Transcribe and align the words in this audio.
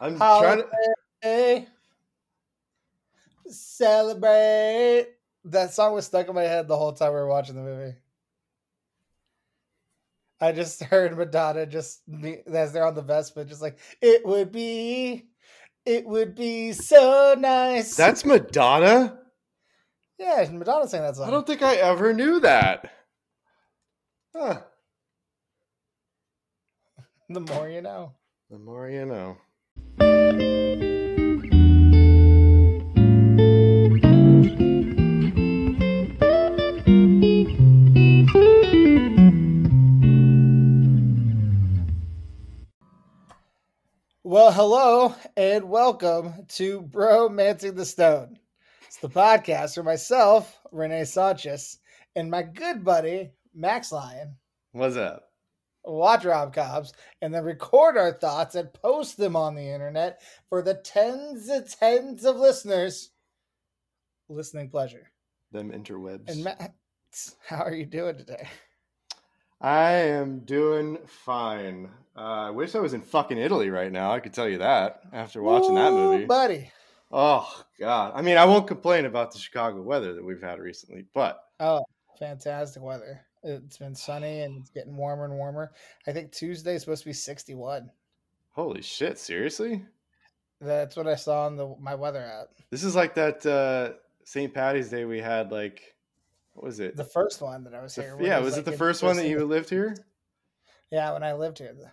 I'm 0.00 0.16
trying 0.16 0.62
to. 1.22 1.66
Celebrate. 3.48 5.08
That 5.44 5.72
song 5.72 5.94
was 5.94 6.06
stuck 6.06 6.28
in 6.28 6.34
my 6.34 6.42
head 6.42 6.68
the 6.68 6.76
whole 6.76 6.92
time 6.92 7.12
we 7.12 7.18
were 7.18 7.26
watching 7.26 7.54
the 7.54 7.62
movie. 7.62 7.94
I 10.40 10.52
just 10.52 10.82
heard 10.84 11.16
Madonna 11.16 11.66
just 11.66 12.02
as 12.46 12.72
they're 12.72 12.86
on 12.86 12.94
the 12.94 13.02
Vespa, 13.02 13.44
just 13.44 13.62
like 13.62 13.78
it 14.00 14.24
would 14.24 14.52
be, 14.52 15.28
it 15.84 16.06
would 16.06 16.34
be 16.34 16.72
so 16.72 17.34
nice. 17.38 17.96
That's 17.96 18.24
Madonna. 18.24 19.18
yeah, 20.18 20.48
Madonna 20.52 20.86
sang 20.86 21.02
that 21.02 21.16
song. 21.16 21.28
I 21.28 21.30
don't 21.30 21.46
think 21.46 21.62
I 21.62 21.76
ever 21.76 22.12
knew 22.12 22.40
that. 22.40 22.92
Huh. 24.34 24.60
The 27.30 27.40
more 27.40 27.68
you 27.68 27.82
know. 27.82 28.14
The 28.48 28.58
more 28.58 28.88
you 28.88 29.04
know. 29.04 29.36
Well, 44.30 44.52
hello 44.52 45.14
and 45.38 45.70
welcome 45.70 46.44
to 46.48 46.82
Bromancing 46.82 47.76
the 47.76 47.86
Stone. 47.86 48.38
It's 48.86 48.98
the 48.98 49.08
podcast 49.08 49.74
for 49.74 49.82
myself, 49.82 50.58
Renee 50.70 51.04
Sanchez, 51.04 51.78
and 52.14 52.30
my 52.30 52.42
good 52.42 52.84
buddy, 52.84 53.30
Max 53.54 53.90
Lyon. 53.90 54.36
What's 54.72 54.96
up? 54.96 55.27
Watch 55.88 56.26
rom 56.26 56.50
coms, 56.52 56.92
and 57.22 57.34
then 57.34 57.44
record 57.44 57.96
our 57.96 58.12
thoughts 58.12 58.54
and 58.54 58.70
post 58.74 59.16
them 59.16 59.34
on 59.34 59.54
the 59.54 59.66
internet 59.66 60.20
for 60.50 60.60
the 60.60 60.74
tens 60.74 61.48
and 61.48 61.66
tens 61.66 62.26
of 62.26 62.36
listeners. 62.36 63.10
Listening 64.28 64.68
pleasure. 64.68 65.10
Them 65.50 65.72
interwebs. 65.72 66.28
And 66.28 66.44
Matt, 66.44 66.74
how 67.46 67.62
are 67.64 67.74
you 67.74 67.86
doing 67.86 68.18
today? 68.18 68.46
I 69.62 69.92
am 69.92 70.40
doing 70.40 70.98
fine. 71.06 71.88
Uh, 72.14 72.20
I 72.20 72.50
wish 72.50 72.74
I 72.74 72.80
was 72.80 72.92
in 72.92 73.00
fucking 73.00 73.38
Italy 73.38 73.70
right 73.70 73.90
now. 73.90 74.12
I 74.12 74.20
could 74.20 74.34
tell 74.34 74.48
you 74.48 74.58
that 74.58 75.00
after 75.12 75.42
watching 75.42 75.74
that 75.76 75.92
movie. 75.92 76.26
buddy. 76.26 76.70
Oh 77.10 77.64
God! 77.80 78.12
I 78.14 78.20
mean, 78.20 78.36
I 78.36 78.44
won't 78.44 78.66
complain 78.66 79.06
about 79.06 79.32
the 79.32 79.38
Chicago 79.38 79.80
weather 79.80 80.12
that 80.12 80.24
we've 80.24 80.42
had 80.42 80.58
recently, 80.60 81.06
but 81.14 81.40
Oh, 81.58 81.86
fantastic 82.18 82.82
weather. 82.82 83.22
It's 83.42 83.78
been 83.78 83.94
sunny 83.94 84.40
and 84.40 84.58
it's 84.60 84.70
getting 84.70 84.96
warmer 84.96 85.24
and 85.24 85.34
warmer. 85.34 85.72
I 86.06 86.12
think 86.12 86.32
Tuesday 86.32 86.74
is 86.74 86.82
supposed 86.82 87.02
to 87.04 87.08
be 87.08 87.12
61. 87.12 87.90
holy 88.52 88.82
shit! 88.82 89.18
Seriously, 89.18 89.84
That's 90.60 90.96
what 90.96 91.06
I 91.06 91.14
saw 91.14 91.46
on 91.46 91.56
the 91.56 91.74
my 91.80 91.94
weather 91.94 92.20
app. 92.24 92.48
this 92.70 92.82
is 92.82 92.96
like 92.96 93.14
that 93.14 93.46
uh, 93.46 93.92
St. 94.24 94.52
Patty's 94.52 94.88
Day 94.90 95.04
we 95.04 95.20
had. 95.20 95.52
Like, 95.52 95.94
what 96.54 96.64
was 96.64 96.80
it? 96.80 96.96
The 96.96 97.04
first 97.04 97.40
one 97.40 97.62
that 97.64 97.74
I 97.74 97.82
was 97.82 97.94
The 97.94 98.02
here. 98.02 98.16
yeah, 98.20 98.38
was 98.40 98.54
like 98.56 98.66
it 98.66 98.70
the 98.70 98.76
first 98.76 99.02
one 99.02 99.16
that 99.16 99.28
you 99.28 99.44
lived 99.44 99.70
here? 99.70 99.94
Yeah, 100.90 101.12
when 101.12 101.22
I 101.22 101.34
lived 101.34 101.58
here. 101.58 101.68
The, 101.74 101.80
the 101.80 101.84
first 101.84 101.92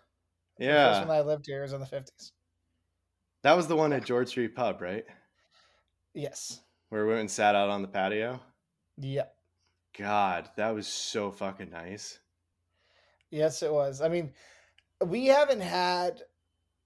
Yeah, 0.59 1.05
one 1.05 1.11
I 1.17 1.21
lived 1.21 1.45
here 1.45 1.61
was 1.61 1.73
in 1.73 1.79
the 1.81 1.85
50s. 1.85 2.31
that 3.43 3.55
was 3.55 3.67
the 3.67 3.75
one 3.75 3.93
at 3.93 4.03
George 4.05 4.29
Street 4.29 4.55
Pub, 4.55 4.81
right? 4.81 5.05
Yes. 6.15 6.61
Where 6.89 7.03
we 7.05 7.09
went 7.09 7.19
and 7.21 7.31
sat 7.31 7.55
out 7.55 7.69
on 7.69 7.81
the 7.81 7.87
patio. 7.89 8.39
Yep. 8.97 9.34
God, 9.97 10.49
that 10.55 10.73
was 10.73 10.87
so 10.87 11.31
fucking 11.31 11.69
nice. 11.69 12.19
Yes, 13.29 13.63
it 13.63 13.71
was. 13.71 14.01
I 14.01 14.09
mean, 14.09 14.31
we 15.05 15.27
haven't 15.27 15.61
had 15.61 16.21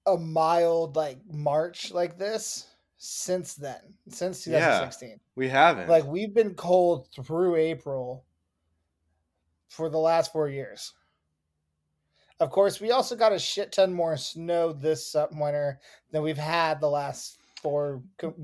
a 0.05 0.17
mild 0.17 0.95
like 0.95 1.19
March 1.31 1.91
like 1.91 2.17
this 2.17 2.67
since 2.97 3.55
then, 3.55 3.79
since 4.09 4.45
Yeah. 4.45 4.59
2016. 4.59 5.19
We 5.35 5.49
haven't. 5.49 5.89
Like 5.89 6.05
we've 6.05 6.33
been 6.33 6.53
cold 6.55 7.07
through 7.11 7.55
April 7.55 8.25
for 9.69 9.89
the 9.89 9.97
last 9.97 10.31
four 10.31 10.49
years. 10.49 10.93
Of 12.39 12.51
course, 12.51 12.79
we 12.79 12.91
also 12.91 13.15
got 13.15 13.33
a 13.33 13.39
shit 13.39 13.71
ton 13.73 13.93
more 13.93 14.15
snow 14.15 14.71
this 14.71 15.15
winter 15.31 15.79
than 16.11 16.23
we've 16.23 16.37
had 16.37 16.79
the 16.79 16.89
last 16.89 17.38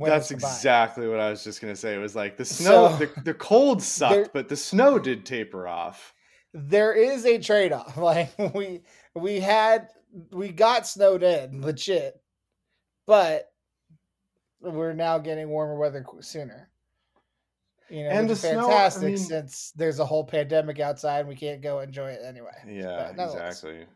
That's 0.10 0.32
exactly 0.32 1.08
what 1.08 1.20
I 1.20 1.30
was 1.30 1.44
just 1.44 1.62
gonna 1.62 1.76
say. 1.76 1.96
It 1.96 2.00
was 2.00 2.16
like 2.16 2.38
the 2.38 2.46
snow, 2.46 2.90
So- 2.90 3.06
the, 3.06 3.22
the 3.22 3.34
cold 3.34 3.82
sucked, 3.98 4.14
There- 4.14 4.30
but 4.34 4.50
the 4.50 4.58
snow 4.58 5.00
did 5.00 5.26
taper 5.26 5.68
off. 5.68 6.14
There 6.54 6.94
is 6.94 7.26
a 7.26 7.38
trade 7.38 7.74
off. 7.74 7.98
Like 7.98 8.32
we 8.54 8.82
we 9.14 9.40
had 9.40 9.90
we 10.32 10.50
got 10.50 10.88
snowed 10.88 11.24
in 11.24 11.62
legit, 11.62 12.22
but 13.06 13.52
we're 14.62 14.94
now 14.94 15.18
getting 15.18 15.50
warmer 15.50 15.78
weather 15.78 16.06
sooner. 16.22 16.70
You 17.90 18.04
know, 18.06 18.10
And 18.10 18.28
the 18.28 18.34
is 18.34 18.40
snow, 18.42 18.68
I 18.68 18.72
fantastic 18.90 19.04
mean- 19.04 19.18
since 19.18 19.72
there's 19.76 20.00
a 20.00 20.06
whole 20.06 20.24
pandemic 20.24 20.80
outside 20.80 21.20
and 21.20 21.30
we 21.30 21.36
can't 21.36 21.62
go 21.62 21.82
enjoy 21.82 22.12
it 22.12 22.22
anyway. 22.26 22.56
Yeah, 22.68 23.10
exactly. 23.12 23.86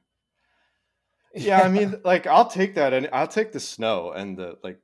Yeah, 1.36 1.62
I 1.62 1.70
mean, 1.70 2.02
like 2.04 2.26
I'll 2.26 2.48
take 2.50 2.74
that, 2.76 2.92
and 2.92 3.08
I'll 3.14 3.28
take 3.28 3.52
the 3.52 3.60
snow 3.60 4.12
and 4.12 4.36
the 4.36 4.58
like, 4.64 4.80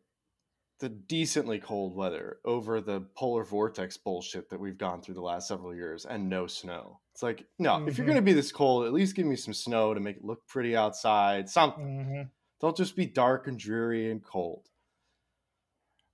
the 0.80 0.90
decently 0.90 1.58
cold 1.60 1.96
weather 1.96 2.40
over 2.46 2.82
the 2.82 3.02
polar 3.16 3.44
vortex 3.44 3.96
bullshit 3.98 4.50
that 4.50 4.60
we've 4.60 4.78
gone 4.78 5.02
through 5.02 5.16
the 5.16 5.22
last 5.22 5.48
several 5.48 5.74
years, 5.74 6.06
and 6.06 6.28
no 6.30 6.48
snow. 6.48 7.00
It's 7.14 7.24
like, 7.24 7.46
no, 7.60 7.86
if 7.88 7.98
you're 7.98 8.06
Mhm. 8.06 8.10
gonna 8.10 8.22
be 8.22 8.34
this 8.34 8.52
cold, 8.52 8.86
at 8.86 8.92
least 8.94 9.16
give 9.16 9.26
me 9.26 9.38
some 9.38 9.54
snow 9.54 9.94
to 9.94 10.00
make 10.02 10.18
it 10.18 10.26
look 10.26 10.46
pretty 10.48 10.76
outside. 10.76 11.50
Something. 11.50 11.86
Mhm. 12.06 12.30
Don't 12.60 12.76
just 12.76 12.96
be 12.96 13.06
dark 13.06 13.48
and 13.48 13.58
dreary 13.58 14.12
and 14.12 14.22
cold. 14.24 14.70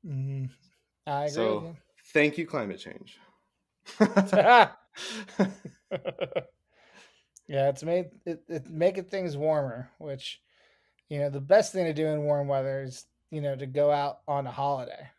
Mhm. 0.06 0.50
I 1.08 1.22
agree. 1.26 1.34
So- 1.34 1.76
Thank 2.14 2.38
you, 2.38 2.46
climate 2.46 2.78
change. 2.80 3.18
yeah, 4.00 4.70
it's 7.48 7.84
made 7.84 8.10
it, 8.26 8.44
it 8.48 8.70
making 8.70 9.06
things 9.06 9.36
warmer, 9.38 9.90
which 9.98 10.42
you 11.10 11.20
know 11.20 11.30
the 11.30 11.42
best 11.42 11.74
thing 11.74 11.86
to 11.86 11.94
do 11.94 12.06
in 12.08 12.24
warm 12.24 12.48
weather 12.48 12.84
is 12.84 13.06
you 13.32 13.42
know 13.42 13.56
to 13.56 13.66
go 13.66 13.92
out 13.92 14.20
on 14.28 14.46
a 14.46 14.52
holiday. 14.52 15.10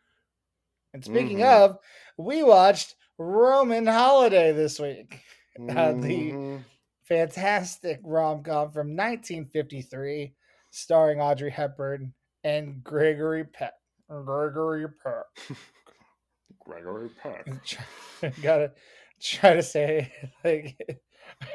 And 0.95 1.05
speaking 1.05 1.39
Mhm. 1.39 1.65
of, 1.65 1.79
we 2.19 2.43
watched 2.43 2.95
Roman 3.19 3.87
Holiday 3.87 4.53
this 4.53 4.79
week. 4.79 5.21
Uh, 5.69 5.93
the- 5.93 6.33
Mhm. 6.33 6.65
Fantastic 7.05 8.01
rom 8.05 8.43
com 8.43 8.71
from 8.73 8.95
1953, 8.97 10.35
starring 10.71 11.21
Audrey 11.21 11.51
Hepburn 11.51 12.15
and 12.43 12.83
Gregory 12.83 13.45
Peck. 13.45 13.75
Gregory 14.09 14.87
Peck. 14.89 15.27
Gregory 16.59 17.11
Peck. 17.23 17.47
gotta 18.43 18.73
try 19.21 19.55
to 19.55 19.63
say 19.63 20.11
like 20.43 20.79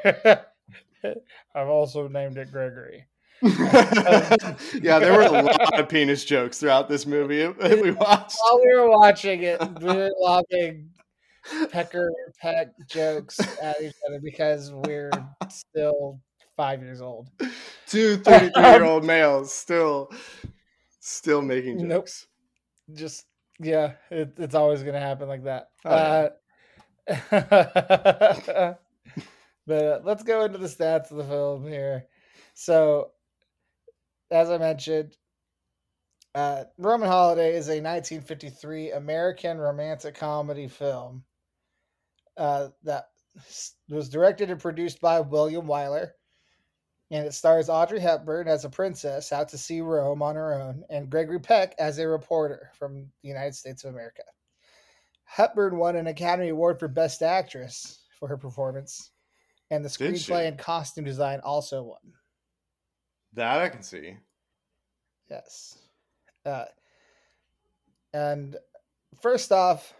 I've 0.04 1.68
also 1.68 2.06
named 2.08 2.36
it 2.38 2.52
Gregory. 2.52 3.06
yeah, 4.82 4.98
there 4.98 5.12
were 5.12 5.22
a 5.22 5.42
lot 5.42 5.78
of 5.78 5.88
penis 5.88 6.24
jokes 6.24 6.58
throughout 6.58 6.88
this 6.88 7.06
movie 7.06 7.46
that 7.60 7.80
we 7.80 7.92
watched. 7.92 8.36
While 8.42 8.60
we 8.64 8.74
were 8.74 8.90
watching 8.90 9.42
it, 9.42 9.60
we 9.80 9.86
were 9.86 10.10
laughing 10.20 10.90
pecker 11.70 12.10
peck 12.40 12.68
jokes 12.88 13.38
at 13.62 13.80
each 13.80 13.94
other 14.08 14.20
because 14.22 14.72
we're 14.72 15.10
still 15.48 16.20
five 16.56 16.82
years 16.82 17.00
old. 17.00 17.30
Two 17.86 18.16
33 18.24 18.62
year 18.62 18.84
old 18.84 19.04
males 19.04 19.52
still 19.52 20.10
still 21.00 21.40
making 21.40 21.78
jokes. 21.78 22.26
Nope. 22.88 22.98
Just 22.98 23.26
yeah, 23.60 23.92
it, 24.10 24.34
it's 24.36 24.54
always 24.54 24.82
gonna 24.82 25.00
happen 25.00 25.28
like 25.28 25.44
that. 25.44 25.70
Oh, 25.84 25.90
uh, 25.90 26.28
but 29.66 29.84
uh, 29.84 30.00
let's 30.04 30.22
go 30.22 30.44
into 30.44 30.58
the 30.58 30.66
stats 30.66 31.10
of 31.10 31.16
the 31.18 31.24
film 31.24 31.66
here. 31.66 32.06
So, 32.54 33.12
as 34.30 34.50
I 34.50 34.58
mentioned, 34.58 35.16
uh, 36.34 36.64
Roman 36.76 37.08
Holiday 37.08 37.50
is 37.50 37.68
a 37.68 37.80
1953 37.80 38.92
American 38.92 39.58
romantic 39.58 40.14
comedy 40.14 40.68
film 40.68 41.24
uh, 42.36 42.68
that 42.84 43.08
was 43.88 44.08
directed 44.08 44.50
and 44.50 44.60
produced 44.60 45.00
by 45.00 45.20
William 45.20 45.66
Wyler. 45.66 46.10
And 47.10 47.26
it 47.26 47.32
stars 47.32 47.70
Audrey 47.70 48.00
Hepburn 48.00 48.48
as 48.48 48.66
a 48.66 48.70
princess 48.70 49.32
out 49.32 49.48
to 49.48 49.58
see 49.58 49.80
Rome 49.80 50.20
on 50.22 50.36
her 50.36 50.52
own, 50.52 50.84
and 50.90 51.08
Gregory 51.08 51.40
Peck 51.40 51.74
as 51.78 51.98
a 51.98 52.06
reporter 52.06 52.70
from 52.78 53.10
the 53.22 53.28
United 53.28 53.54
States 53.54 53.84
of 53.84 53.94
America. 53.94 54.22
Hepburn 55.24 55.78
won 55.78 55.96
an 55.96 56.06
Academy 56.06 56.50
Award 56.50 56.78
for 56.78 56.86
Best 56.86 57.22
Actress 57.22 58.04
for 58.18 58.28
her 58.28 58.36
performance, 58.36 59.10
and 59.70 59.82
the 59.82 59.88
screenplay 59.88 60.48
and 60.48 60.58
costume 60.58 61.04
design 61.04 61.40
also 61.40 61.82
won. 61.82 62.12
That 63.34 63.60
I 63.60 63.68
can 63.68 63.82
see. 63.82 64.16
Yes. 65.30 65.78
Uh, 66.44 66.64
and 68.12 68.56
first 69.20 69.52
off, 69.52 69.94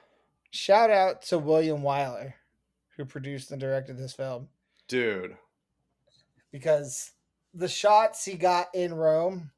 shout 0.50 0.90
out 0.90 1.22
to 1.22 1.38
William 1.38 1.82
Wyler, 1.82 2.32
who 2.96 3.04
produced 3.04 3.50
and 3.50 3.60
directed 3.60 3.98
this 3.98 4.14
film, 4.14 4.48
Dude. 4.88 5.36
because 6.50 7.12
the 7.52 7.69
shots 7.69 8.25
he 8.25 8.34
got 8.34 8.69
in 8.75 8.94
Rome 8.94 9.50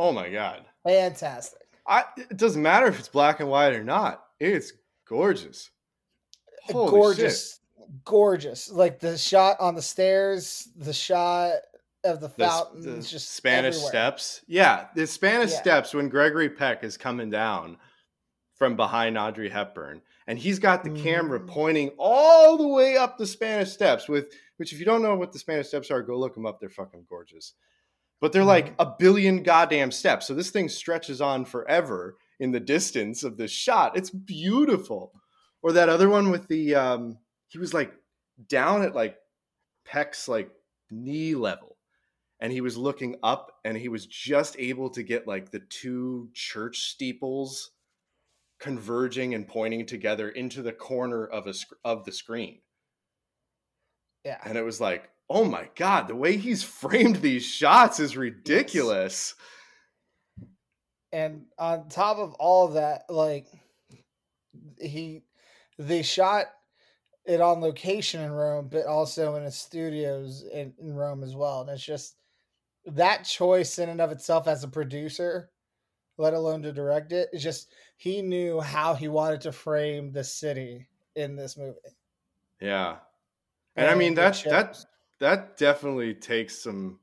Oh 0.00 0.12
my 0.12 0.30
god. 0.30 0.64
Fantastic. 0.82 1.58
I 1.86 2.04
it 2.16 2.38
doesn't 2.38 2.62
matter 2.62 2.86
if 2.86 2.98
it's 2.98 3.08
black 3.08 3.40
and 3.40 3.50
white 3.50 3.74
or 3.74 3.84
not. 3.84 4.24
It's 4.40 4.72
gorgeous. 5.06 5.70
Holy 6.62 6.90
gorgeous. 6.90 7.60
Gorgeous. 8.06 8.70
Like 8.70 8.98
the 8.98 9.18
shot 9.18 9.60
on 9.60 9.74
the 9.74 9.82
stairs, 9.82 10.70
the 10.74 10.94
shot 10.94 11.52
of 12.04 12.20
the 12.20 12.28
The, 12.28 12.44
s- 12.44 12.50
fountains, 12.58 12.84
the 12.84 13.02
just 13.02 13.30
Spanish 13.32 13.74
everywhere. 13.76 13.90
steps. 13.90 14.40
Yeah, 14.46 14.88
the 14.94 15.06
Spanish 15.06 15.50
Yeah. 15.52 15.60
steps 15.60 15.94
when 15.94 16.08
Gregory 16.08 16.48
Peck 16.50 16.82
is 16.84 16.96
coming 16.96 17.30
down 17.30 17.76
from 18.54 18.76
behind 18.76 19.16
Audrey 19.18 19.48
Hepburn, 19.48 20.02
and 20.26 20.38
he's 20.38 20.58
got 20.58 20.84
the 20.84 20.90
camera 20.90 21.40
Mhm. 21.40 21.48
pointing 21.48 21.90
all 21.98 22.56
the 22.58 22.68
way 22.68 22.96
up 22.96 23.16
the 23.18 23.26
Spanish 23.26 23.70
steps. 23.72 24.08
With 24.08 24.32
which, 24.58 24.72
if 24.72 24.78
you 24.78 24.84
don't 24.84 25.02
know 25.02 25.14
what 25.16 25.32
the 25.32 25.38
Spanish 25.38 25.68
steps 25.68 25.90
are, 25.90 26.02
go 26.02 26.18
look 26.18 26.34
them 26.34 26.44
up. 26.46 26.60
They're 26.60 26.68
fucking 26.68 27.06
gorgeous. 27.08 27.54
But 28.20 28.32
they're 28.32 28.44
like 28.44 28.66
Mm-hmm. 28.76 28.80
a 28.82 28.96
billion 28.98 29.42
goddamn 29.42 29.90
steps. 29.92 30.26
So 30.26 30.34
this 30.34 30.50
thing 30.50 30.68
stretches 30.68 31.22
on 31.22 31.46
forever 31.46 32.16
in 32.38 32.50
the 32.50 32.60
distance 32.60 33.24
of 33.24 33.38
this 33.38 33.50
shot. 33.50 33.96
It's 33.96 34.10
beautiful. 34.10 35.12
Or 35.62 35.72
that 35.72 35.88
other 35.88 36.08
one 36.10 36.30
with 36.30 36.46
the 36.48 36.74
um 36.74 37.18
he 37.48 37.58
was 37.58 37.72
like 37.74 37.92
down 38.48 38.82
at 38.82 38.94
like 38.94 39.16
Peck's 39.86 40.28
like 40.28 40.50
knee 40.90 41.34
level. 41.34 41.69
And 42.40 42.52
he 42.52 42.60
was 42.60 42.76
looking 42.76 43.16
up 43.22 43.52
and 43.64 43.76
he 43.76 43.88
was 43.88 44.06
just 44.06 44.56
able 44.58 44.90
to 44.90 45.02
get 45.02 45.26
like 45.26 45.50
the 45.50 45.60
two 45.60 46.30
church 46.32 46.80
steeples 46.80 47.70
converging 48.58 49.34
and 49.34 49.46
pointing 49.46 49.86
together 49.86 50.28
into 50.28 50.62
the 50.62 50.72
corner 50.72 51.26
of 51.26 51.46
a 51.46 51.54
of 51.84 52.04
the 52.04 52.12
screen. 52.12 52.60
Yeah. 54.24 54.38
And 54.44 54.56
it 54.56 54.64
was 54.64 54.80
like, 54.80 55.10
"Oh 55.28 55.44
my 55.44 55.68
god, 55.74 56.08
the 56.08 56.16
way 56.16 56.36
he's 56.36 56.62
framed 56.62 57.16
these 57.16 57.44
shots 57.44 58.00
is 58.00 58.16
ridiculous." 58.16 59.34
and 61.12 61.46
on 61.58 61.88
top 61.88 62.18
of 62.18 62.34
all 62.34 62.66
of 62.66 62.74
that 62.74 63.02
like 63.08 63.46
he 64.78 65.22
they 65.78 66.02
shot 66.02 66.46
it 67.24 67.40
on 67.40 67.60
location 67.60 68.22
in 68.22 68.30
rome 68.30 68.68
but 68.70 68.86
also 68.86 69.36
in 69.36 69.44
his 69.44 69.56
studios 69.56 70.44
in, 70.52 70.72
in 70.78 70.94
rome 70.94 71.22
as 71.22 71.34
well 71.34 71.60
and 71.62 71.70
it's 71.70 71.84
just 71.84 72.16
that 72.96 73.24
choice 73.24 73.78
in 73.78 73.88
and 73.88 74.00
of 74.00 74.10
itself 74.12 74.46
as 74.48 74.64
a 74.64 74.68
producer 74.68 75.50
let 76.18 76.34
alone 76.34 76.62
to 76.62 76.72
direct 76.72 77.12
it 77.12 77.28
it's 77.32 77.42
just 77.42 77.72
he 77.96 78.22
knew 78.22 78.60
how 78.60 78.94
he 78.94 79.08
wanted 79.08 79.40
to 79.40 79.52
frame 79.52 80.12
the 80.12 80.24
city 80.24 80.86
in 81.16 81.36
this 81.36 81.56
movie 81.56 81.78
Yeah. 82.60 82.96
And 83.76 83.88
I 83.88 83.94
mean 83.94 84.14
that—that—that 84.14 85.56
definitely 85.56 86.14
takes 86.14 86.58
some 86.62 86.98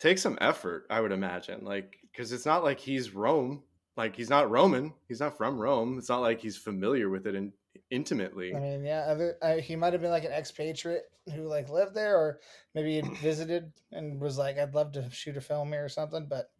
takes 0.00 0.22
some 0.22 0.36
effort, 0.40 0.86
I 0.90 1.00
would 1.00 1.12
imagine. 1.12 1.64
Like 1.64 1.98
cuz 2.14 2.32
it's 2.32 2.46
not 2.46 2.64
like 2.64 2.80
he's 2.80 3.14
Rome, 3.14 3.62
like 3.96 4.16
he's 4.16 4.30
not 4.30 4.50
Roman, 4.50 4.92
he's 5.08 5.20
not 5.20 5.36
from 5.36 5.58
Rome. 5.58 5.98
It's 5.98 6.08
not 6.08 6.20
like 6.22 6.40
he's 6.40 6.56
familiar 6.56 7.08
with 7.10 7.26
it 7.26 7.34
in, 7.34 7.52
intimately. 7.90 8.54
I 8.54 8.60
mean, 8.60 8.84
yeah, 8.84 9.00
other, 9.08 9.36
uh, 9.42 9.56
he 9.56 9.76
might 9.76 9.92
have 9.92 10.02
been 10.02 10.10
like 10.10 10.24
an 10.24 10.32
expatriate 10.32 11.04
who 11.34 11.42
like 11.48 11.68
lived 11.68 11.94
there, 11.94 12.16
or 12.16 12.40
maybe 12.74 13.00
he 13.00 13.00
visited 13.22 13.72
and 13.92 14.20
was 14.20 14.38
like, 14.38 14.58
"I'd 14.58 14.74
love 14.74 14.92
to 14.92 15.10
shoot 15.10 15.36
a 15.36 15.40
film 15.40 15.72
here" 15.72 15.84
or 15.84 15.88
something. 15.88 16.26
But 16.26 16.50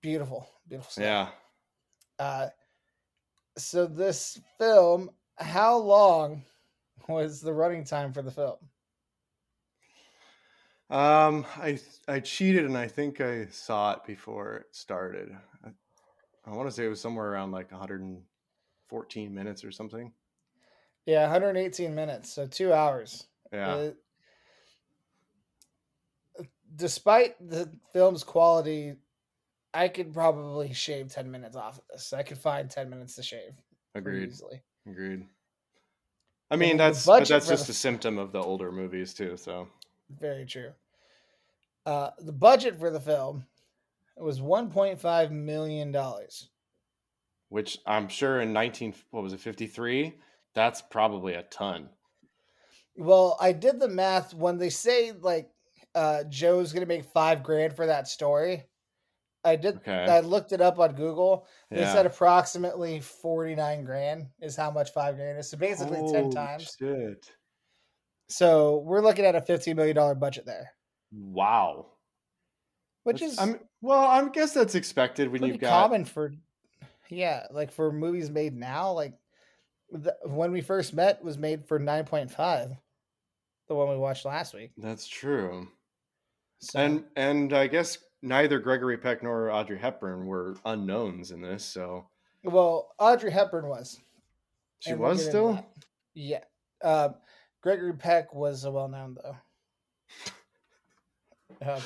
beautiful, 0.00 0.48
beautiful 0.68 0.90
stuff. 0.90 1.04
Yeah. 1.04 1.28
Uh, 2.18 2.48
so 3.56 3.86
this 3.86 4.40
film, 4.58 5.10
how 5.36 5.76
long 5.76 6.44
was 7.08 7.40
the 7.40 7.52
running 7.52 7.84
time 7.84 8.12
for 8.12 8.22
the 8.22 8.30
film? 8.30 8.56
Um, 10.90 11.44
I 11.56 11.78
I 12.06 12.20
cheated 12.20 12.64
and 12.64 12.76
I 12.76 12.88
think 12.88 13.20
I 13.20 13.46
saw 13.46 13.92
it 13.92 14.04
before 14.06 14.56
it 14.56 14.66
started. 14.74 15.36
I, 15.64 15.68
I 16.46 16.50
want 16.56 16.68
to 16.68 16.74
say 16.74 16.86
it 16.86 16.88
was 16.88 17.00
somewhere 17.00 17.30
around 17.30 17.52
like 17.52 17.72
114 18.92 19.34
minutes 19.34 19.64
or 19.64 19.70
something. 19.70 20.12
Yeah, 21.06 21.22
118 21.22 21.94
minutes, 21.94 22.32
so 22.32 22.46
two 22.46 22.72
hours. 22.72 23.26
Yeah, 23.52 23.74
Uh, 23.74 23.90
despite 26.76 27.34
the 27.48 27.70
film's 27.92 28.22
quality, 28.24 28.96
I 29.72 29.88
could 29.88 30.12
probably 30.12 30.72
shave 30.72 31.08
10 31.10 31.30
minutes 31.30 31.56
off 31.56 31.78
of 31.78 31.84
this. 31.90 32.12
I 32.12 32.22
could 32.22 32.38
find 32.38 32.70
10 32.70 32.90
minutes 32.90 33.14
to 33.16 33.22
shave 33.22 33.52
agreed, 33.94 34.28
easily. 34.28 34.62
agreed. 34.86 35.26
I 36.50 36.56
mean, 36.56 36.76
the 36.78 36.84
that's 36.84 37.04
but 37.06 37.26
that's 37.28 37.48
just 37.48 37.66
the- 37.66 37.72
a 37.72 37.74
symptom 37.74 38.18
of 38.18 38.32
the 38.32 38.40
older 38.42 38.70
movies 38.72 39.12
too. 39.14 39.36
So 39.36 39.68
Very 40.10 40.46
true. 40.46 40.72
Uh, 41.86 42.10
the 42.18 42.32
budget 42.32 42.78
for 42.78 42.90
the 42.90 43.00
film 43.00 43.46
was 44.16 44.40
1.5 44.40 45.30
million 45.30 45.90
dollars. 45.92 46.50
Which 47.48 47.78
I'm 47.86 48.08
sure 48.08 48.40
in 48.40 48.52
19 48.52 48.94
what 49.10 49.22
was 49.22 49.32
it 49.32 49.40
53? 49.40 50.14
That's 50.54 50.82
probably 50.82 51.34
a 51.34 51.42
ton. 51.44 51.88
Well, 52.96 53.36
I 53.40 53.52
did 53.52 53.78
the 53.78 53.88
math 53.88 54.34
when 54.34 54.58
they 54.58 54.70
say 54.70 55.12
like 55.12 55.50
uh, 55.94 56.24
Joe's 56.24 56.72
gonna 56.72 56.86
make 56.86 57.04
five 57.04 57.42
grand 57.42 57.74
for 57.74 57.86
that 57.86 58.08
story. 58.08 58.64
I 59.44 59.54
did. 59.56 59.76
Okay. 59.76 59.92
I 59.92 60.20
looked 60.20 60.52
it 60.52 60.60
up 60.60 60.78
on 60.78 60.94
Google. 60.94 61.46
They 61.70 61.80
Yeah. 61.80 61.92
said 61.92 62.06
approximately 62.06 63.00
49 63.00 63.84
grand 63.84 64.26
is 64.40 64.56
how 64.56 64.70
much 64.70 64.90
five 64.92 65.16
grand 65.16 65.38
is. 65.38 65.48
So 65.48 65.56
basically 65.56 66.00
10 66.12 66.30
times. 66.30 66.74
Shit. 66.78 67.30
So 68.28 68.78
we're 68.78 69.00
looking 69.00 69.24
at 69.24 69.36
a 69.36 69.40
15 69.40 69.76
million 69.76 69.94
dollar 69.96 70.14
budget 70.14 70.44
there, 70.44 70.72
Wow. 71.12 71.86
which 73.04 73.20
That's- 73.20 73.34
is 73.34 73.38
I'm 73.38 73.60
well, 73.80 74.00
I 74.00 74.28
guess 74.28 74.52
that's 74.52 74.74
expected 74.74 75.28
when 75.30 75.44
you've 75.44 75.60
got 75.60 75.70
common 75.84 76.04
for 76.04 76.32
yeah 77.10 77.46
like 77.50 77.70
for 77.70 77.92
movies 77.92 78.30
made 78.30 78.54
now 78.54 78.92
like 78.92 79.14
the, 79.90 80.14
when 80.24 80.52
we 80.52 80.60
first 80.60 80.92
met 80.92 81.22
was 81.24 81.38
made 81.38 81.66
for 81.66 81.80
9.5 81.80 82.76
the 83.68 83.74
one 83.74 83.88
we 83.88 83.96
watched 83.96 84.24
last 84.24 84.54
week. 84.54 84.72
That's 84.76 85.06
true. 85.06 85.68
so 86.58 86.78
And 86.80 87.04
and 87.16 87.52
I 87.52 87.66
guess 87.66 87.98
neither 88.22 88.58
Gregory 88.58 88.96
Peck 88.96 89.22
nor 89.22 89.50
Audrey 89.50 89.78
Hepburn 89.78 90.26
were 90.26 90.56
unknowns 90.64 91.30
in 91.30 91.40
this, 91.40 91.64
so 91.64 92.08
well 92.44 92.94
audrey 92.98 93.30
hepburn 93.30 93.68
was. 93.68 94.00
She 94.80 94.90
and 94.90 95.00
was 95.00 95.24
still. 95.24 95.64
yeah. 96.14 96.40
Um, 96.82 97.16
gregory 97.62 97.94
peck 97.94 98.32
was 98.32 98.64
a 98.64 98.70
well-known 98.70 99.16
though. 99.22 99.36
Um, 101.60 101.80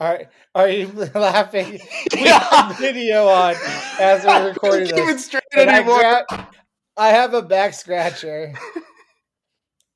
all 0.00 0.08
right 0.12 0.28
are 0.54 0.68
you 0.68 0.86
laughing 1.14 1.80
we 2.14 2.20
have 2.28 2.76
video 2.78 3.26
on 3.26 3.54
as 4.00 4.24
we're 4.24 4.48
recording 4.52 4.88
I 4.88 4.90
can't 4.90 5.06
keep 5.06 5.16
this 5.16 5.24
straight 5.26 5.42
And 5.56 5.70
I, 5.70 5.78
anymore. 5.78 5.98
grab- 6.00 6.46
I 6.96 7.08
have 7.08 7.34
a 7.34 7.42
back 7.42 7.74
scratcher 7.74 8.52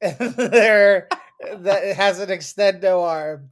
there 0.00 1.08
that 1.56 1.96
has 1.96 2.20
an 2.20 2.28
extendo 2.28 3.02
arm. 3.02 3.50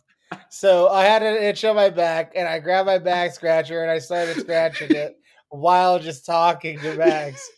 So 0.48 0.88
I 0.88 1.04
had 1.04 1.22
an 1.22 1.36
itch 1.42 1.64
on 1.64 1.76
my 1.76 1.90
back, 1.90 2.32
and 2.36 2.48
I 2.48 2.58
grabbed 2.60 2.86
my 2.86 2.98
back 2.98 3.32
scratcher 3.34 3.82
and 3.82 3.90
I 3.90 3.98
started 3.98 4.40
scratching 4.40 4.92
it 4.94 5.16
while 5.48 5.98
just 5.98 6.24
talking 6.26 6.78
to 6.80 6.94
Max. 6.96 7.48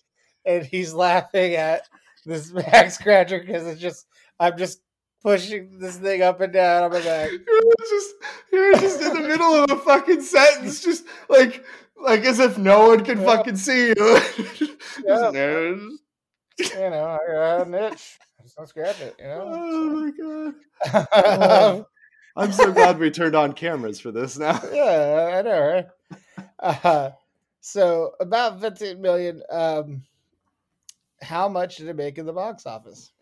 And 0.47 0.65
he's 0.65 0.93
laughing 0.95 1.55
at 1.55 1.83
this 2.25 2.51
back 2.51 2.91
scratcher 2.91 3.41
because 3.41 3.67
it's 3.67 3.81
just 3.81 4.07
I'm 4.41 4.57
just 4.57 4.81
pushing 5.23 5.79
this 5.79 5.97
thing 5.97 6.23
up 6.23 6.41
and 6.41 6.53
down 6.53 6.85
on 6.85 6.91
my 6.93 7.01
back. 7.03 7.31
You're 7.47 7.73
just 7.91 8.15
you're 8.53 8.73
just 8.75 9.01
in 9.03 9.13
the 9.15 9.21
middle 9.29 9.55
of 9.55 9.71
a 9.71 9.77
fucking 9.77 10.23
sentence, 10.23 10.83
just 10.83 11.05
like 11.29 11.65
like 12.01 12.21
as 12.25 12.39
if 12.41 12.59
no 12.59 12.89
one 12.89 13.05
can 13.05 13.21
Yeah. 13.21 13.27
fucking 13.27 13.57
see 13.57 13.89
you. 13.89 13.95
Yeah. 15.07 15.31
You 15.33 16.91
know, 16.91 17.19
I 17.19 17.33
got 17.33 17.67
an 17.67 17.75
itch. 17.75 18.19
Just 18.43 18.57
don't 18.57 18.69
scratch 18.69 19.01
it. 19.01 19.17
You 19.19 19.25
know. 19.25 19.49
Oh 19.49 19.91
my 19.91 20.11
god! 20.93 21.07
So- 21.15 21.87
I'm 22.37 22.53
so 22.53 22.73
glad 22.73 22.99
we 22.99 23.11
turned 23.11 23.35
on 23.37 23.53
cameras 23.53 24.01
for 24.01 24.11
this 24.11 24.39
now. 24.39 24.59
yeah, 24.73 25.35
I 25.39 25.43
know, 25.43 25.61
right? 25.61 25.87
Uh, 26.59 27.11
so 27.61 28.13
about 28.21 28.61
15 28.61 29.01
million. 29.03 29.43
Um, 29.51 30.03
how 31.21 31.49
much 31.49 31.77
did 31.77 31.89
it 31.89 31.97
make 31.97 32.17
in 32.19 32.25
the 32.27 32.33
box 32.33 32.65
office? 32.67 33.13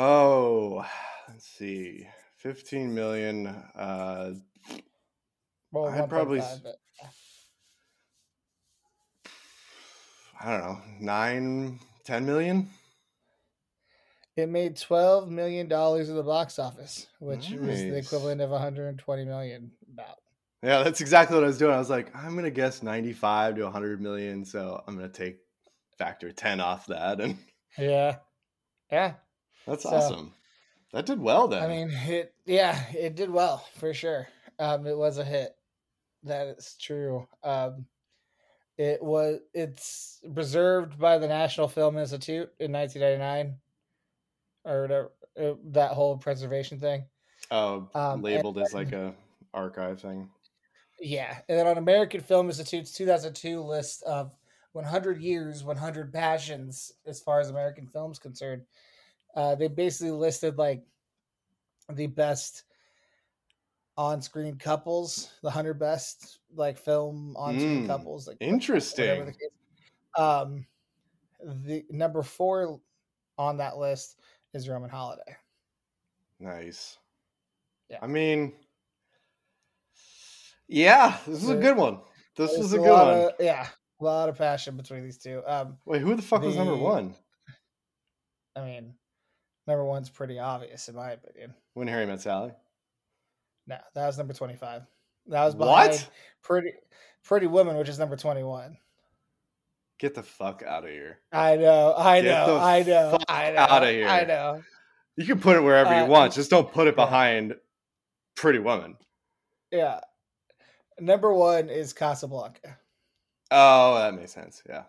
Oh, 0.00 0.86
let's 1.28 1.44
see, 1.44 2.06
15 2.36 2.94
million. 2.94 3.48
Uh, 3.48 4.34
Well, 5.72 5.86
I'd 5.88 6.08
probably 6.08 6.38
1.5, 6.38 6.52
s- 6.52 6.60
but 6.62 6.76
I 10.40 10.50
don't 10.52 10.60
know, 10.60 10.80
nine, 11.00 11.80
10 12.04 12.24
million. 12.24 12.70
it 14.36 14.48
made 14.48 14.76
12 14.76 15.28
million 15.28 15.66
dollars 15.66 16.08
at 16.08 16.14
the 16.14 16.22
box 16.22 16.60
office, 16.60 17.08
which 17.18 17.50
was 17.50 17.80
the 17.80 17.96
equivalent 17.96 18.40
of 18.40 18.50
120 18.50 19.24
million. 19.24 19.72
About 19.92 20.18
Yeah, 20.62 20.84
that's 20.84 21.00
exactly 21.00 21.34
what 21.34 21.42
I 21.42 21.48
was 21.48 21.58
doing. 21.58 21.74
I 21.74 21.78
was 21.78 21.90
like, 21.90 22.14
I'm 22.14 22.36
gonna 22.36 22.50
guess 22.52 22.84
95 22.84 23.56
to 23.56 23.64
100 23.64 24.00
million, 24.00 24.44
so 24.44 24.80
I'm 24.86 24.94
gonna 24.94 25.08
take 25.08 25.38
factor 25.98 26.30
10 26.30 26.60
off 26.60 26.86
that, 26.86 27.20
and 27.20 27.36
yeah, 27.76 28.18
yeah. 28.92 29.14
That's 29.68 29.82
So- 29.84 29.90
awesome. 29.90 30.34
That 30.92 31.04
did 31.04 31.20
well 31.20 31.48
then. 31.48 31.62
I 31.62 31.68
mean, 31.68 31.90
it 31.90 32.34
yeah, 32.46 32.82
it 32.92 33.14
did 33.14 33.28
well 33.30 33.58
for 33.74 33.92
sure. 33.92 34.26
Um, 34.58 34.86
it 34.86 34.96
was 34.96 35.18
a 35.18 35.24
hit. 35.24 35.54
That 36.22 36.46
is 36.48 36.76
true. 36.80 37.28
Um, 37.44 37.86
it 38.78 39.02
was. 39.02 39.40
It's 39.52 40.20
preserved 40.34 40.98
by 40.98 41.18
the 41.18 41.28
National 41.28 41.68
Film 41.68 41.98
Institute 41.98 42.50
in 42.58 42.72
1999, 42.72 43.56
or 44.64 44.80
whatever. 44.82 45.12
uh, 45.38 45.54
That 45.72 45.92
whole 45.92 46.16
preservation 46.16 46.80
thing. 46.80 47.04
Oh, 47.50 47.88
Um, 47.94 48.22
labeled 48.22 48.58
as 48.58 48.72
like 48.72 48.92
a 48.92 49.14
archive 49.52 50.00
thing. 50.00 50.30
Yeah, 51.00 51.38
and 51.48 51.58
then 51.58 51.66
on 51.66 51.76
American 51.78 52.20
Film 52.22 52.46
Institute's 52.48 52.92
2002 52.92 53.60
list 53.62 54.02
of 54.04 54.32
100 54.72 55.20
years, 55.20 55.62
100 55.64 56.12
passions, 56.12 56.92
as 57.06 57.20
far 57.20 57.40
as 57.40 57.50
American 57.50 57.86
film's 57.86 58.18
concerned, 58.18 58.64
uh, 59.38 59.54
they 59.54 59.68
basically 59.68 60.10
listed 60.10 60.58
like 60.58 60.82
the 61.92 62.08
best 62.08 62.64
on-screen 63.96 64.56
couples, 64.56 65.32
the 65.42 65.46
100 65.46 65.74
best 65.78 66.40
like 66.56 66.76
film 66.76 67.36
on-screen 67.36 67.84
Mm, 67.84 67.86
couples, 67.86 68.26
like 68.26 68.36
Interesting. 68.40 69.32
the. 70.16 70.22
Um, 70.22 70.66
the 71.40 71.84
number 71.88 72.24
four 72.24 72.80
on 73.38 73.58
that 73.58 73.78
list 73.78 74.18
is 74.54 74.68
Roman 74.68 74.90
Holiday. 74.90 75.36
Nice. 76.40 76.98
Yeah. 77.88 77.98
I 78.02 78.08
mean, 78.08 78.54
yeah, 80.66 81.16
this 81.28 81.44
is 81.44 81.48
a 81.48 81.54
good 81.56 81.76
one. 81.76 82.00
This 82.36 82.54
There's 82.54 82.66
is 82.66 82.72
a 82.72 82.80
a 82.80 82.82
good 82.82 82.90
one. 82.92 83.20
Of, 83.20 83.32
yeah, 83.38 83.68
a 84.00 84.04
lot 84.04 84.28
of 84.28 84.36
passion 84.36 84.76
between 84.76 85.04
these 85.04 85.18
two. 85.18 85.42
Um, 85.46 85.78
Wait, 85.86 86.02
who 86.02 86.16
the 86.16 86.22
fuck 86.22 86.42
was 86.42 86.56
number 86.56 86.76
one? 86.76 87.14
I 88.56 88.64
mean, 88.64 88.94
number 89.68 89.84
one's 89.84 90.10
pretty 90.10 90.40
obvious 90.40 90.88
in 90.88 90.96
my 90.96 91.12
opinion. 91.12 91.54
When 91.74 91.86
Harry 91.86 92.06
Met 92.06 92.20
Sally. 92.20 92.50
No, 93.68 93.76
that 93.94 94.06
was 94.06 94.18
number 94.18 94.34
twenty-five. 94.34 94.82
That 95.28 95.44
was 95.44 95.54
behind 95.54 95.92
What? 95.92 96.10
Pretty 96.42 96.72
Pretty 97.22 97.46
Woman, 97.46 97.76
which 97.76 97.88
is 97.88 97.98
number 98.00 98.16
twenty-one. 98.16 98.78
Get 99.98 100.14
the 100.14 100.22
fuck 100.22 100.62
out 100.66 100.84
of 100.84 100.90
here. 100.90 101.18
I 101.32 101.56
know, 101.56 101.94
I 101.96 102.22
Get 102.22 102.46
know, 102.46 102.56
I 102.56 102.82
know, 102.82 103.18
I 103.28 103.50
know, 103.50 103.60
outta 103.60 103.90
here. 103.90 104.08
I 104.08 104.24
know. 104.24 104.62
You 105.16 105.26
can 105.26 105.40
put 105.40 105.56
it 105.56 105.60
wherever 105.62 105.90
Uh, 105.90 106.04
you 106.04 106.10
want. 106.10 106.32
Just 106.32 106.50
don't 106.50 106.72
put 106.72 106.86
it 106.88 106.96
behind 106.96 107.54
Pretty 108.36 108.60
Woman. 108.60 108.96
Yeah, 109.70 110.00
number 110.98 111.32
one 111.32 111.68
is 111.68 111.92
Casablanca. 111.92 112.78
Oh, 113.50 113.98
that 113.98 114.14
makes 114.14 114.32
sense. 114.32 114.62
Yeah. 114.68 114.84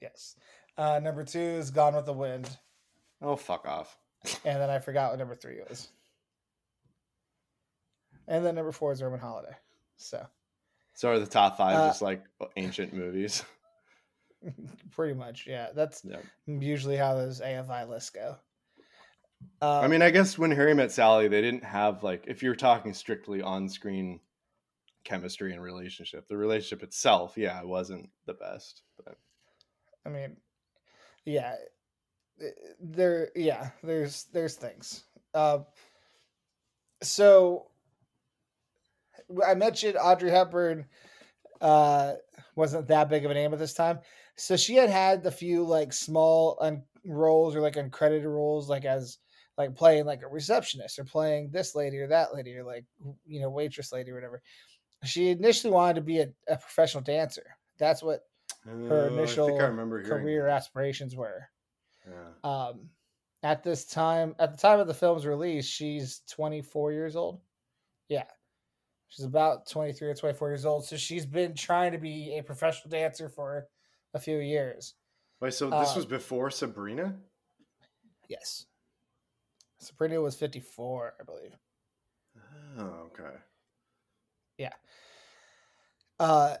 Yes. 0.00 0.36
Uh, 0.76 1.00
number 1.02 1.24
two 1.24 1.38
is 1.40 1.70
Gone 1.70 1.94
with 1.96 2.06
the 2.06 2.12
Wind, 2.12 2.48
Oh, 3.20 3.36
fuck 3.36 3.66
off. 3.66 3.97
And 4.44 4.60
then 4.60 4.70
I 4.70 4.78
forgot 4.78 5.10
what 5.10 5.18
number 5.18 5.34
three 5.34 5.60
was. 5.68 5.88
And 8.26 8.44
then 8.44 8.54
number 8.54 8.72
four 8.72 8.92
is 8.92 9.02
Roman 9.02 9.20
Holiday. 9.20 9.56
So 9.96 10.26
So 10.94 11.10
are 11.10 11.18
the 11.18 11.26
top 11.26 11.56
five 11.56 11.78
Uh, 11.78 11.88
just 11.88 12.02
like 12.02 12.24
ancient 12.56 12.92
movies? 12.92 13.42
pretty 14.90 15.14
much, 15.14 15.46
yeah. 15.46 15.68
That's 15.74 16.04
Yeah. 16.04 16.20
usually 16.46 16.96
how 16.96 17.14
those 17.14 17.40
AFI 17.40 17.88
lists 17.88 18.10
go. 18.10 18.36
Uh, 19.62 19.80
I 19.80 19.88
mean, 19.88 20.02
I 20.02 20.10
guess 20.10 20.36
when 20.36 20.50
Harry 20.50 20.74
Met 20.74 20.90
Sally, 20.92 21.28
they 21.28 21.40
didn't 21.40 21.64
have 21.64 22.02
like 22.02 22.24
if 22.26 22.42
you're 22.42 22.56
talking 22.56 22.92
strictly 22.92 23.40
on-screen 23.40 24.20
chemistry 25.04 25.52
and 25.52 25.62
relationship, 25.62 26.26
the 26.28 26.36
relationship 26.36 26.82
itself, 26.82 27.36
yeah, 27.36 27.58
it 27.60 27.66
wasn't 27.66 28.10
the 28.26 28.34
best. 28.34 28.82
But 29.04 29.16
I 30.04 30.08
mean, 30.10 30.36
yeah, 31.24 31.54
there, 32.80 33.30
yeah, 33.34 33.70
there's 33.82 34.24
there's 34.32 34.54
things. 34.54 35.04
Uh, 35.34 35.60
so 37.02 37.70
I 39.46 39.54
mentioned 39.54 39.96
Audrey 40.00 40.30
Hepburn 40.30 40.86
uh, 41.60 42.14
wasn't 42.56 42.88
that 42.88 43.08
big 43.08 43.24
of 43.24 43.30
a 43.30 43.34
name 43.34 43.52
at 43.52 43.58
this 43.58 43.74
time, 43.74 44.00
so 44.36 44.56
she 44.56 44.74
had 44.76 44.90
had 44.90 45.22
the 45.22 45.30
few 45.30 45.64
like 45.64 45.92
small 45.92 46.58
un- 46.60 46.84
roles 47.04 47.54
or 47.56 47.60
like 47.60 47.74
uncredited 47.74 48.24
roles, 48.24 48.68
like 48.68 48.84
as 48.84 49.18
like 49.56 49.74
playing 49.74 50.06
like 50.06 50.22
a 50.22 50.28
receptionist 50.28 50.98
or 50.98 51.04
playing 51.04 51.50
this 51.50 51.74
lady 51.74 51.98
or 51.98 52.08
that 52.08 52.34
lady 52.34 52.54
or 52.56 52.64
like 52.64 52.84
you 53.26 53.40
know 53.40 53.50
waitress 53.50 53.92
lady 53.92 54.10
or 54.10 54.14
whatever. 54.14 54.42
She 55.04 55.30
initially 55.30 55.72
wanted 55.72 55.94
to 55.96 56.00
be 56.02 56.20
a, 56.20 56.28
a 56.48 56.56
professional 56.56 57.02
dancer. 57.02 57.46
That's 57.78 58.02
what 58.02 58.22
her 58.88 59.08
Uh, 59.08 59.12
initial 59.14 59.60
I 59.60 59.66
I 59.66 60.02
career 60.08 60.44
that. 60.44 60.52
aspirations 60.56 61.16
were. 61.16 61.48
Yeah. 62.08 62.50
Um, 62.50 62.88
at 63.42 63.62
this 63.62 63.84
time, 63.84 64.34
at 64.38 64.52
the 64.52 64.58
time 64.58 64.80
of 64.80 64.86
the 64.86 64.94
film's 64.94 65.26
release, 65.26 65.66
she's 65.66 66.22
24 66.30 66.92
years 66.92 67.16
old. 67.16 67.40
Yeah, 68.08 68.24
she's 69.08 69.24
about 69.24 69.68
23 69.68 70.08
or 70.08 70.14
24 70.14 70.48
years 70.48 70.64
old. 70.64 70.84
So 70.84 70.96
she's 70.96 71.26
been 71.26 71.54
trying 71.54 71.92
to 71.92 71.98
be 71.98 72.36
a 72.38 72.42
professional 72.42 72.90
dancer 72.90 73.28
for 73.28 73.68
a 74.14 74.18
few 74.18 74.38
years. 74.38 74.94
Wait, 75.40 75.54
so 75.54 75.70
this 75.70 75.92
Uh, 75.92 75.94
was 75.96 76.06
before 76.06 76.50
Sabrina? 76.50 77.16
Yes, 78.28 78.66
Sabrina 79.78 80.20
was 80.20 80.34
54, 80.34 81.14
I 81.20 81.24
believe. 81.24 81.56
Oh, 82.78 83.10
okay. 83.12 83.36
Yeah. 84.58 84.72
Uh, 86.18 86.56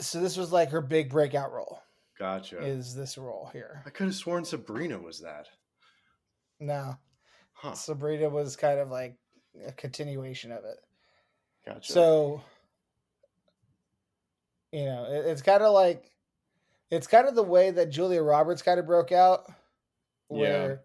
so 0.00 0.20
this 0.20 0.36
was 0.36 0.52
like 0.52 0.70
her 0.70 0.80
big 0.80 1.10
breakout 1.10 1.52
role. 1.52 1.82
Gotcha. 2.18 2.58
Is 2.64 2.94
this 2.94 3.16
role 3.16 3.48
here? 3.52 3.82
I 3.86 3.90
could 3.90 4.06
have 4.06 4.14
sworn 4.14 4.44
Sabrina 4.44 4.98
was 4.98 5.20
that. 5.20 5.48
No, 6.60 6.96
Huh. 7.52 7.74
Sabrina 7.74 8.28
was 8.28 8.56
kind 8.56 8.78
of 8.80 8.90
like 8.90 9.16
a 9.66 9.72
continuation 9.72 10.50
of 10.52 10.64
it. 10.64 10.78
Gotcha. 11.66 11.92
So, 11.92 12.42
you 14.72 14.84
know, 14.84 15.06
it, 15.10 15.26
it's 15.26 15.42
kind 15.42 15.62
of 15.62 15.72
like 15.72 16.10
it's 16.90 17.06
kind 17.06 17.28
of 17.28 17.34
the 17.34 17.42
way 17.42 17.70
that 17.70 17.90
Julia 17.90 18.22
Roberts 18.22 18.62
kind 18.62 18.80
of 18.80 18.86
broke 18.86 19.12
out, 19.12 19.44
Yeah. 20.30 20.36
where 20.38 20.80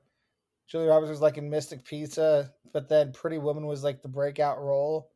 Julia 0.68 0.90
Roberts 0.90 1.10
was 1.10 1.22
like 1.22 1.38
in 1.38 1.50
Mystic 1.50 1.84
Pizza, 1.86 2.52
but 2.74 2.90
then 2.90 3.13
Pretty 3.13 3.38
Woman 3.38 3.66
was 3.68 3.84
like 3.84 4.02
the 4.02 4.08
breakout 4.10 4.60
role, 4.62 5.12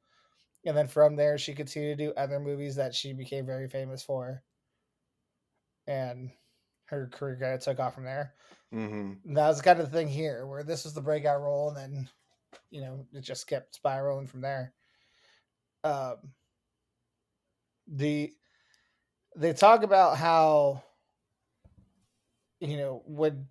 and 0.66 0.76
then 0.78 0.88
from 0.88 1.16
there 1.16 1.38
she 1.38 1.54
continued 1.54 1.98
to 1.98 2.06
do 2.06 2.14
other 2.16 2.40
movies 2.40 2.76
that 2.76 2.94
she 2.96 3.14
became 3.14 3.46
very 3.46 3.68
famous 3.68 4.02
for, 4.04 4.44
and 5.88 6.32
her 6.86 7.08
career 7.08 7.38
kind 7.40 7.54
of 7.54 7.62
took 7.62 7.80
off 7.80 7.96
from 7.96 8.06
there. 8.06 8.36
hmm 8.72 9.20
that 9.26 9.48
was 9.48 9.62
kind 9.62 9.80
of 9.80 9.92
the 9.92 9.98
thing 9.98 10.08
here, 10.08 10.48
where 10.48 10.64
this 10.64 10.86
was 10.86 10.94
the 10.94 11.02
breakout 11.02 11.42
role, 11.42 11.70
and 11.70 11.78
then 11.78 12.10
you 12.72 12.82
know 12.82 13.08
it 13.14 13.22
just 13.22 13.48
kept 13.48 13.76
spiraling 13.76 14.28
from 14.28 14.42
there. 14.42 14.74
Um, 15.84 16.34
the 17.88 18.34
they 19.36 19.54
talk 19.54 19.84
about 19.84 20.18
how 20.18 20.84
you 22.60 22.78
know 22.78 23.04
when 23.06 23.48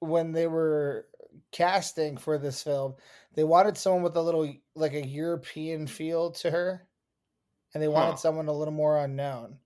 when 0.00 0.32
they 0.32 0.46
were 0.46 1.08
casting 1.52 2.16
for 2.16 2.38
this 2.38 2.62
film, 2.62 2.96
they 3.34 3.44
wanted 3.44 3.76
someone 3.76 4.02
with 4.02 4.16
a 4.16 4.22
little 4.22 4.52
like 4.74 4.94
a 4.94 5.06
European 5.06 5.86
feel 5.86 6.30
to 6.32 6.50
her, 6.50 6.88
and 7.74 7.82
they 7.82 7.88
wanted 7.88 8.18
Huh. 8.18 8.18
someone 8.18 8.48
a 8.48 8.52
little 8.52 8.74
more 8.74 8.98
unknown. 8.98 9.60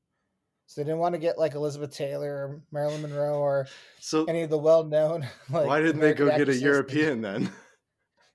So 0.73 0.81
they 0.81 0.87
didn't 0.87 1.01
want 1.01 1.13
to 1.15 1.19
get 1.19 1.39
like 1.39 1.53
Elizabeth 1.53 1.95
Taylor 1.95 2.33
or 2.33 2.63
Marilyn 2.73 3.03
Monroe 3.03 3.35
or 3.35 3.67
So 4.01 4.25
any 4.25 4.41
of 4.41 4.49
the 4.49 4.57
well-known. 4.57 5.29
Like, 5.51 5.67
why 5.67 5.83
didn't 5.83 6.01
they 6.01 6.15
go 6.15 6.35
get 6.35 6.49
a. 6.49 6.57
European 6.57 7.21
then? 7.21 7.51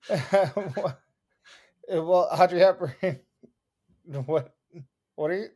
well, 1.90 2.28
Audrey 2.32 2.60
Hepburn. 2.60 2.94
What? 4.26 4.56
What 5.16 5.32
are 5.32 5.38
you? 5.38 5.48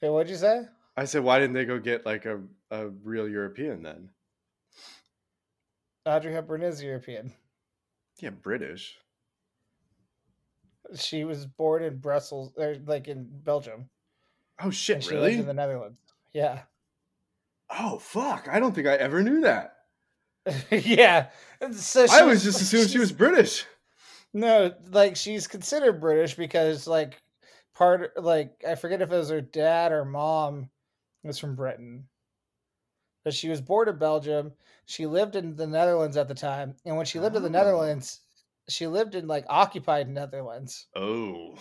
Hey, 0.00 0.08
what'd 0.08 0.30
you 0.30 0.36
say? 0.36 0.62
I 0.96 1.04
said, 1.04 1.22
why 1.22 1.38
didn't 1.38 1.54
they 1.54 1.66
go 1.66 1.78
get 1.78 2.06
like 2.06 2.24
a, 2.24 2.40
a 2.70 2.88
real 2.88 3.28
European 3.28 3.82
then? 3.82 4.08
Audrey 6.06 6.32
Hepburn 6.32 6.62
is 6.62 6.82
European. 6.82 7.34
Yeah, 8.18 8.30
British. 8.30 8.96
She 10.94 11.24
was 11.24 11.46
born 11.46 11.84
in 11.84 11.98
Brussels, 11.98 12.52
or 12.56 12.76
like 12.86 13.08
in 13.08 13.28
Belgium. 13.44 13.90
Oh 14.60 14.70
shit, 14.70 15.04
she 15.04 15.10
lived 15.10 15.22
really? 15.22 15.38
in 15.38 15.46
the 15.46 15.54
Netherlands. 15.54 16.00
Yeah. 16.32 16.60
Oh 17.70 17.98
fuck! 17.98 18.48
I 18.50 18.60
don't 18.60 18.74
think 18.74 18.86
I 18.86 18.94
ever 18.94 19.22
knew 19.22 19.40
that. 19.42 19.76
yeah. 20.70 21.28
So 21.72 22.04
I 22.04 22.06
she 22.06 22.24
was 22.24 22.44
just 22.44 22.60
assuming 22.60 22.88
she 22.88 22.98
was 22.98 23.12
British. 23.12 23.64
No, 24.32 24.72
like 24.90 25.16
she's 25.16 25.46
considered 25.46 26.00
British 26.00 26.34
because 26.34 26.86
like 26.86 27.22
part 27.74 28.12
like 28.22 28.62
I 28.66 28.74
forget 28.74 29.02
if 29.02 29.10
it 29.10 29.16
was 29.16 29.30
her 29.30 29.40
dad 29.40 29.92
or 29.92 30.04
mom 30.04 30.68
was 31.24 31.38
from 31.38 31.56
Britain. 31.56 32.04
But 33.24 33.34
she 33.34 33.48
was 33.48 33.60
born 33.60 33.88
in 33.88 33.98
Belgium. 33.98 34.52
She 34.84 35.06
lived 35.06 35.34
in 35.34 35.56
the 35.56 35.66
Netherlands 35.66 36.16
at 36.16 36.28
the 36.28 36.34
time. 36.34 36.76
And 36.84 36.96
when 36.96 37.06
she 37.06 37.18
lived 37.18 37.34
in 37.34 37.42
the 37.42 37.48
Oh. 37.48 37.52
Netherlands, 37.52 38.20
she 38.68 38.86
lived 38.86 39.16
in 39.16 39.26
like 39.26 39.44
occupied 39.48 40.08
Netherlands. 40.08 40.86
Oh, 40.94 41.56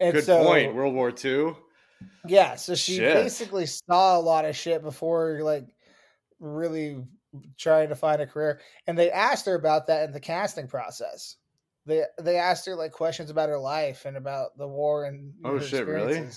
And 0.00 0.14
good 0.14 0.24
so, 0.24 0.42
point. 0.44 0.74
World 0.74 0.94
War 0.94 1.12
II. 1.12 1.54
Yeah, 2.26 2.56
so 2.56 2.74
she 2.74 2.98
Shit. 2.98 3.12
basically 3.12 3.66
saw 3.66 4.18
a 4.18 4.20
lot 4.20 4.44
of 4.44 4.56
shit 4.56 4.82
before 4.82 5.40
like 5.42 5.74
really 6.40 7.04
trying 7.56 7.88
to 7.90 7.96
find 7.96 8.22
a 8.22 8.26
career. 8.26 8.60
And 8.86 8.98
they 8.98 9.10
asked 9.10 9.46
her 9.46 9.54
about 9.54 9.86
that 9.88 10.04
in 10.04 10.12
the 10.12 10.20
casting 10.20 10.68
process. 10.68 11.36
they 11.86 12.04
they 12.20 12.36
asked 12.38 12.66
her 12.66 12.74
like 12.76 12.92
questions 12.92 13.30
about 13.30 13.48
her 13.48 13.58
life 13.58 14.04
and 14.04 14.16
about 14.16 14.56
the 14.58 14.68
war 14.68 15.04
and 15.04 15.34
Oh, 15.44 15.58
shit, 15.58 15.86
really? 15.86 16.28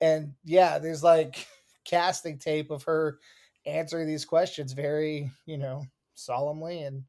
And 0.00 0.34
yeah, 0.44 0.78
there's 0.78 1.02
like 1.02 1.46
casting 1.84 2.38
tape 2.38 2.70
of 2.70 2.84
her 2.84 3.18
answering 3.66 4.06
these 4.06 4.24
questions 4.24 4.72
very, 4.72 5.30
you 5.46 5.58
know, 5.58 5.84
solemnly 6.14 6.82
and 6.82 7.04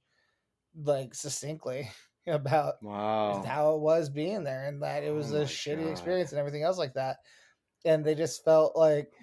like 0.76 1.14
succinctly 1.14 1.90
about 2.28 2.76
Wow. 2.82 3.44
how 3.46 3.76
it 3.76 3.82
was 3.82 4.10
being 4.10 4.44
there 4.44 4.68
and 4.68 4.82
that 4.84 5.04
it 5.04 5.12
was 5.12 5.32
Oh 5.32 5.38
a 5.42 5.44
shitty 5.46 5.78
God. 5.78 5.92
experience 5.92 6.32
and 6.32 6.40
everything 6.40 6.64
else 6.64 6.78
like 6.78 6.94
that. 6.94 7.18
And 7.86 8.04
they 8.04 8.16
just 8.16 8.44
felt 8.44 8.76
like 8.76 9.14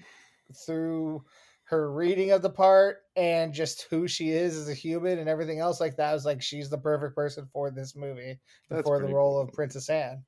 through 0.54 1.24
her 1.64 1.90
reading 1.90 2.32
of 2.32 2.42
the 2.42 2.50
part 2.50 2.98
and 3.16 3.54
just 3.54 3.86
who 3.88 4.06
she 4.06 4.30
is 4.30 4.56
as 4.56 4.68
a 4.68 4.74
human 4.74 5.18
and 5.18 5.28
everything 5.28 5.58
else 5.58 5.80
like 5.80 5.96
that 5.96 6.12
was 6.12 6.24
like 6.24 6.42
she's 6.42 6.68
the 6.68 6.76
perfect 6.76 7.14
person 7.14 7.48
for 7.50 7.70
this 7.70 7.96
movie 7.96 8.38
That's 8.68 8.82
for 8.82 9.00
the 9.00 9.06
role 9.06 9.34
cool. 9.36 9.40
of 9.40 9.52
Princess 9.54 9.88
Anne. 9.88 10.22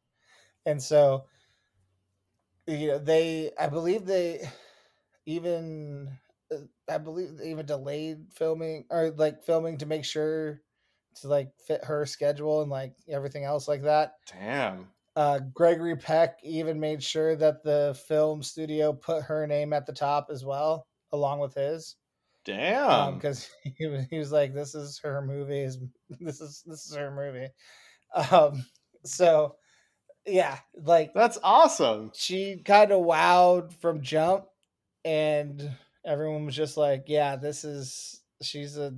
And 0.64 0.83
so 0.83 1.25
you 2.67 2.88
know 2.88 2.99
they 2.99 3.50
I 3.59 3.69
believe 3.69 4.07
they 4.07 4.49
even 5.26 6.09
uh, 6.53 6.57
I 6.88 6.99
believe 6.99 7.37
they 7.37 7.50
even 7.50 7.67
delayed 7.67 8.26
filming 8.33 8.87
or 8.91 9.11
like 9.11 9.43
filming 9.43 9.79
to 9.79 9.87
make 9.87 10.05
sure 10.05 10.62
to 11.17 11.29
like 11.29 11.53
fit 11.67 11.85
her 11.85 12.07
schedule 12.07 12.62
and 12.62 12.71
like 12.71 12.95
everything 13.09 13.45
else 13.45 13.69
like 13.69 13.83
that. 13.83 14.14
Damn. 14.33 14.88
Uh, 15.16 15.38
Gregory 15.52 15.97
Peck 15.97 16.38
even 16.42 16.80
made 16.80 17.02
sure 17.02 17.37
that 17.37 17.62
the 17.62 17.99
film 18.09 18.42
studio 18.42 18.92
put 18.92 19.23
her 19.25 19.47
name 19.47 19.73
at 19.73 19.87
the 19.87 19.92
top 19.92 20.28
as 20.30 20.44
well, 20.44 20.88
along 21.12 21.38
with 21.38 21.54
his, 21.54 21.97
Damn. 22.44 23.14
because 23.14 23.49
he 23.78 23.87
was 23.87 24.04
he 24.11 24.18
was 24.18 24.33
like, 24.33 24.54
"This 24.54 24.75
is 24.75 24.99
her 25.00 25.23
movie. 25.23 25.68
This 26.21 26.40
is 26.40 26.62
this 26.66 26.87
is 26.87 26.94
her 26.97 27.11
movie." 27.11 27.49
Um, 28.30 28.64
so 29.04 29.56
yeah, 30.26 30.59
like 30.75 31.12
That's 31.14 31.38
awesome. 31.42 32.11
she 32.14 32.62
kind 32.64 32.92
of 32.92 33.02
wowed 33.04 33.73
from 33.75 34.02
jump, 34.02 34.47
and 35.04 35.76
everyone 36.04 36.47
was 36.47 36.56
just 36.56 36.76
like, 36.76 37.04
"Yeah, 37.06 37.37
this 37.37 37.64
is 37.64 38.23
she's 38.42 38.76
a 38.78 38.94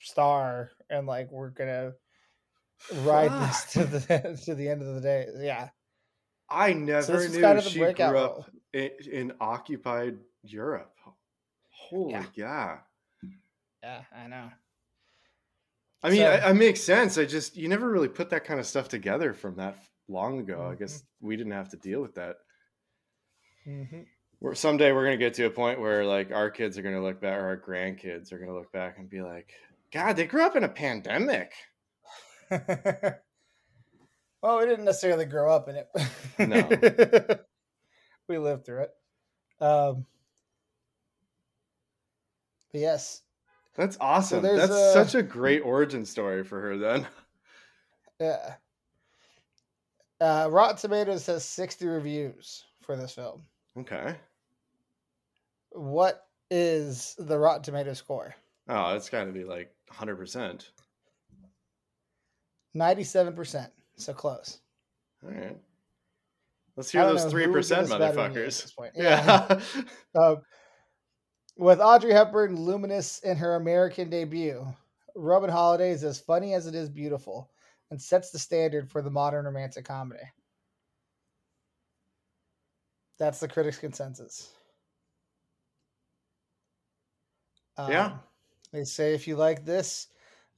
star," 0.00 0.70
and 0.90 1.06
like 1.06 1.30
we're 1.30 1.50
gonna 1.50 1.92
ride 3.02 3.32
this 3.48 3.64
to 3.72 3.84
the 3.84 4.40
to 4.44 4.54
the 4.54 4.68
end 4.68 4.82
of 4.82 4.94
the 4.94 5.00
day. 5.00 5.26
Yeah. 5.38 5.68
I 6.50 6.72
never 6.72 7.16
is 7.22 7.34
knew 7.34 7.42
kind 7.42 7.58
of 7.58 7.64
she 7.64 7.78
grew 7.80 8.18
up 8.18 8.50
in, 8.72 8.90
in 9.10 9.32
occupied 9.40 10.16
Europe. 10.42 10.94
Holy 11.70 12.12
Yeah. 12.12 12.24
yeah. 12.34 12.78
Yeah, 13.82 14.02
I 14.16 14.26
know. 14.26 14.50
I 16.02 16.10
mean, 16.10 16.20
So- 16.20 16.26
I, 16.26 16.48
I 16.48 16.52
makes 16.52 16.80
sense. 16.82 17.18
I 17.18 17.24
just 17.24 17.56
you 17.56 17.68
never 17.68 17.88
really 17.90 18.08
put 18.08 18.30
that 18.30 18.44
kind 18.44 18.58
of 18.60 18.66
stuff 18.66 18.88
together 18.88 19.34
from 19.34 19.56
that 19.56 19.76
long 20.08 20.38
ago. 20.40 20.62
I 20.70 20.74
Mhm. 20.74 20.78
guess 20.78 21.02
we 21.20 21.36
didn't 21.36 21.52
have 21.52 21.68
to 21.70 21.76
deal 21.76 22.00
with 22.00 22.14
that. 22.14 22.36
hmm 23.64 24.02
We're, 24.40 24.54
someday 24.54 24.92
we're 24.92 25.04
gonna 25.04 25.16
get 25.16 25.34
to 25.34 25.44
a 25.46 25.50
point 25.50 25.80
where 25.80 26.04
like 26.06 26.30
our 26.32 26.50
kids 26.50 26.78
are 26.78 26.82
gonna 26.82 27.02
look 27.02 27.20
back, 27.20 27.38
or 27.38 27.46
our 27.48 27.56
grandkids 27.60 28.32
are 28.32 28.38
gonna 28.38 28.54
look 28.54 28.72
back 28.72 28.98
and 28.98 29.10
be 29.10 29.20
like, 29.20 29.52
"God, 29.92 30.14
they 30.16 30.26
grew 30.26 30.42
up 30.46 30.56
in 30.56 30.64
a 30.64 30.68
pandemic." 30.68 31.52
well, 34.42 34.58
we 34.58 34.66
didn't 34.66 34.84
necessarily 34.84 35.24
grow 35.24 35.52
up 35.52 35.68
in 35.68 35.76
it. 35.76 35.88
No. 36.38 37.38
we 38.28 38.38
lived 38.38 38.64
through 38.64 38.82
it. 38.84 38.90
Um, 39.60 40.06
but 42.72 42.80
yes, 42.80 43.22
That's 43.76 43.96
awesome. 44.00 44.42
there's 44.42 44.60
That's 44.68 44.72
a- 44.72 44.92
such 44.92 45.14
a 45.14 45.22
great 45.22 45.60
origin 45.60 46.04
story 46.04 46.44
for 46.44 46.60
her. 46.60 46.76
Then 46.76 47.06
yeah. 48.20 48.54
Uh, 50.20 50.48
Rotten 50.50 50.76
Tomatoes 50.76 51.26
has 51.26 51.44
60 51.44 51.86
reviews 51.86 52.64
for 52.82 52.96
this 52.96 53.14
film. 53.14 53.42
okay. 53.78 54.16
What 55.70 56.26
is 56.50 57.14
the 57.18 57.38
Rotten 57.38 57.62
Tomatoes 57.62 57.98
score? 57.98 58.34
Oh, 58.68 58.94
it's 58.96 59.08
got 59.10 59.24
to 59.24 59.32
be 59.32 59.44
like 59.44 59.70
100. 59.88 60.16
percent 60.16 60.70
97%. 62.78 63.68
So 63.96 64.12
close. 64.12 64.58
All 65.24 65.30
right. 65.30 65.56
Let's 66.76 66.90
hear 66.90 67.04
those 67.04 67.24
three 67.24 67.42
who 67.44 67.50
would 67.50 67.54
give 67.56 67.70
percent 67.70 67.82
us 67.82 67.90
a 67.90 67.98
better 67.98 68.22
review 68.22 68.42
at 68.42 68.48
motherfuckers. 68.48 68.62
this 68.62 68.72
point. 68.72 68.92
Yeah. 68.94 69.60
Um, 70.14 70.42
with 71.56 71.80
Audrey 71.80 72.12
Hepburn 72.12 72.54
luminous 72.54 73.18
in 73.20 73.36
her 73.36 73.56
American 73.56 74.08
debut, 74.08 74.64
Roman 75.16 75.50
Holiday 75.50 75.90
is 75.90 76.04
as 76.04 76.20
funny 76.20 76.54
as 76.54 76.68
it 76.68 76.76
is 76.76 76.88
beautiful 76.88 77.50
and 77.90 78.00
sets 78.00 78.30
the 78.30 78.38
standard 78.38 78.88
for 78.88 79.02
the 79.02 79.10
modern 79.10 79.44
romantic 79.44 79.84
comedy. 79.84 80.22
That's 83.18 83.40
the 83.40 83.48
critics' 83.48 83.78
consensus. 83.78 84.52
Yeah. 87.76 88.06
Um, 88.06 88.20
They 88.72 88.84
say 88.84 89.14
if 89.14 89.26
you 89.26 89.34
like 89.36 89.64
this, 89.64 90.08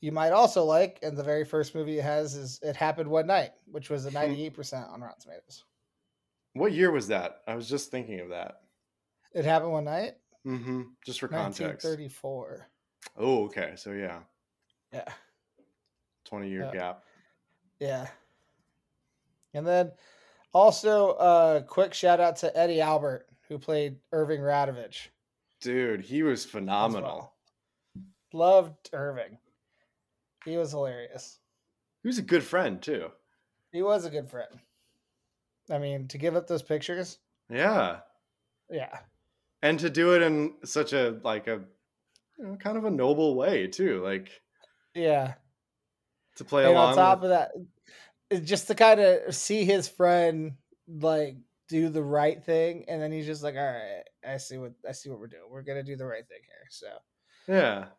you 0.01 0.13
might 0.13 0.31
also 0.33 0.65
like, 0.65 0.99
and 1.03 1.17
the 1.17 1.23
very 1.23 1.45
first 1.45 1.75
movie 1.75 1.99
it 1.99 2.03
has 2.05 2.35
is 2.35 2.59
It 2.63 2.77
Happened 2.77 3.11
One 3.11 3.27
Night, 3.27 3.51
which 3.71 3.91
was 3.91 4.07
a 4.07 4.11
98% 4.11 4.91
on 4.93 5.01
Rotten 5.01 5.21
Tomatoes. 5.21 5.65
what 6.55 6.73
year 6.73 6.91
was 6.91 7.09
that? 7.09 7.43
I 7.47 7.55
was 7.55 7.69
just 7.69 7.91
thinking 7.91 8.21
of 8.21 8.31
that. 8.31 8.63
It 9.35 9.45
Happened 9.45 9.73
One 9.73 9.85
Night? 9.85 10.15
Mm-hmm. 10.47 10.83
Just 11.05 11.21
for 11.21 11.29
context. 11.29 11.85
1934. 11.85 12.69
Oh, 13.19 13.45
okay. 13.45 13.75
So 13.77 13.93
yeah, 13.93 14.21
Yeah. 14.93 15.05
20 16.25 16.49
year 16.49 16.65
Yeah. 16.73 16.79
gap. 16.79 17.05
Yeah. 17.79 18.07
And 19.55 19.67
then 19.67 19.93
also 20.53 21.11
a 21.13 21.63
quick 21.67 21.93
shout 21.95 22.21
out 22.21 22.37
to 22.37 22.57
Eddie 22.57 22.81
Albert, 22.81 23.27
who 23.49 23.59
played 23.59 23.97
Irving 24.13 24.41
Radovich. 24.41 25.09
Dude, 25.61 26.01
he 26.03 26.23
was 26.23 26.45
phenomenal. 26.45 27.33
well. 27.95 28.03
Loved 28.33 28.91
Irving. 28.93 29.39
He 30.44 30.57
was 30.57 30.70
hilarious. 30.72 31.38
He 32.03 32.09
was 32.09 32.18
a 32.18 32.22
good 32.22 32.42
friend 32.42 32.81
too. 32.81 33.09
He 33.72 33.83
was 33.83 34.05
a 34.05 34.11
good 34.11 34.29
friend. 34.31 34.48
I 35.70 35.79
mean, 35.79 36.09
to 36.09 36.18
give 36.18 36.35
up 36.37 36.46
those 36.46 36.62
pictures, 36.62 37.18
Yeah. 37.48 38.00
yeah. 38.70 38.98
And 39.62 39.79
to 39.81 39.90
do 39.90 40.14
it 40.14 40.22
in 40.22 40.55
such 40.64 40.92
a 40.92 41.20
like 41.22 41.46
a 41.46 41.62
you 42.38 42.46
know, 42.46 42.57
kind 42.57 42.79
of 42.79 42.85
a 42.87 42.90
noble 42.90 43.35
way 43.37 43.66
too. 43.68 44.03
Like 44.03 44.29
Yeah. 44.94 45.35
to 46.37 46.44
play 46.44 46.64
and 46.64 46.72
along 46.72 46.90
on 46.90 46.96
top 46.96 47.20
with- 47.20 47.31
of 47.31 47.38
that, 48.31 48.37
uh, 48.37 48.40
just 48.40 48.66
to 48.68 48.74
kind 48.74 48.98
of 49.00 49.35
see 49.35 49.64
his 49.64 49.88
friend 49.88 50.57
like 50.88 51.37
do 51.68 51.88
the 51.88 52.03
right 52.03 52.42
thing, 52.42 52.87
and 52.88 53.00
then 53.00 53.12
he's 53.12 53.26
just 53.26 53.44
like, 53.44 53.55
"All 53.55 53.62
right, 53.62 54.03
I 54.24 54.38
see 54.38 54.59
what 54.59 54.72
I 54.88 54.92
see 54.92 55.09
what 55.11 55.20
we're 55.20 55.29
doing. 55.29 55.48
We're 55.48 55.62
gonna 55.62 55.85
do 55.85 55.94
the 55.96 56.07
right 56.07 56.26
thing 56.26 56.40
here." 56.44 56.66
So 56.70 56.98
Yeah. 57.46 57.90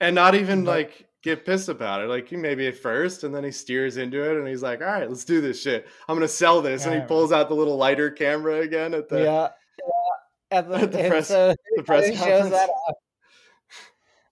And 0.00 0.14
not 0.14 0.34
even 0.34 0.64
But- 0.64 0.70
like 0.70 1.07
get 1.22 1.44
pissed 1.44 1.68
about 1.68 2.02
it. 2.02 2.08
Like 2.08 2.28
he 2.28 2.36
maybe 2.36 2.66
at 2.68 2.76
first 2.76 3.24
and 3.24 3.34
then 3.34 3.44
he 3.44 3.50
steers 3.50 3.96
into 3.96 4.22
it 4.22 4.36
and 4.36 4.46
he's 4.46 4.62
like, 4.62 4.80
all 4.80 4.86
right, 4.86 5.08
let's 5.08 5.24
do 5.24 5.40
this 5.40 5.60
shit. 5.60 5.86
I'm 6.08 6.16
gonna 6.16 6.28
sell 6.28 6.60
this. 6.62 6.84
And 6.84 6.92
he 6.92 6.96
Alright. 6.98 7.08
pulls 7.08 7.32
out 7.32 7.48
the 7.48 7.54
little 7.54 7.76
lighter 7.76 8.10
camera 8.10 8.60
again 8.60 8.94
at 8.94 9.08
the 9.08 9.22
yeah, 9.22 9.48
yeah. 9.78 10.58
And, 10.58 10.72
the, 10.72 10.76
at 10.76 10.92
the 10.92 10.98
press- 11.08 11.28
so 11.28 11.54
the 11.76 11.82
press 11.82 12.16
conference. 12.18 12.50
that. 12.50 12.70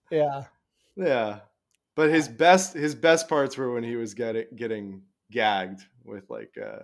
Yeah, 0.09 0.43
Yeah. 0.95 1.39
But 1.95 2.11
his 2.11 2.27
best 2.29 2.73
his 2.73 2.95
best 2.95 3.27
parts 3.27 3.57
were 3.57 3.73
when 3.73 3.83
he 3.83 3.95
was 3.95 4.13
getting 4.13 4.45
getting 4.55 5.01
gagged 5.31 5.81
with 6.05 6.29
like 6.29 6.53
uh 6.57 6.83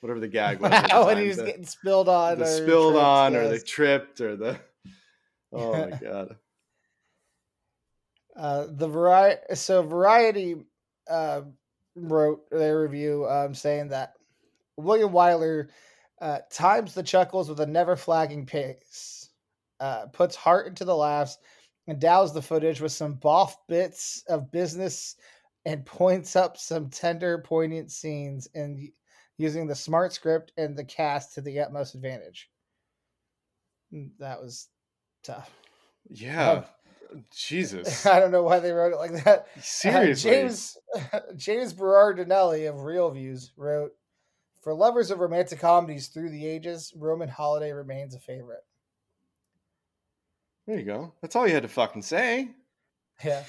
whatever 0.00 0.20
the 0.20 0.28
gag 0.28 0.60
was. 0.60 0.70
at 0.72 0.88
the 0.90 1.02
when 1.06 1.16
he 1.16 1.28
was 1.28 1.38
the, 1.38 1.44
getting 1.44 1.64
spilled 1.64 2.08
on, 2.08 2.38
the 2.38 2.44
spilled 2.46 2.96
on 2.96 3.34
or 3.36 3.48
they 3.48 3.58
tripped 3.60 4.20
or 4.20 4.36
the 4.36 4.58
Oh 5.52 5.72
my 5.72 5.96
god. 5.96 6.36
Uh, 8.36 8.66
the 8.68 8.88
variety. 8.88 9.54
So 9.54 9.82
Variety 9.82 10.56
uh, 11.08 11.42
wrote 11.94 12.48
their 12.50 12.80
review 12.80 13.26
um, 13.28 13.54
saying 13.54 13.88
that 13.88 14.14
William 14.76 15.10
Wyler 15.12 15.68
uh, 16.20 16.38
times 16.50 16.94
the 16.94 17.02
chuckles 17.02 17.48
with 17.48 17.60
a 17.60 17.66
never 17.66 17.96
flagging 17.96 18.46
pace, 18.46 19.30
uh, 19.80 20.06
puts 20.06 20.34
heart 20.34 20.66
into 20.66 20.84
the 20.84 20.96
laughs, 20.96 21.38
and 21.86 21.94
endows 21.94 22.32
the 22.32 22.42
footage 22.42 22.80
with 22.80 22.92
some 22.92 23.16
boff 23.16 23.54
bits 23.68 24.22
of 24.28 24.50
business, 24.50 25.16
and 25.66 25.84
points 25.84 26.34
up 26.34 26.56
some 26.56 26.88
tender, 26.88 27.38
poignant 27.38 27.90
scenes, 27.90 28.48
and 28.54 28.88
using 29.38 29.66
the 29.66 29.74
smart 29.74 30.12
script 30.12 30.52
and 30.56 30.76
the 30.76 30.84
cast 30.84 31.34
to 31.34 31.40
the 31.40 31.60
utmost 31.60 31.94
advantage. 31.94 32.48
Mm, 33.92 34.10
That 34.18 34.40
was 34.40 34.68
tough. 35.22 35.50
Yeah. 36.08 36.64
Jesus. 37.30 38.06
I 38.06 38.20
don't 38.20 38.30
know 38.30 38.42
why 38.42 38.58
they 38.58 38.72
wrote 38.72 38.92
it 38.92 38.98
like 38.98 39.24
that. 39.24 39.46
Uh, 39.56 39.60
Seriously. 39.60 40.30
James 40.30 40.76
James 41.36 41.74
Berardinelli 41.74 42.68
of 42.68 42.76
ReelViews 42.76 43.50
wrote, 43.56 43.92
"For 44.60 44.74
lovers 44.74 45.10
of 45.10 45.20
romantic 45.20 45.58
comedies 45.60 46.08
through 46.08 46.30
the 46.30 46.46
ages, 46.46 46.92
Roman 46.96 47.28
Holiday 47.28 47.72
remains 47.72 48.14
a 48.14 48.20
favorite." 48.20 48.64
There 50.66 50.78
you 50.78 50.84
go. 50.84 51.12
That's 51.20 51.36
all 51.36 51.46
you 51.46 51.54
had 51.54 51.62
to 51.62 51.68
fucking 51.68 52.02
say. 52.02 52.50
Yeah. 53.24 53.44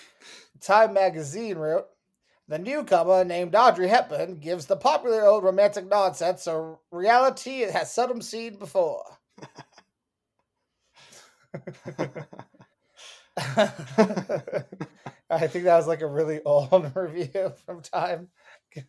Time 0.62 0.94
magazine 0.94 1.58
wrote, 1.58 1.88
The 2.48 2.60
newcomer 2.60 3.24
named 3.24 3.56
Audrey 3.56 3.88
Hepburn 3.88 4.38
gives 4.38 4.68
the 4.68 4.76
popular 4.76 5.26
old 5.26 5.44
romantic 5.44 5.90
nonsense 5.90 6.46
a 6.46 6.76
reality 6.92 7.64
it 7.64 7.72
has 7.72 7.92
seldom 7.92 8.22
seen 8.22 8.60
before. 8.60 9.04
I 15.30 15.48
think 15.48 15.66
that 15.66 15.76
was 15.76 15.88
like 15.88 16.02
a 16.02 16.08
really 16.08 16.42
old 16.46 16.92
review 16.96 17.54
from 17.66 17.82
Time, 17.82 18.30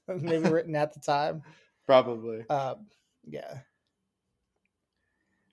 maybe 0.08 0.48
written 0.48 0.76
at 0.76 0.94
the 0.94 1.00
time. 1.00 1.42
Probably. 1.86 2.48
Um, 2.48 2.86
yeah. 3.24 3.58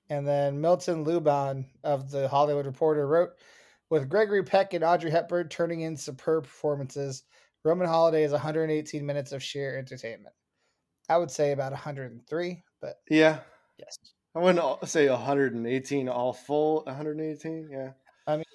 And 0.10 0.28
then 0.28 0.62
Milton 0.62 1.06
Luban 1.06 1.66
of 1.84 2.12
the 2.12 2.28
Hollywood 2.28 2.66
Reporter 2.66 3.08
wrote, 3.08 3.32
with 3.90 4.10
Gregory 4.10 4.44
Peck 4.44 4.74
and 4.74 4.84
Audrey 4.84 5.12
Hepburn 5.12 5.50
turning 5.50 5.82
in 5.82 5.96
superb 5.96 6.44
performances, 6.44 7.24
Roman 7.64 7.88
Holiday 7.88 8.24
is 8.24 8.32
118 8.32 9.06
minutes 9.06 9.32
of 9.32 9.42
sheer 9.42 9.78
entertainment. 9.78 10.36
I 11.10 11.18
would 11.18 11.32
say 11.32 11.52
about 11.52 11.72
103, 11.72 12.64
but 12.82 12.96
yeah, 13.10 13.40
yes. 13.78 13.98
I 14.36 14.40
wouldn't 14.40 14.90
say 14.90 15.10
118 15.10 16.10
all 16.10 16.34
full. 16.34 16.84
118, 16.86 17.70
yeah. 17.72 17.92
I 18.26 18.38
mean, 18.38 18.46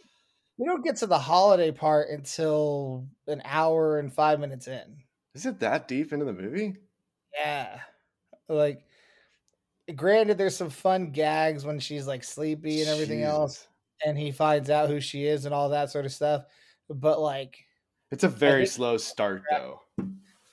we 0.59 0.66
don't 0.66 0.85
get 0.85 0.97
to 0.97 1.07
the 1.07 1.18
holiday 1.18 1.71
part 1.73 2.11
until 2.11 3.07
an 3.27 3.40
hour 3.44 3.99
and 3.99 4.12
five 4.12 4.40
minutes 4.40 4.66
in. 4.68 4.99
Is 5.35 5.47
it 5.47 5.61
that 5.61 5.88
deep 5.88 6.12
into 6.12 6.25
the 6.25 6.33
movie? 6.33 6.77
Yeah. 7.37 7.81
Like, 8.49 8.85
granted, 9.94 10.37
there's 10.37 10.57
some 10.57 10.71
fun 10.71 11.11
gags 11.12 11.64
when 11.64 11.79
she's 11.79 12.07
like 12.07 12.25
sleepy 12.25 12.81
and 12.81 12.90
everything 12.90 13.21
Jesus. 13.21 13.33
else, 13.33 13.68
and 14.05 14.18
he 14.18 14.33
finds 14.33 14.68
out 14.68 14.88
who 14.88 15.01
she 15.01 15.27
is 15.27 15.44
and 15.44 15.55
all 15.55 15.68
that 15.68 15.90
sort 15.90 16.05
of 16.07 16.12
stuff. 16.12 16.44
But 16.90 17.21
like, 17.21 17.64
It's 18.11 18.25
a 18.25 18.29
very 18.29 18.66
slow 18.66 18.97
start, 18.97 19.42
though. 19.51 19.81
The 19.97 20.07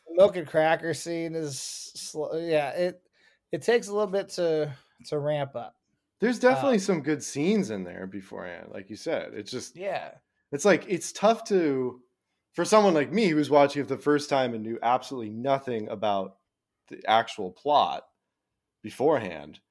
milk 0.10 0.36
and 0.36 0.48
cracker 0.48 0.94
scene 0.94 1.34
is 1.34 1.60
slow. 1.60 2.38
Yeah, 2.38 2.70
it 2.72 3.02
it 3.52 3.62
takes 3.62 3.88
a 3.88 3.94
little 3.94 4.12
bit 4.12 4.30
to 4.32 4.72
to 5.08 5.18
ramp 5.18 5.56
up. 5.56 5.76
There's 6.20 6.40
definitely 6.40 6.80
some 6.80 7.02
good 7.02 7.24
scenes 7.24 7.70
in 7.70 7.84
there 7.84 8.08
beforehand, 8.08 8.70
like 8.72 8.90
you 8.90 8.96
said. 8.96 9.34
It's 9.34 9.52
just 9.52 9.76
Yeah. 9.76 10.20
it's 10.52 10.66
like 10.66 10.86
it's 10.88 11.12
tough 11.14 11.46
to 11.46 12.02
for 12.54 12.66
someone 12.66 12.94
like 12.96 13.12
me 13.12 13.28
who 13.30 13.38
was 13.38 13.50
watching 13.50 13.84
it 13.84 13.88
the 13.90 13.98
first 13.98 14.30
time 14.30 14.54
and 14.54 14.64
knew 14.64 14.80
absolutely 14.84 15.32
nothing 15.32 15.90
about 15.90 16.38
the 16.90 17.04
actual 17.08 17.52
plot 17.52 18.08
beforehand. 18.84 19.62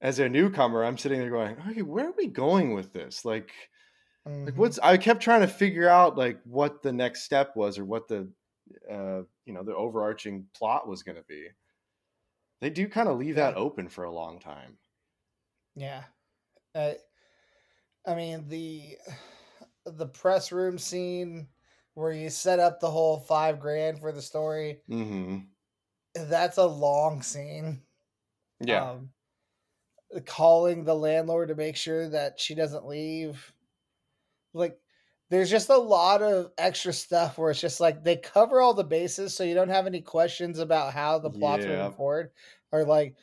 As 0.00 0.18
a 0.18 0.28
newcomer, 0.28 0.84
I'm 0.84 0.98
sitting 0.98 1.20
there 1.20 1.30
going, 1.30 1.58
"Okay, 1.70 1.82
where 1.82 2.08
are 2.08 2.14
we 2.16 2.28
going 2.28 2.74
with 2.74 2.92
this? 2.92 3.24
Like, 3.24 3.52
like 4.46 4.56
Mhm. 4.56 4.58
what's?" 4.58 4.78
I 4.80 4.98
kept 4.98 5.22
trying 5.22 5.42
to 5.42 5.48
figure 5.48 5.88
out 5.88 6.16
like 6.18 6.42
what 6.44 6.82
the 6.82 6.92
next 6.92 7.24
step 7.24 7.56
was 7.56 7.78
or 7.78 7.84
what 7.86 8.08
the, 8.08 8.32
uh, 8.90 9.22
you 9.46 9.54
know, 9.54 9.64
the 9.64 9.76
overarching 9.76 10.48
plot 10.54 10.88
was 10.88 11.02
going 11.04 11.16
to 11.16 11.24
be. 11.24 11.50
They 12.60 12.68
do 12.68 12.86
kind 12.86 13.08
of 13.08 13.16
leave 13.16 13.36
that 13.36 13.56
open 13.56 13.88
for 13.88 14.04
a 14.04 14.12
long 14.12 14.38
time. 14.40 14.78
Yeah. 15.76 16.04
Uh, 16.74 16.94
I 18.06 18.14
mean 18.14 18.48
the 18.48 18.98
the 19.84 20.08
press 20.08 20.52
room 20.52 20.78
scene 20.78 21.48
where 21.94 22.12
you 22.12 22.30
set 22.30 22.58
up 22.60 22.80
the 22.80 22.90
whole 22.90 23.20
five 23.20 23.60
grand 23.60 24.00
for 24.00 24.12
the 24.12 24.22
story. 24.22 24.82
hmm 24.88 25.48
That's 26.14 26.56
a 26.58 26.66
long 26.66 27.22
scene. 27.22 27.86
Yeah. 28.60 28.88
Um, 28.90 29.12
calling 30.24 30.84
the 30.84 30.94
landlord 30.94 31.48
to 31.48 31.54
make 31.54 31.76
sure 31.76 32.08
that 32.08 32.40
she 32.40 32.54
doesn't 32.54 32.86
leave. 32.86 33.52
Like, 34.52 34.80
there's 35.30 35.50
just 35.50 35.68
a 35.70 35.76
lot 35.76 36.22
of 36.22 36.52
extra 36.58 36.92
stuff 36.92 37.36
where 37.38 37.50
it's 37.50 37.60
just 37.60 37.80
like 37.80 38.04
they 38.04 38.16
cover 38.16 38.60
all 38.60 38.74
the 38.74 38.84
bases, 38.84 39.34
so 39.34 39.44
you 39.44 39.54
don't 39.54 39.68
have 39.68 39.86
any 39.86 40.00
questions 40.02 40.58
about 40.58 40.92
how 40.92 41.18
the 41.18 41.30
plot's 41.30 41.66
Yeah. 41.66 41.68
moving 41.68 41.92
forward. 41.92 42.32
Or 42.72 42.84
like, 42.84 43.16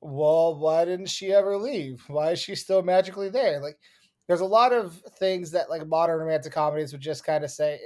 well, 0.00 0.54
why 0.58 0.84
didn't 0.84 1.06
she 1.10 1.32
ever 1.32 1.56
leave? 1.56 2.02
Why 2.08 2.30
is 2.32 2.38
she 2.38 2.54
still 2.54 2.82
magically 2.82 3.28
there? 3.28 3.60
Like, 3.60 3.78
there's 4.26 4.40
a 4.40 4.46
lot 4.46 4.72
of 4.72 4.94
things 5.18 5.50
that 5.52 5.68
like 5.70 5.86
modern 5.86 6.18
romantic 6.20 6.52
comedies 6.52 6.92
would 6.92 7.00
just 7.00 7.24
kind 7.24 7.44
of 7.44 7.50
say. 7.50 7.80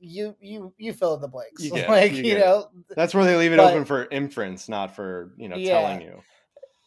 You 0.00 0.34
you 0.40 0.74
you 0.78 0.92
fill 0.92 1.14
in 1.14 1.20
the 1.20 1.28
blanks. 1.28 1.62
You 1.64 1.70
like 1.86 2.10
you 2.12 2.16
you, 2.18 2.22
get 2.24 2.36
it. 2.38 2.40
know, 2.40 2.70
That's 2.96 3.14
where 3.14 3.24
they 3.24 3.36
leave 3.36 3.52
it 3.52 3.58
But- 3.58 3.72
open 3.72 3.84
for 3.84 4.06
inference, 4.10 4.68
not 4.68 4.96
for 4.96 5.32
you 5.36 5.48
know 5.48 5.56
Yeah. 5.56 5.80
telling 5.80 6.02
you. 6.02 6.20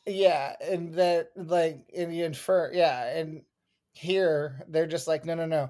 Yeah, 0.06 0.54
and 0.62 0.94
that 0.96 1.30
like 1.38 1.80
and 1.96 2.14
you 2.14 2.26
infer, 2.26 2.72
yeah, 2.74 3.06
and 3.18 3.42
here 3.94 4.66
they're 4.68 4.86
just 4.88 5.08
like, 5.08 5.24
no, 5.24 5.34
no, 5.36 5.46
no, 5.46 5.70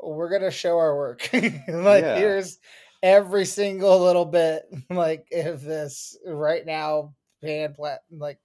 we're 0.00 0.30
gonna 0.30 0.50
show 0.50 0.78
our 0.78 0.96
work. 0.96 1.28
like 1.32 1.44
Yeah. 1.68 2.16
here's 2.16 2.58
every 3.02 3.44
single 3.44 4.00
little 4.00 4.24
bit, 4.24 4.62
like 4.90 5.26
of 5.34 5.60
this 5.62 6.16
right 6.26 6.64
now, 6.64 7.12
pan 7.46 7.74
plat, 7.74 8.00
like 8.10 8.38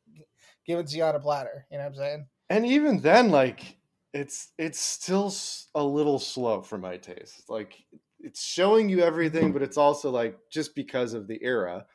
given 0.65 0.85
to 0.85 0.97
you 0.97 1.03
on 1.03 1.15
a 1.15 1.19
platter. 1.19 1.65
You 1.71 1.77
know 1.77 1.83
what 1.85 1.89
I'm 1.91 1.95
saying? 1.95 2.25
And 2.49 2.65
even 2.65 2.99
then, 2.99 3.31
like 3.31 3.77
it's 4.13 4.49
it's 4.57 4.79
still 4.79 5.33
a 5.75 5.83
little 5.83 6.19
slow 6.19 6.61
for 6.61 6.77
my 6.77 6.97
taste. 6.97 7.49
Like 7.49 7.77
it's 8.19 8.43
showing 8.43 8.89
you 8.89 9.01
everything, 9.01 9.51
but 9.51 9.61
it's 9.61 9.77
also 9.77 10.11
like 10.11 10.37
just 10.49 10.75
because 10.75 11.13
of 11.13 11.27
the 11.27 11.41
era, 11.43 11.85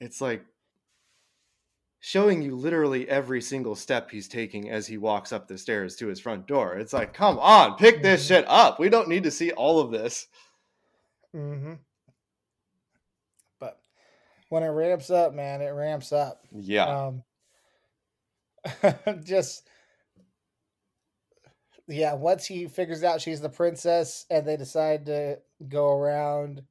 it's 0.00 0.20
like 0.20 0.44
showing 2.00 2.42
you 2.42 2.56
literally 2.56 3.08
every 3.08 3.40
single 3.40 3.76
step 3.76 4.10
he's 4.10 4.26
taking 4.26 4.68
as 4.70 4.88
he 4.88 4.98
walks 4.98 5.32
up 5.32 5.46
the 5.46 5.56
stairs 5.56 5.94
to 5.94 6.08
his 6.08 6.18
front 6.18 6.48
door. 6.48 6.74
It's 6.76 6.92
like, 6.92 7.14
come 7.14 7.38
on, 7.38 7.76
pick 7.76 8.02
this 8.02 8.24
Mhm. 8.24 8.28
shit 8.28 8.44
up. 8.48 8.80
We 8.80 8.88
don't 8.88 9.08
need 9.08 9.22
to 9.22 9.30
see 9.30 9.52
all 9.52 9.78
of 9.78 9.92
this. 9.92 10.26
Mm-hmm. 11.34 11.74
When 14.52 14.62
it 14.64 14.68
ramps 14.68 15.08
up, 15.08 15.32
man, 15.32 15.62
it 15.62 15.70
ramps 15.70 16.12
up. 16.12 16.44
Yeah. 16.54 16.84
um 16.84 17.22
just 19.24 19.66
yeah 21.88 22.12
once 22.12 22.44
he 22.44 22.66
figures 22.68 23.02
out 23.02 23.20
she's 23.20 23.40
the 23.40 23.48
princess 23.48 24.26
and 24.30 24.46
they 24.46 24.58
decide 24.58 25.06
to 25.06 25.38
go 25.68 25.88
around 25.96 26.62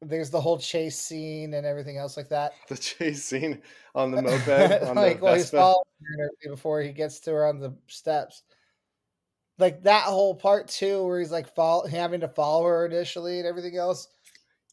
there's 0.00 0.30
the 0.30 0.40
whole 0.40 0.56
chase 0.58 0.96
scene 0.98 1.52
and 1.52 1.66
everything 1.66 1.98
else 1.98 2.16
like 2.16 2.28
that 2.30 2.52
the 2.68 2.76
chase 2.76 3.22
scene 3.24 3.60
on 3.94 4.12
the 4.12 4.22
moped 4.22 4.82
on 4.84 4.94
like 4.96 5.18
the 5.18 5.24
while 5.24 5.34
he's 5.34 5.50
following 5.50 5.84
her 6.18 6.30
before 6.48 6.80
he 6.80 6.92
gets 6.92 7.20
to 7.20 7.32
her 7.32 7.44
on 7.46 7.58
the 7.58 7.74
steps 7.88 8.44
like 9.58 9.82
that 9.82 10.04
whole 10.04 10.34
part 10.34 10.68
too 10.68 11.04
where 11.04 11.18
he's 11.18 11.32
like 11.32 11.54
follow, 11.54 11.86
having 11.86 12.20
to 12.20 12.28
follow 12.28 12.64
her 12.64 12.86
initially 12.86 13.40
and 13.40 13.46
everything 13.48 13.76
else 13.76 14.08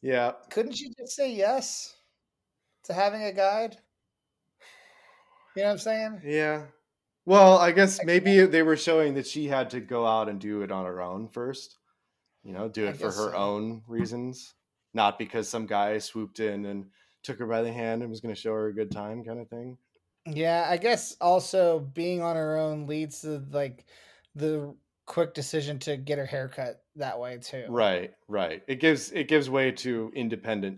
Yeah. 0.01 0.31
couldn't 0.49 0.79
you 0.79 0.93
just 0.97 1.13
say 1.13 1.33
yes 1.33 1.94
to 2.85 2.93
having 2.93 3.23
a 3.23 3.31
guide 3.33 3.77
you 5.55 5.61
know 5.61 5.67
what 5.67 5.73
i'm 5.73 5.77
saying 5.77 6.21
Yeah. 6.23 6.63
Well, 7.25 7.57
I 7.57 7.71
guess 7.71 8.03
maybe 8.03 8.45
they 8.45 8.61
were 8.61 8.77
showing 8.77 9.15
that 9.15 9.25
she 9.25 9.47
had 9.47 9.71
to 9.71 9.79
go 9.79 10.05
out 10.05 10.29
and 10.29 10.39
do 10.39 10.61
it 10.61 10.71
on 10.71 10.85
her 10.85 11.01
own 11.01 11.27
first. 11.27 11.77
You 12.43 12.53
know, 12.53 12.69
do 12.69 12.85
I 12.85 12.89
it 12.89 12.97
for 12.97 13.07
her 13.07 13.31
so. 13.31 13.33
own 13.33 13.81
reasons, 13.87 14.53
not 14.93 15.17
because 15.17 15.49
some 15.49 15.65
guy 15.65 15.97
swooped 15.97 16.39
in 16.39 16.65
and 16.65 16.85
took 17.23 17.39
her 17.39 17.47
by 17.47 17.63
the 17.63 17.73
hand 17.73 18.03
and 18.03 18.11
was 18.11 18.21
going 18.21 18.33
to 18.33 18.39
show 18.39 18.53
her 18.53 18.67
a 18.67 18.73
good 18.75 18.91
time 18.91 19.23
kind 19.23 19.39
of 19.39 19.49
thing. 19.49 19.79
Yeah, 20.27 20.67
I 20.69 20.77
guess 20.77 21.15
also 21.19 21.79
being 21.79 22.21
on 22.21 22.35
her 22.35 22.57
own 22.57 22.85
leads 22.85 23.21
to 23.21 23.43
like 23.51 23.85
the 24.35 24.75
quick 25.07 25.33
decision 25.33 25.79
to 25.79 25.97
get 25.97 26.19
her 26.19 26.25
haircut 26.27 26.83
that 26.95 27.19
way 27.19 27.39
too. 27.39 27.65
Right, 27.69 28.13
right. 28.27 28.61
It 28.67 28.79
gives 28.79 29.11
it 29.11 29.27
gives 29.27 29.49
way 29.49 29.71
to 29.71 30.11
independent 30.15 30.77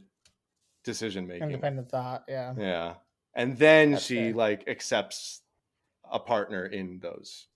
decision 0.87 1.27
making. 1.27 1.43
Independent 1.43 1.89
thought, 1.89 2.23
yeah. 2.27 2.53
Yeah. 2.57 2.93
And 3.35 3.55
then 3.57 3.91
That's 3.91 4.03
she 4.05 4.15
fair. 4.15 4.33
like 4.33 4.67
accepts 4.67 5.41
a 6.11 6.17
partner 6.19 6.65
in 6.65 6.99
those 6.99 7.47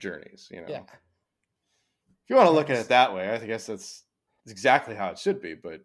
journeys, 0.00 0.48
you 0.50 0.62
know. 0.62 0.66
Yeah. 0.68 0.80
If 0.80 2.30
you 2.30 2.36
want 2.36 2.48
to 2.48 2.52
look 2.54 2.70
at 2.70 2.78
it 2.78 2.88
that 2.88 3.14
way, 3.14 3.28
I 3.30 3.38
guess 3.46 3.66
that's 3.66 4.02
exactly 4.48 4.94
how 4.96 5.10
it 5.10 5.18
should 5.18 5.40
be. 5.40 5.54
But 5.54 5.82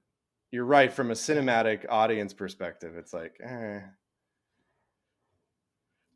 you're 0.51 0.65
right 0.65 0.91
from 0.91 1.11
a 1.11 1.13
cinematic 1.13 1.85
audience 1.89 2.33
perspective. 2.33 2.95
It's 2.97 3.13
like, 3.13 3.35
eh. 3.43 3.81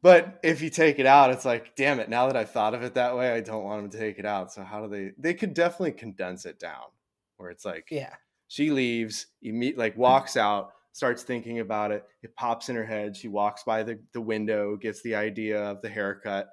But 0.01 0.39
if 0.43 0.61
you 0.61 0.69
take 0.69 0.99
it 0.99 1.05
out, 1.05 1.31
it's 1.31 1.45
like, 1.45 1.75
damn 1.75 1.99
it! 1.99 2.07
Now 2.09 2.27
that 2.27 2.37
I've 2.37 2.51
thought 2.51 2.73
of 2.75 2.83
it 2.83 2.93
that 2.93 3.17
way, 3.17 3.31
I 3.33 3.41
don't 3.41 3.63
want 3.63 3.81
them 3.81 3.91
to 3.91 3.97
take 3.97 4.19
it 4.19 4.25
out. 4.25 4.53
So 4.53 4.63
how 4.63 4.85
do 4.85 4.89
they? 4.89 5.11
They 5.17 5.33
could 5.33 5.53
definitely 5.53 5.93
condense 5.93 6.45
it 6.45 6.59
down, 6.59 6.85
where 7.37 7.49
it's 7.49 7.65
like, 7.65 7.87
Yeah. 7.89 8.13
she 8.47 8.69
leaves, 8.69 9.27
you 9.41 9.53
meet, 9.53 9.77
like 9.77 9.97
walks 9.97 10.37
out, 10.37 10.73
starts 10.97 11.21
thinking 11.21 11.59
about 11.59 11.91
it. 11.91 12.03
It 12.23 12.35
pops 12.35 12.69
in 12.69 12.75
her 12.75 12.83
head. 12.83 13.15
She 13.15 13.27
walks 13.27 13.63
by 13.63 13.83
the, 13.83 13.99
the 14.13 14.19
window, 14.21 14.75
gets 14.75 15.03
the 15.03 15.13
idea 15.13 15.61
of 15.63 15.79
the 15.83 15.89
haircut, 15.89 16.49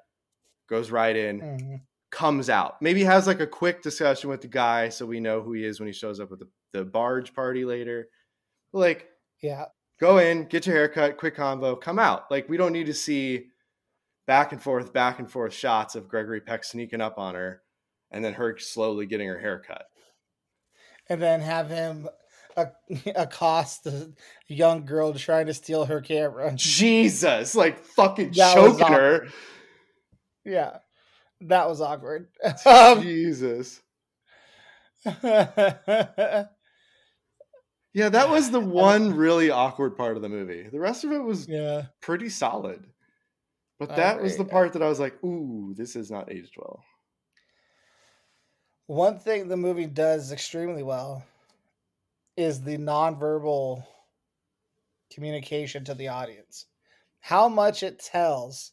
goes 0.68 0.90
right 0.90 1.16
in, 1.16 1.40
Mhm. 1.40 1.80
comes 2.11 2.50
out. 2.50 2.83
Maybe 2.83 3.02
has 3.04 3.26
like 3.26 3.40
a 3.40 3.46
quick 3.46 3.80
discussion 3.80 4.28
with 4.28 4.42
the 4.42 4.48
guy 4.48 4.90
so 4.90 5.07
we 5.07 5.18
know 5.18 5.40
who 5.40 5.54
he 5.54 5.64
is 5.64 5.80
when 5.80 5.87
he 5.87 5.94
shows 5.94 6.20
up 6.20 6.30
with 6.30 6.40
the, 6.40 6.48
the 6.74 6.85
barge 6.85 7.33
party 7.35 7.64
later. 7.64 8.09
Like, 8.74 9.09
Yeah. 9.40 9.64
go 9.98 10.18
in, 10.18 10.44
get 10.44 10.66
your 10.66 10.76
haircut, 10.76 11.16
quick 11.16 11.37
convo, 11.37 11.80
come 11.80 11.98
out. 11.98 12.30
Like, 12.30 12.46
we 12.46 12.59
don't 12.59 12.74
need 12.74 12.85
to 12.87 12.92
see 12.94 13.48
back 14.26 14.52
and 14.52 14.62
forth, 14.62 14.92
back 14.92 15.20
and 15.20 15.30
forth 15.30 15.54
shots 15.54 15.94
of 15.94 16.07
Gregory 16.07 16.42
Peck 16.42 16.64
sneaking 16.64 17.00
up 17.00 17.16
on 17.16 17.35
her 17.35 17.62
and 18.11 18.22
then 18.22 18.35
her 18.35 18.59
slowly 18.59 19.07
getting 19.07 19.28
her 19.28 19.38
haircut. 19.38 19.87
and 21.09 21.20
then 21.22 21.40
have 21.40 21.70
him 21.70 22.09
accost 23.17 23.87
a 23.87 24.12
young 24.49 24.85
girl 24.85 25.12
trying 25.14 25.47
to 25.47 25.55
steal 25.55 25.85
her 25.85 26.01
camera. 26.01 26.53
Jesus, 26.57 27.55
like 27.55 27.85
fucking 27.85 28.33
that 28.33 28.55
choking 28.55 28.87
her. 28.87 29.29
Yeah, 30.45 30.79
that 31.43 31.69
was 31.69 31.81
awkward. 31.81 32.29
Um, 32.67 33.03
Jesus. 33.03 33.81
yeah, 35.05 35.29
that 37.95 38.31
was 38.31 38.51
the 38.51 38.61
one 38.61 39.14
really 39.14 39.51
awkward 39.51 39.97
part 39.97 40.17
of 40.17 40.23
the 40.23 40.29
movie. 40.29 40.69
The 40.71 40.81
rest 40.81 41.05
of 41.05 41.12
it 41.12 41.23
was 41.23 41.47
yeah 41.47 41.87
pretty 42.01 42.31
solid. 42.31 42.87
But 43.79 43.97
that 43.97 44.23
was 44.23 44.37
the 44.37 44.45
part 44.45 44.73
that 44.75 44.83
I 44.83 44.88
was 44.88 45.01
like, 45.01 45.23
ooh, 45.25 45.75
this 45.77 45.97
is 45.97 46.11
not 46.11 46.33
aged 46.33 46.55
well. 46.57 46.83
One 48.87 49.19
thing 49.19 49.49
the 49.49 49.57
movie 49.57 49.87
does 49.87 50.31
extremely 50.31 50.83
well 50.83 51.25
is 52.37 52.62
the 52.62 52.79
nonverbal 52.79 53.85
communication 55.12 55.85
to 55.85 55.94
the 55.94 56.09
audience. 56.09 56.66
How 57.20 57.49
much 57.49 57.83
it 57.83 57.99
tells 57.99 58.73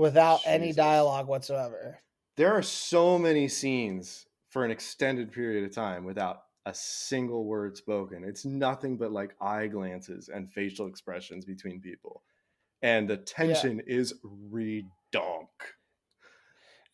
without 0.00 0.38
Jesus. 0.38 0.52
any 0.52 0.72
dialogue 0.72 1.28
whatsoever. 1.28 1.98
There 2.36 2.54
are 2.54 2.62
so 2.62 3.18
many 3.18 3.48
scenes 3.48 4.26
for 4.48 4.64
an 4.64 4.70
extended 4.70 5.30
period 5.30 5.62
of 5.62 5.74
time 5.74 6.04
without 6.04 6.44
a 6.64 6.72
single 6.72 7.44
word 7.44 7.76
spoken. 7.76 8.24
It's 8.24 8.46
nothing 8.46 8.96
but 8.96 9.12
like 9.12 9.36
eye 9.42 9.66
glances 9.66 10.30
and 10.32 10.50
facial 10.50 10.86
expressions 10.86 11.44
between 11.44 11.82
people. 11.82 12.22
And 12.80 13.08
the 13.08 13.18
tension 13.18 13.82
yeah. 13.86 13.94
is 13.94 14.14
redonk. 14.24 15.48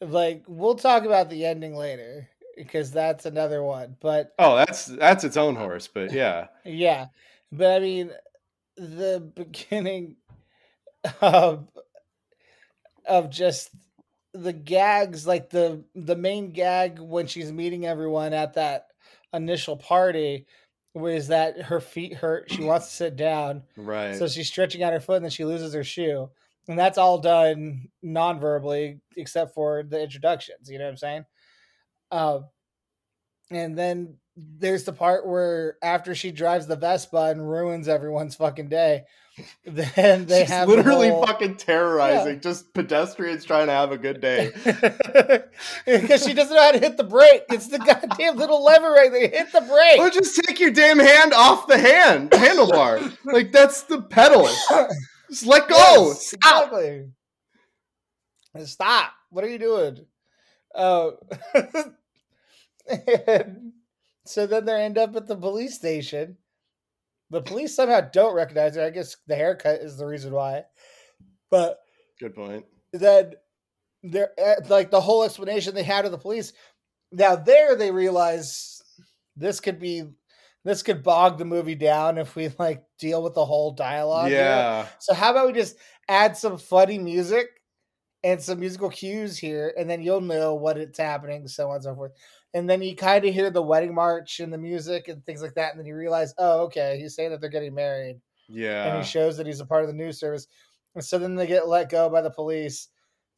Like 0.00 0.42
we'll 0.48 0.74
talk 0.74 1.04
about 1.04 1.30
the 1.30 1.46
ending 1.46 1.76
later 1.76 2.28
because 2.56 2.90
that's 2.90 3.26
another 3.26 3.62
one. 3.62 3.96
But 4.00 4.32
oh, 4.38 4.56
that's 4.56 4.86
that's 4.86 5.24
its 5.24 5.36
own 5.36 5.54
horse. 5.54 5.88
But 5.88 6.12
yeah, 6.12 6.48
yeah. 6.64 7.06
But 7.52 7.76
I 7.76 7.80
mean, 7.80 8.10
the 8.76 9.30
beginning 9.34 10.16
of 11.20 11.68
of 13.06 13.30
just 13.30 13.70
the 14.32 14.52
gags, 14.52 15.26
like 15.26 15.50
the 15.50 15.84
the 15.94 16.16
main 16.16 16.52
gag 16.52 16.98
when 16.98 17.26
she's 17.26 17.52
meeting 17.52 17.86
everyone 17.86 18.32
at 18.32 18.54
that 18.54 18.88
initial 19.32 19.76
party 19.76 20.46
was 20.94 21.28
that 21.28 21.60
her 21.62 21.80
feet 21.80 22.14
hurt. 22.14 22.50
She 22.50 22.62
wants 22.62 22.88
to 22.88 22.94
sit 22.94 23.16
down. 23.16 23.64
Right. 23.76 24.16
So 24.16 24.26
she's 24.28 24.48
stretching 24.48 24.82
out 24.82 24.94
her 24.94 25.00
foot 25.00 25.16
and 25.16 25.26
then 25.26 25.30
she 25.30 25.44
loses 25.44 25.74
her 25.74 25.84
shoe. 25.84 26.30
And 26.68 26.78
that's 26.78 26.98
all 26.98 27.18
done 27.18 27.88
non-verbally 28.02 29.00
except 29.16 29.54
for 29.54 29.82
the 29.82 30.02
introductions. 30.02 30.70
You 30.70 30.78
know 30.78 30.84
what 30.84 30.92
I'm 30.92 30.96
saying? 30.96 31.24
Uh, 32.10 32.40
and 33.50 33.76
then 33.76 34.16
there's 34.36 34.84
the 34.84 34.92
part 34.92 35.26
where 35.26 35.76
after 35.82 36.14
she 36.14 36.30
drives 36.30 36.66
the 36.66 36.76
Vespa 36.76 37.30
and 37.30 37.48
ruins 37.48 37.88
everyone's 37.88 38.34
fucking 38.34 38.68
day, 38.68 39.04
then 39.66 40.26
they 40.26 40.40
She's 40.40 40.48
have 40.48 40.68
literally 40.68 41.08
the 41.08 41.14
whole, 41.14 41.26
fucking 41.26 41.56
terrorizing 41.56 42.34
yeah. 42.34 42.40
just 42.40 42.72
pedestrians 42.72 43.44
trying 43.44 43.66
to 43.66 43.72
have 43.72 43.92
a 43.92 43.98
good 43.98 44.20
day 44.20 44.50
because 45.86 46.24
she 46.24 46.32
doesn't 46.32 46.54
know 46.54 46.62
how 46.62 46.72
to 46.72 46.78
hit 46.78 46.96
the 46.96 47.04
brake. 47.04 47.42
It's 47.50 47.68
the 47.68 47.78
goddamn 47.78 48.36
little 48.36 48.64
lever 48.64 48.90
right 48.92 49.10
there. 49.10 49.28
Hit 49.28 49.52
the 49.52 49.60
brake. 49.60 49.98
Or 49.98 50.10
just 50.10 50.40
take 50.44 50.58
your 50.58 50.70
damn 50.70 50.98
hand 50.98 51.34
off 51.34 51.66
the 51.66 51.78
hand 51.78 52.30
handlebar. 52.30 53.16
like 53.24 53.52
that's 53.52 53.82
the 53.82 54.02
pedal. 54.02 54.48
Just 55.30 55.46
let 55.46 55.68
go. 55.68 56.08
Yes, 56.08 56.30
Stop. 56.30 56.64
Exactly. 56.72 57.10
Stop. 58.64 59.12
What 59.30 59.44
are 59.44 59.48
you 59.48 59.58
doing? 59.58 60.06
Oh. 60.76 61.16
And 62.88 63.72
so 64.24 64.46
then 64.46 64.64
they 64.64 64.84
end 64.84 64.98
up 64.98 65.16
at 65.16 65.26
the 65.26 65.36
police 65.36 65.74
station. 65.74 66.36
The 67.30 67.42
police 67.42 67.74
somehow 67.74 68.02
don't 68.02 68.34
recognize 68.34 68.76
her. 68.76 68.82
I 68.82 68.90
guess 68.90 69.16
the 69.26 69.34
haircut 69.34 69.80
is 69.80 69.96
the 69.96 70.06
reason 70.06 70.32
why. 70.32 70.64
But 71.50 71.78
good 72.20 72.34
point. 72.34 72.64
Then 72.92 73.32
they're 74.02 74.30
eh, 74.38 74.56
like 74.68 74.90
the 74.90 75.00
whole 75.00 75.24
explanation 75.24 75.74
they 75.74 75.82
had 75.82 76.04
of 76.04 76.12
the 76.12 76.18
police. 76.18 76.52
Now 77.10 77.34
there 77.34 77.74
they 77.74 77.90
realize 77.90 78.82
this 79.36 79.58
could 79.60 79.80
be 79.80 80.04
this 80.64 80.82
could 80.82 81.02
bog 81.02 81.38
the 81.38 81.44
movie 81.44 81.74
down 81.74 82.18
if 82.18 82.36
we 82.36 82.50
like 82.58 82.84
deal 82.98 83.22
with 83.22 83.34
the 83.34 83.44
whole 83.44 83.72
dialogue. 83.72 84.30
Yeah. 84.30 84.82
Here. 84.82 84.90
So 85.00 85.14
how 85.14 85.32
about 85.32 85.46
we 85.46 85.52
just 85.52 85.76
add 86.08 86.36
some 86.36 86.58
funny 86.58 86.98
music 86.98 87.55
and 88.24 88.42
some 88.42 88.60
musical 88.60 88.90
cues 88.90 89.36
here, 89.36 89.72
and 89.78 89.88
then 89.88 90.02
you'll 90.02 90.20
know 90.20 90.54
what 90.54 90.78
it's 90.78 90.98
happening, 90.98 91.46
so 91.48 91.68
on 91.68 91.76
and 91.76 91.84
so 91.84 91.94
forth. 91.94 92.12
And 92.54 92.68
then 92.68 92.82
you 92.82 92.96
kind 92.96 93.24
of 93.24 93.34
hear 93.34 93.50
the 93.50 93.62
wedding 93.62 93.94
march 93.94 94.40
and 94.40 94.52
the 94.52 94.58
music 94.58 95.08
and 95.08 95.24
things 95.24 95.42
like 95.42 95.54
that, 95.54 95.72
and 95.72 95.78
then 95.78 95.86
you 95.86 95.94
realize, 95.94 96.34
oh, 96.38 96.62
okay, 96.64 96.98
he's 96.98 97.14
saying 97.14 97.30
that 97.30 97.40
they're 97.40 97.50
getting 97.50 97.74
married. 97.74 98.20
Yeah, 98.48 98.86
and 98.86 98.98
he 98.98 99.08
shows 99.08 99.36
that 99.36 99.46
he's 99.46 99.60
a 99.60 99.66
part 99.66 99.82
of 99.82 99.88
the 99.88 99.94
news 99.94 100.18
service, 100.18 100.46
and 100.94 101.04
so 101.04 101.18
then 101.18 101.34
they 101.34 101.46
get 101.46 101.68
let 101.68 101.90
go 101.90 102.08
by 102.08 102.22
the 102.22 102.30
police. 102.30 102.88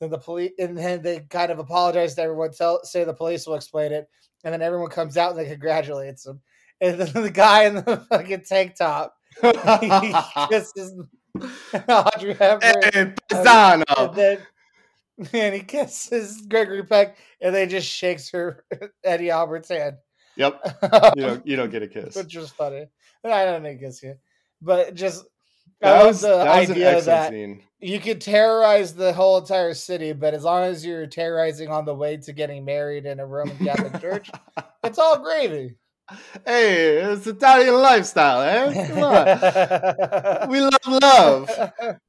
Then 0.00 0.10
the 0.10 0.18
police, 0.18 0.52
and 0.58 0.78
then 0.78 1.02
they 1.02 1.20
kind 1.20 1.50
of 1.50 1.58
apologize 1.58 2.14
to 2.14 2.22
everyone, 2.22 2.52
tell 2.52 2.84
say 2.84 3.04
the 3.04 3.14
police 3.14 3.46
will 3.46 3.54
explain 3.56 3.92
it, 3.92 4.08
and 4.44 4.52
then 4.52 4.62
everyone 4.62 4.90
comes 4.90 5.16
out 5.16 5.30
and 5.30 5.38
they 5.38 5.48
congratulates 5.50 6.26
him, 6.26 6.40
and 6.80 7.00
then 7.00 7.22
the 7.22 7.30
guy 7.30 7.64
in 7.64 7.76
the 7.76 8.06
fucking 8.10 8.44
tank 8.46 8.76
top, 8.76 9.16
he 9.40 10.14
kisses 10.48 10.94
Audrey 11.88 12.34
Hepburn, 12.34 12.60
hey, 12.92 13.16
and 13.30 14.14
then 14.14 14.38
and 15.32 15.54
he 15.54 15.60
kisses 15.60 16.42
Gregory 16.48 16.84
Peck, 16.84 17.16
and 17.40 17.54
they 17.54 17.66
just 17.66 17.88
shakes 17.88 18.30
her 18.30 18.64
Eddie 19.04 19.30
Albert's 19.30 19.68
hand. 19.68 19.96
Yep. 20.36 20.60
You 21.16 21.22
don't 21.22 21.46
you 21.46 21.56
don't 21.56 21.70
get 21.70 21.82
a 21.82 21.88
kiss. 21.88 22.14
Which 22.14 22.36
was 22.36 22.50
funny. 22.50 22.86
I 23.24 23.44
don't 23.44 23.64
need 23.64 23.80
kiss 23.80 24.02
you. 24.02 24.14
But 24.62 24.94
just 24.94 25.24
that 25.80 26.04
was 26.04 26.20
the 26.20 26.28
that 26.28 26.48
idea 26.48 27.00
that 27.02 27.30
scene. 27.30 27.62
you 27.80 27.98
could 27.98 28.20
terrorize 28.20 28.94
the 28.94 29.12
whole 29.12 29.38
entire 29.38 29.74
city, 29.74 30.12
but 30.12 30.34
as 30.34 30.44
long 30.44 30.64
as 30.64 30.84
you're 30.84 31.06
terrorizing 31.06 31.68
on 31.68 31.84
the 31.84 31.94
way 31.94 32.16
to 32.18 32.32
getting 32.32 32.64
married 32.64 33.06
in 33.06 33.20
a 33.20 33.26
Roman 33.26 33.56
Catholic 33.58 34.00
church, 34.00 34.30
it's 34.84 34.98
all 34.98 35.18
gravy. 35.18 35.76
Hey, 36.46 36.96
it's 36.98 37.26
Italian 37.26 37.74
lifestyle, 37.74 38.40
eh? 38.42 38.86
Come 38.86 39.02
on. 39.02 40.48
we 40.50 40.60
love 40.60 41.02
love. 41.02 42.00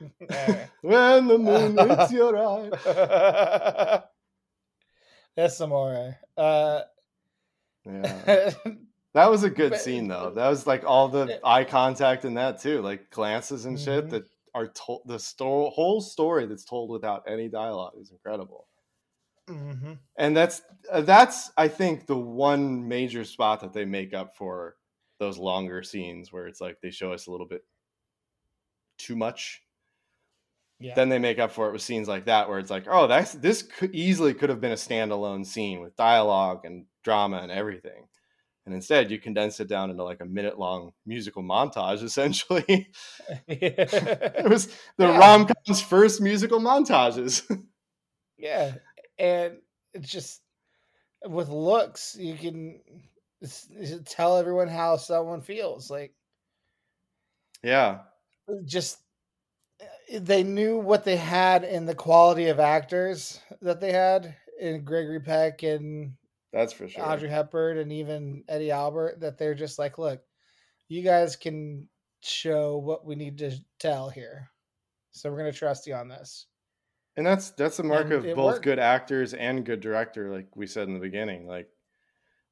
when 0.80 1.26
the 1.26 1.38
moon 1.38 1.76
hits 1.76 2.12
your 2.12 2.38
eye. 2.38 4.02
That's. 5.36 5.60
Uh, 6.36 6.82
yeah. 7.84 8.50
That 9.14 9.30
was 9.30 9.42
a 9.42 9.50
good 9.50 9.74
scene 9.76 10.06
though. 10.06 10.32
That 10.34 10.48
was 10.48 10.66
like 10.66 10.84
all 10.84 11.08
the 11.08 11.40
eye 11.42 11.64
contact 11.64 12.24
in 12.24 12.34
that 12.34 12.60
too, 12.60 12.82
like 12.82 13.10
glances 13.10 13.64
and 13.64 13.80
shit 13.80 14.04
mm-hmm. 14.04 14.10
that 14.10 14.24
are 14.54 14.68
told. 14.68 15.02
The 15.06 15.18
sto- 15.18 15.70
whole 15.70 16.00
story 16.00 16.46
that's 16.46 16.64
told 16.64 16.90
without 16.90 17.24
any 17.26 17.48
dialogue 17.48 17.94
is 17.98 18.12
incredible. 18.12 18.68
Mm-hmm. 19.48 19.94
And 20.18 20.36
that's 20.36 20.62
uh, 20.92 21.00
that's 21.00 21.50
I 21.56 21.68
think 21.68 22.06
the 22.06 22.18
one 22.18 22.86
major 22.86 23.24
spot 23.24 23.60
that 23.60 23.72
they 23.72 23.86
make 23.86 24.14
up 24.14 24.36
for 24.36 24.76
those 25.18 25.38
longer 25.38 25.82
scenes 25.82 26.32
where 26.32 26.46
it's 26.46 26.60
like 26.60 26.78
they 26.82 26.90
show 26.90 27.12
us 27.12 27.26
a 27.26 27.30
little 27.30 27.46
bit 27.46 27.62
too 28.98 29.16
much. 29.16 29.62
Yeah. 30.80 30.94
Then 30.94 31.08
they 31.08 31.18
make 31.18 31.38
up 31.38 31.50
for 31.50 31.68
it 31.68 31.72
with 31.72 31.82
scenes 31.82 32.06
like 32.06 32.26
that 32.26 32.48
where 32.48 32.58
it's 32.58 32.70
like, 32.70 32.86
oh, 32.88 33.06
that's 33.08 33.32
this 33.32 33.62
could 33.62 33.94
easily 33.94 34.32
could 34.32 34.50
have 34.50 34.60
been 34.60 34.72
a 34.72 34.76
standalone 34.76 35.44
scene 35.44 35.80
with 35.80 35.96
dialogue 35.96 36.64
and 36.64 36.86
drama 37.02 37.38
and 37.38 37.50
everything. 37.50 38.06
And 38.64 38.74
instead 38.74 39.10
you 39.10 39.18
condense 39.18 39.60
it 39.60 39.68
down 39.68 39.90
into 39.90 40.04
like 40.04 40.20
a 40.20 40.26
minute 40.26 40.58
long 40.58 40.92
musical 41.06 41.42
montage 41.42 42.02
essentially. 42.04 42.88
it 43.48 44.48
was 44.48 44.66
the 44.98 45.06
yeah. 45.06 45.18
rom-com's 45.18 45.80
first 45.80 46.20
musical 46.20 46.60
montages. 46.60 47.42
yeah. 48.38 48.74
And 49.18 49.56
it's 49.94 50.10
just 50.10 50.42
with 51.26 51.48
looks, 51.48 52.14
you 52.16 52.34
can 52.36 52.80
tell 54.04 54.36
everyone 54.36 54.68
how 54.68 54.96
someone 54.96 55.40
feels 55.40 55.90
like 55.90 56.12
yeah. 57.62 58.00
just 58.64 58.98
eh, 60.10 60.18
they 60.20 60.42
knew 60.42 60.78
what 60.78 61.04
they 61.04 61.16
had 61.16 61.64
in 61.64 61.86
the 61.86 61.94
quality 61.94 62.48
of 62.48 62.60
actors 62.60 63.40
that 63.62 63.80
they 63.80 63.92
had 63.92 64.34
in 64.60 64.84
Gregory 64.84 65.20
Peck 65.20 65.62
and 65.62 66.14
that's 66.52 66.72
for 66.72 66.88
sure. 66.88 67.04
Audrey 67.04 67.28
Hepburn 67.28 67.78
and 67.78 67.92
even 67.92 68.42
Eddie 68.48 68.70
Albert 68.70 69.20
that 69.20 69.38
they're 69.38 69.54
just 69.54 69.78
like 69.78 69.98
look 69.98 70.20
you 70.88 71.02
guys 71.02 71.36
can 71.36 71.86
show 72.20 72.78
what 72.78 73.04
we 73.04 73.14
need 73.14 73.38
to 73.38 73.52
tell 73.78 74.08
here. 74.08 74.50
So 75.12 75.30
we're 75.30 75.38
going 75.38 75.52
to 75.52 75.58
trust 75.58 75.86
you 75.86 75.94
on 75.94 76.08
this. 76.08 76.46
And 77.16 77.26
that's 77.26 77.50
that's 77.50 77.76
the 77.76 77.82
mark 77.82 78.04
and 78.04 78.12
of 78.12 78.24
both 78.36 78.36
worked. 78.36 78.64
good 78.64 78.78
actors 78.78 79.34
and 79.34 79.66
good 79.66 79.80
director 79.80 80.32
like 80.32 80.46
we 80.54 80.68
said 80.68 80.86
in 80.86 80.94
the 80.94 81.00
beginning 81.00 81.48
like 81.48 81.68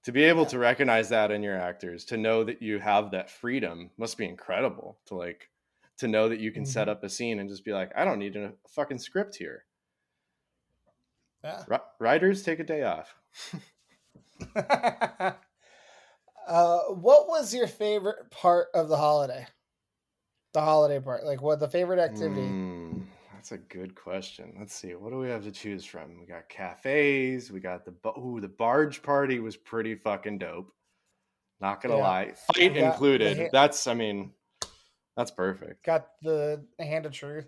to 0.06 0.12
be 0.12 0.22
able 0.22 0.46
to 0.46 0.56
recognize 0.58 1.08
that 1.08 1.32
in 1.32 1.42
your 1.42 1.58
actors 1.58 2.04
to 2.06 2.16
know 2.16 2.44
that 2.44 2.62
you 2.62 2.78
have 2.78 3.10
that 3.10 3.28
freedom 3.28 3.90
must 3.98 4.16
be 4.16 4.24
incredible 4.24 4.96
to 5.04 5.16
like 5.16 5.50
to 5.98 6.06
know 6.06 6.28
that 6.28 6.38
you 6.38 6.52
can 6.52 6.62
mm-hmm. 6.62 6.70
set 6.70 6.88
up 6.88 7.02
a 7.02 7.08
scene 7.08 7.40
and 7.40 7.50
just 7.50 7.64
be 7.64 7.72
like 7.72 7.90
i 7.96 8.04
don't 8.04 8.20
need 8.20 8.36
a 8.36 8.52
fucking 8.68 8.98
script 8.98 9.34
here 9.34 9.64
Yeah. 11.42 11.64
Ri- 11.68 11.78
Riders 11.98 12.42
take 12.42 12.60
a 12.60 12.64
day 12.64 12.82
off. 12.82 13.14
uh, 16.46 16.80
what 16.88 17.28
was 17.28 17.54
your 17.54 17.66
favorite 17.66 18.30
part 18.30 18.68
of 18.74 18.88
the 18.88 18.96
holiday? 18.96 19.46
The 20.54 20.60
holiday 20.60 21.00
part, 21.00 21.24
like 21.24 21.42
what 21.42 21.60
the 21.60 21.68
favorite 21.68 22.00
activity? 22.00 22.40
Mm, 22.40 22.75
that's 23.48 23.62
a 23.62 23.64
good 23.76 23.94
question. 23.94 24.54
Let's 24.58 24.74
see. 24.74 24.94
What 24.96 25.10
do 25.10 25.18
we 25.18 25.28
have 25.28 25.44
to 25.44 25.52
choose 25.52 25.84
from? 25.84 26.18
We 26.18 26.26
got 26.26 26.48
cafes. 26.48 27.52
We 27.52 27.60
got 27.60 27.84
the 27.84 27.94
ooh, 28.18 28.40
the 28.40 28.48
barge 28.48 29.02
party 29.02 29.38
was 29.38 29.56
pretty 29.56 29.94
fucking 29.94 30.38
dope. 30.38 30.72
Not 31.60 31.80
gonna 31.80 31.96
Yeah. 31.96 32.02
lie, 32.02 32.32
fight 32.32 32.74
got 32.74 32.76
included. 32.76 33.38
ha- 33.38 33.48
that's 33.52 33.86
I 33.86 33.94
mean, 33.94 34.32
that's 35.16 35.30
perfect. 35.30 35.84
Got 35.84 36.08
the 36.22 36.64
hand 36.80 37.06
of 37.06 37.12
truth, 37.12 37.46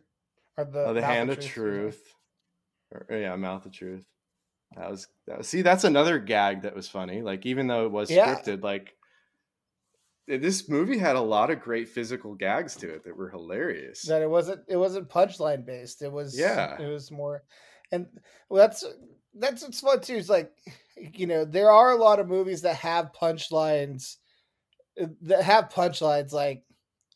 or 0.56 0.66
the 0.66 0.84
Oh, 0.86 0.94
the 0.94 1.02
hand 1.02 1.30
of 1.30 1.38
me. 1.38 1.44
truth. 1.44 2.14
Or, 2.92 3.04
uh, 3.10 3.16
yeah, 3.16 3.34
mouth 3.34 3.66
of 3.66 3.72
truth. 3.72 4.06
That 4.76 4.90
was, 4.90 5.08
that 5.26 5.38
was 5.38 5.48
see. 5.48 5.62
That's 5.62 5.82
another 5.84 6.20
gag 6.20 6.62
that 6.62 6.76
was 6.76 6.88
funny. 6.88 7.22
Like 7.22 7.44
even 7.44 7.66
though 7.66 7.86
it 7.86 7.90
was 7.90 8.08
Yeah. 8.08 8.36
scripted, 8.36 8.62
like 8.62 8.96
this 10.36 10.68
movie 10.68 10.98
had 10.98 11.16
a 11.16 11.20
lot 11.20 11.50
of 11.50 11.60
great 11.60 11.88
physical 11.88 12.34
gags 12.34 12.76
to 12.76 12.94
it 12.94 13.04
that 13.04 13.16
were 13.16 13.30
hilarious. 13.30 14.02
That 14.02 14.22
it 14.22 14.28
wasn't 14.28 14.60
it 14.68 14.76
wasn't 14.76 15.08
punchline 15.08 15.64
based. 15.64 16.02
It 16.02 16.12
was 16.12 16.38
Yeah. 16.38 16.80
It 16.80 16.86
was 16.86 17.10
more, 17.10 17.42
and 17.90 18.06
well, 18.48 18.60
that's 18.60 18.84
that's 19.34 19.62
what's 19.62 19.80
fun 19.80 20.00
too. 20.00 20.16
Is 20.16 20.28
like 20.28 20.52
you 20.96 21.26
know 21.26 21.44
there 21.44 21.70
are 21.70 21.92
a 21.92 21.96
lot 21.96 22.20
of 22.20 22.28
movies 22.28 22.62
that 22.62 22.76
have 22.76 23.12
punchlines 23.18 24.16
uh, 25.00 25.06
that 25.22 25.44
have 25.44 25.70
punchlines 25.70 26.32
like 26.32 26.62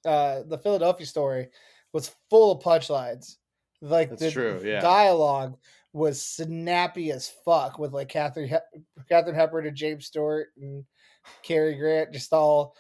uh 0.07 0.43
the 0.47 0.59
Philadelphia 0.59 1.07
story 1.07 1.49
was 1.93 2.15
full 2.31 2.53
of 2.53 2.63
punchlines. 2.63 3.37
Like 3.83 4.11
That's 4.11 4.23
the 4.23 4.31
true, 4.31 4.63
yeah. 4.65 4.81
dialogue 4.81 5.59
was 5.93 6.25
snappy 6.25 7.11
as 7.11 7.31
fuck 7.45 7.79
with 7.79 7.93
like 7.93 8.09
Katharine 8.09 8.51
Katharine 9.09 9.35
Hepburn 9.35 9.67
and 9.67 9.77
James 9.77 10.07
Stewart 10.07 10.49
and 10.61 10.85
Cary 11.43 11.75
Grant 11.75 12.13
just 12.13 12.33
all 12.33 12.75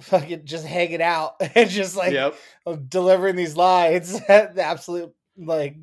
fucking 0.00 0.44
just 0.44 0.66
hanging 0.66 1.02
out 1.02 1.34
and 1.54 1.68
just 1.68 1.96
like 1.96 2.12
yep. 2.12 2.34
delivering 2.88 3.36
these 3.36 3.56
lines 3.56 4.20
at 4.28 4.54
the 4.54 4.62
absolute 4.62 5.12
like 5.36 5.76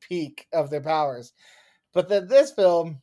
peak 0.00 0.46
of 0.52 0.70
their 0.70 0.80
powers. 0.80 1.32
But 1.92 2.08
then 2.08 2.26
this 2.26 2.52
film 2.52 3.00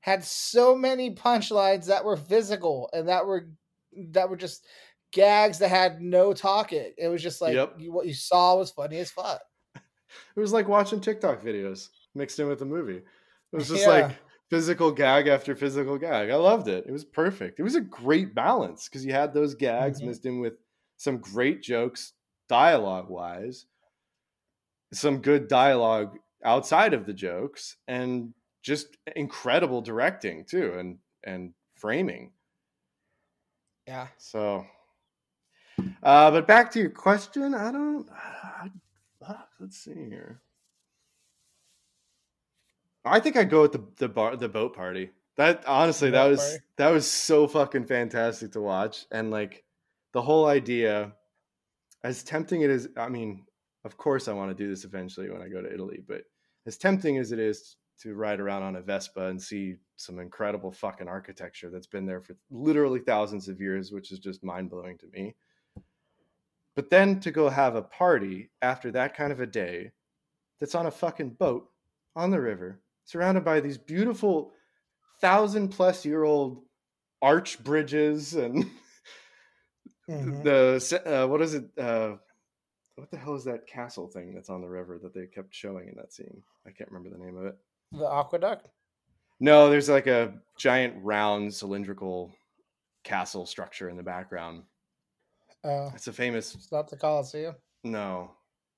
had 0.00 0.24
so 0.24 0.74
many 0.76 1.14
punchlines 1.14 1.86
that 1.86 2.04
were 2.04 2.16
physical 2.16 2.90
and 2.92 3.08
that 3.08 3.26
were 3.26 3.48
that 4.10 4.28
were 4.28 4.36
just 4.36 4.64
gags 5.12 5.58
that 5.58 5.68
had 5.68 6.00
no 6.00 6.32
talking. 6.32 6.92
It 6.98 7.08
was 7.08 7.22
just 7.22 7.40
like 7.40 7.54
Yep. 7.54 7.74
you, 7.78 7.92
what 7.92 8.06
you 8.06 8.14
saw 8.14 8.56
was 8.56 8.70
funny 8.70 8.98
as 8.98 9.10
fuck. 9.10 9.40
It 10.34 10.40
was 10.40 10.52
like 10.52 10.66
watching 10.68 11.00
TikTok 11.00 11.42
videos 11.42 11.88
mixed 12.14 12.38
in 12.38 12.48
with 12.48 12.58
the 12.58 12.64
movie. 12.64 12.98
It 13.52 13.56
was 13.56 13.68
just 13.68 13.82
Yeah. 13.82 13.90
like 13.90 14.16
physical 14.50 14.92
gag 14.92 15.26
after 15.26 15.56
physical 15.56 15.98
gag. 15.98 16.30
I 16.30 16.36
loved 16.36 16.68
it. 16.68 16.86
It 16.86 16.92
was 16.92 17.04
perfect. 17.04 17.58
It 17.58 17.62
was 17.64 17.74
a 17.74 17.80
great 17.80 18.34
balance 18.34 18.88
because 18.88 19.04
you 19.04 19.12
had 19.12 19.34
those 19.34 19.54
gags 19.54 20.00
Mhm. 20.00 20.06
mixed 20.06 20.26
in 20.26 20.40
with 20.40 20.54
some 20.96 21.18
great 21.18 21.62
jokes, 21.62 22.12
dialogue 22.48 23.08
wise, 23.10 23.66
some 24.92 25.20
good 25.20 25.48
dialogue 25.48 26.18
outside 26.44 26.94
of 26.94 27.06
the 27.06 27.12
jokes, 27.12 27.76
and 27.88 28.32
just 28.62 28.96
incredible 29.16 29.80
directing 29.82 30.44
too, 30.44 30.74
and 30.78 30.98
and 31.24 31.54
framing. 31.74 32.32
Yeah. 33.86 34.08
So, 34.16 34.64
uh, 36.02 36.30
but 36.30 36.46
back 36.46 36.70
to 36.72 36.78
your 36.80 36.90
question, 36.90 37.54
I 37.54 37.72
don't. 37.72 38.08
I- 38.10 38.70
let's 39.58 39.76
see 39.78 39.92
here. 39.94 40.40
I 43.06 43.20
think 43.20 43.36
I'd 43.36 43.50
go 43.50 43.62
with 43.62 43.72
the 43.72 43.84
the 43.96 44.08
bar 44.08 44.36
the 44.36 44.48
boat 44.48 44.74
party. 44.74 45.10
That 45.36 45.64
honestly, 45.66 46.10
that 46.10 46.24
was 46.26 46.40
party? 46.40 46.64
that 46.76 46.90
was 46.90 47.10
so 47.10 47.46
fucking 47.46 47.86
fantastic 47.86 48.52
to 48.52 48.60
watch, 48.60 49.06
and 49.10 49.30
like 49.30 49.64
the 50.12 50.22
whole 50.22 50.46
idea, 50.46 51.12
as 52.02 52.24
tempting 52.24 52.62
it 52.62 52.70
is. 52.70 52.88
I 52.96 53.08
mean, 53.08 53.44
of 53.84 53.96
course, 53.96 54.28
I 54.28 54.32
want 54.32 54.56
to 54.56 54.64
do 54.64 54.68
this 54.68 54.84
eventually 54.84 55.30
when 55.30 55.42
I 55.42 55.48
go 55.48 55.62
to 55.62 55.72
Italy, 55.72 56.02
but 56.06 56.22
as 56.66 56.76
tempting 56.76 57.18
as 57.18 57.32
it 57.32 57.38
is 57.38 57.76
to 58.00 58.14
ride 58.14 58.40
around 58.40 58.62
on 58.62 58.76
a 58.76 58.82
Vespa 58.82 59.26
and 59.26 59.40
see 59.40 59.76
some 59.96 60.18
incredible 60.18 60.70
fucking 60.70 61.08
architecture 61.08 61.70
that's 61.70 61.86
been 61.86 62.04
there 62.04 62.20
for 62.20 62.36
literally 62.50 63.00
thousands 63.00 63.48
of 63.48 63.60
years, 63.60 63.92
which 63.92 64.12
is 64.12 64.18
just 64.18 64.44
mind 64.44 64.68
blowing 64.68 64.98
to 64.98 65.06
me. 65.12 65.34
But 66.74 66.90
then 66.90 67.20
to 67.20 67.30
go 67.30 67.48
have 67.48 67.74
a 67.74 67.82
party 67.82 68.50
after 68.60 68.90
that 68.92 69.16
kind 69.16 69.32
of 69.32 69.40
a 69.40 69.46
day 69.46 69.92
that's 70.60 70.74
on 70.74 70.86
a 70.86 70.90
fucking 70.90 71.30
boat 71.30 71.70
on 72.14 72.30
the 72.30 72.40
river, 72.40 72.80
surrounded 73.06 73.44
by 73.44 73.60
these 73.60 73.78
beautiful 73.78 74.52
thousand 75.20 75.70
plus 75.70 76.04
year 76.04 76.24
old 76.24 76.62
arch 77.22 77.62
bridges 77.64 78.34
and 78.34 78.66
Mhm. 80.08 80.44
the 80.44 81.02
uh, 81.22 81.26
what 81.26 81.40
is 81.42 81.54
it? 81.54 81.68
Uh, 81.78 82.16
what 82.94 83.10
the 83.10 83.16
hell 83.16 83.34
is 83.34 83.44
that 83.44 83.66
castle 83.66 84.06
thing 84.06 84.32
that's 84.34 84.48
on 84.50 84.60
the 84.60 84.68
river 84.68 84.98
that 85.02 85.12
they 85.12 85.26
kept 85.26 85.52
showing 85.54 85.88
in 85.88 85.94
that 85.96 86.12
scene? 86.12 86.42
I 86.66 86.70
can't 86.70 86.90
remember 86.90 87.10
the 87.16 87.22
name 87.24 87.36
of 87.36 87.44
it. 87.46 87.56
The 87.92 88.06
aqueduct. 88.08 88.68
No, 89.40 89.68
there's 89.68 89.88
like 89.88 90.06
a 90.06 90.40
giant 90.56 90.94
round 91.04 91.52
cylindrical 91.52 92.34
castle 93.02 93.46
structure 93.46 93.88
in 93.90 93.96
the 93.96 94.02
background. 94.02 94.62
Oh, 95.64 95.90
It's 95.94 96.06
a 96.06 96.12
famous. 96.12 96.54
it's 96.54 96.70
not 96.72 96.88
the 96.88 96.96
Coliseum. 96.96 97.56
No, 97.82 98.30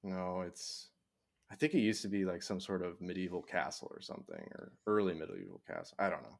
no, 0.02 0.40
it's. 0.42 0.87
I 1.50 1.54
think 1.54 1.74
it 1.74 1.80
used 1.80 2.02
to 2.02 2.08
be 2.08 2.24
like 2.24 2.42
some 2.42 2.60
sort 2.60 2.82
of 2.82 3.00
medieval 3.00 3.42
castle 3.42 3.88
or 3.90 4.00
something, 4.00 4.40
or 4.54 4.72
early 4.86 5.14
medieval 5.14 5.62
castle. 5.66 5.96
I 5.98 6.10
don't 6.10 6.22
know. 6.22 6.38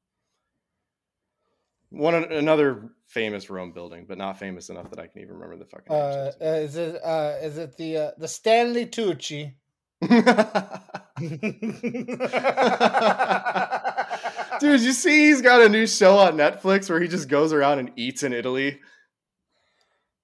One 1.90 2.14
another 2.14 2.90
famous 3.07 3.49
Rome 3.49 3.73
building, 3.73 4.05
but 4.07 4.18
not 4.18 4.38
famous 4.38 4.68
enough 4.68 4.90
that 4.90 4.99
I 4.99 5.07
can 5.07 5.23
even 5.23 5.35
remember 5.35 5.57
the 5.57 5.64
fucking. 5.64 5.90
Uh, 5.90 6.33
uh, 6.40 6.44
is 6.44 6.77
it 6.77 7.01
uh, 7.03 7.37
is 7.40 7.57
it 7.57 7.77
the 7.79 7.97
uh, 7.97 8.11
the 8.18 8.29
Stanley 8.29 8.85
Tucci? 8.85 9.55
Dude, 14.61 14.81
you 14.81 14.92
see 14.92 15.29
he's 15.29 15.40
got 15.40 15.62
a 15.62 15.68
new 15.68 15.87
show 15.87 16.18
on 16.18 16.37
Netflix 16.37 16.90
where 16.90 17.01
he 17.01 17.09
just 17.09 17.29
goes 17.29 17.55
around 17.55 17.79
and 17.79 17.92
eats 17.97 18.23
in 18.23 18.35
Italy. 18.35 18.81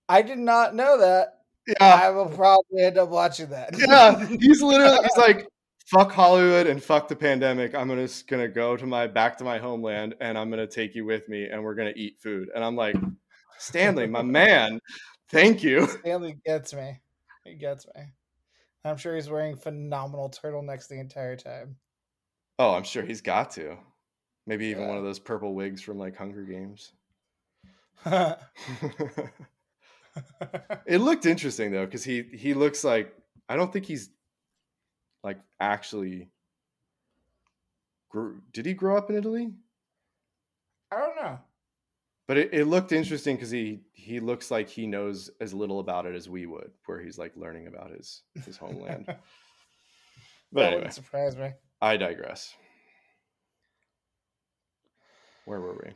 I 0.08 0.22
did 0.22 0.38
not 0.38 0.74
know 0.74 0.98
that. 0.98 1.33
Yeah. 1.66 1.74
I 1.80 2.10
will 2.10 2.28
probably 2.28 2.82
end 2.82 2.98
up 2.98 3.08
watching 3.08 3.50
that. 3.50 3.74
Yeah. 3.78 4.26
He's 4.40 4.62
literally 4.62 4.98
he's 5.02 5.16
like, 5.16 5.48
fuck 5.86 6.12
Hollywood 6.12 6.66
and 6.66 6.82
fuck 6.82 7.08
the 7.08 7.16
pandemic. 7.16 7.74
I'm 7.74 7.88
gonna 7.88 8.06
just 8.06 8.28
gonna 8.28 8.48
go 8.48 8.76
to 8.76 8.86
my 8.86 9.06
back 9.06 9.38
to 9.38 9.44
my 9.44 9.58
homeland 9.58 10.14
and 10.20 10.36
I'm 10.36 10.50
gonna 10.50 10.66
take 10.66 10.94
you 10.94 11.04
with 11.04 11.28
me 11.28 11.48
and 11.48 11.62
we're 11.62 11.74
gonna 11.74 11.92
eat 11.96 12.18
food. 12.20 12.48
And 12.54 12.64
I'm 12.64 12.76
like, 12.76 12.96
Stanley, 13.58 14.06
my 14.06 14.22
man, 14.22 14.80
thank 15.30 15.62
you. 15.62 15.86
Stanley 16.00 16.36
gets 16.44 16.74
me. 16.74 17.00
He 17.44 17.54
gets 17.54 17.86
me. 17.94 18.02
I'm 18.84 18.96
sure 18.96 19.14
he's 19.14 19.30
wearing 19.30 19.56
phenomenal 19.56 20.30
turtlenecks 20.30 20.88
the 20.88 21.00
entire 21.00 21.36
time. 21.36 21.76
Oh, 22.58 22.74
I'm 22.74 22.84
sure 22.84 23.02
he's 23.02 23.22
got 23.22 23.50
to. 23.52 23.76
Maybe 24.46 24.66
even 24.66 24.86
one 24.86 24.98
of 24.98 25.04
those 25.04 25.18
purple 25.18 25.54
wigs 25.54 25.80
from 25.80 25.98
like 25.98 26.16
Hunger 26.16 26.42
Games. 26.42 26.92
It 30.86 30.98
looked 30.98 31.26
interesting 31.26 31.72
though, 31.72 31.86
because 31.86 32.04
he 32.04 32.22
he 32.22 32.54
looks 32.54 32.84
like 32.84 33.14
I 33.48 33.56
don't 33.56 33.72
think 33.72 33.86
he's 33.86 34.10
like 35.22 35.38
actually 35.60 36.28
grew. 38.10 38.40
Did 38.52 38.66
he 38.66 38.74
grow 38.74 38.96
up 38.96 39.10
in 39.10 39.16
Italy? 39.16 39.52
I 40.92 40.98
don't 40.98 41.16
know. 41.16 41.38
But 42.26 42.38
it, 42.38 42.54
it 42.54 42.64
looked 42.66 42.92
interesting 42.92 43.36
because 43.36 43.50
he 43.50 43.80
he 43.92 44.20
looks 44.20 44.50
like 44.50 44.68
he 44.68 44.86
knows 44.86 45.30
as 45.40 45.52
little 45.52 45.80
about 45.80 46.06
it 46.06 46.14
as 46.14 46.28
we 46.28 46.46
would, 46.46 46.70
where 46.86 47.00
he's 47.00 47.18
like 47.18 47.36
learning 47.36 47.66
about 47.66 47.90
his 47.90 48.22
his 48.46 48.56
homeland. 48.56 49.04
that 49.06 49.20
but 50.52 50.64
anyway, 50.64 50.76
wouldn't 50.76 50.94
surprise 50.94 51.36
me. 51.36 51.50
I 51.82 51.96
digress. 51.96 52.54
Where 55.44 55.60
were 55.60 55.74
we? 55.74 55.92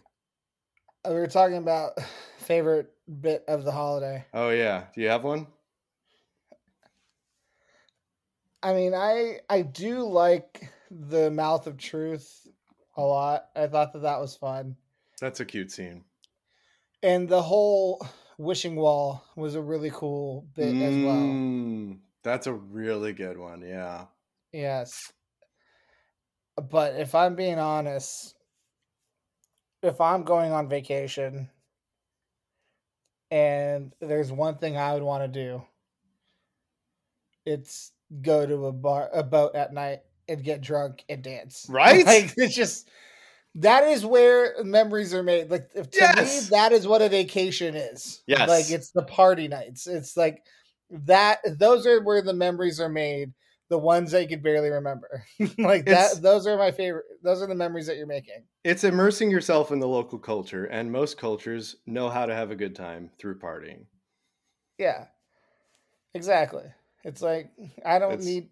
We 1.06 1.14
were 1.14 1.26
talking 1.26 1.56
about 1.56 1.92
favorite 2.38 2.92
bit 3.20 3.44
of 3.48 3.64
the 3.64 3.72
holiday. 3.72 4.26
Oh 4.32 4.50
yeah, 4.50 4.86
do 4.94 5.00
you 5.00 5.08
have 5.08 5.24
one? 5.24 5.46
I 8.62 8.74
mean, 8.74 8.94
I 8.94 9.40
I 9.48 9.62
do 9.62 10.02
like 10.02 10.72
the 10.90 11.30
mouth 11.30 11.66
of 11.66 11.76
truth 11.76 12.46
a 12.96 13.02
lot. 13.02 13.50
I 13.54 13.66
thought 13.68 13.92
that 13.92 14.02
that 14.02 14.20
was 14.20 14.36
fun, 14.36 14.76
That's 15.20 15.40
a 15.40 15.44
cute 15.44 15.70
scene. 15.70 16.04
and 17.02 17.28
the 17.28 17.42
whole 17.42 18.04
wishing 18.38 18.76
wall 18.76 19.24
was 19.36 19.54
a 19.54 19.62
really 19.62 19.90
cool 19.90 20.42
bit 20.54 20.74
as 20.80 20.94
well. 21.04 21.16
Mm, 21.16 22.00
That's 22.22 22.46
a 22.46 22.52
really 22.54 23.12
good 23.12 23.38
one. 23.38 23.62
Yeah. 23.62 24.06
Yes, 24.52 25.12
but 26.56 26.96
if 26.96 27.14
I'm 27.14 27.34
being 27.36 27.58
honest, 27.58 28.34
if 29.82 30.00
I'm 30.00 30.24
going 30.24 30.52
on 30.52 30.68
vacation 30.68 31.48
and 33.30 33.94
there's 34.00 34.32
one 34.32 34.56
thing 34.58 34.76
I 34.76 34.94
would 34.94 35.02
want 35.02 35.22
to 35.24 35.28
do, 35.28 35.62
it's 37.44 37.92
go 38.22 38.46
to 38.46 38.66
a 38.66 38.72
bar, 38.72 39.10
a 39.12 39.22
boat 39.22 39.54
at 39.54 39.72
night 39.72 40.00
and 40.28 40.42
get 40.42 40.60
drunk 40.60 41.04
and 41.08 41.22
dance. 41.22 41.66
Right? 41.70 42.04
Like 42.04 42.34
it's 42.36 42.54
just 42.54 42.88
that 43.56 43.84
is 43.84 44.04
where 44.04 44.62
memories 44.64 45.14
are 45.14 45.22
made. 45.22 45.50
Like 45.50 45.72
to 45.72 45.86
Yes. 45.92 46.42
me, 46.44 46.56
that 46.56 46.72
is 46.72 46.86
what 46.86 47.02
a 47.02 47.08
vacation 47.08 47.74
is. 47.74 48.22
Yes. 48.26 48.48
Like 48.48 48.70
it's 48.70 48.90
the 48.90 49.02
party 49.04 49.48
nights. 49.48 49.86
It's 49.86 50.16
like 50.16 50.42
that 50.90 51.40
those 51.58 51.86
are 51.86 52.02
where 52.02 52.22
the 52.22 52.34
memories 52.34 52.80
are 52.80 52.88
made. 52.88 53.32
The 53.70 53.78
ones 53.78 54.12
that 54.12 54.22
you 54.22 54.28
could 54.28 54.42
barely 54.42 54.70
remember. 54.70 55.24
like 55.58 55.82
It's- 55.82 56.14
that 56.14 56.22
those 56.22 56.46
are 56.46 56.56
my 56.56 56.70
favorite 56.70 57.04
those 57.22 57.42
are 57.42 57.46
the 57.46 57.54
memories 57.54 57.86
that 57.86 57.96
you're 57.96 58.06
making. 58.06 58.44
It's 58.64 58.84
immersing 58.84 59.30
yourself 59.30 59.70
in 59.72 59.78
the 59.78 59.88
local 59.88 60.18
culture, 60.18 60.64
and 60.66 60.90
most 60.90 61.18
cultures 61.18 61.76
know 61.86 62.08
how 62.08 62.26
to 62.26 62.34
have 62.34 62.50
a 62.50 62.56
good 62.56 62.74
time 62.74 63.10
through 63.18 63.38
partying. 63.38 63.84
Yeah. 64.78 65.06
Exactly. 66.14 66.64
It's 67.04 67.22
like 67.22 67.50
I 67.84 67.98
don't 67.98 68.12
It's- 68.12 68.26
need 68.26 68.48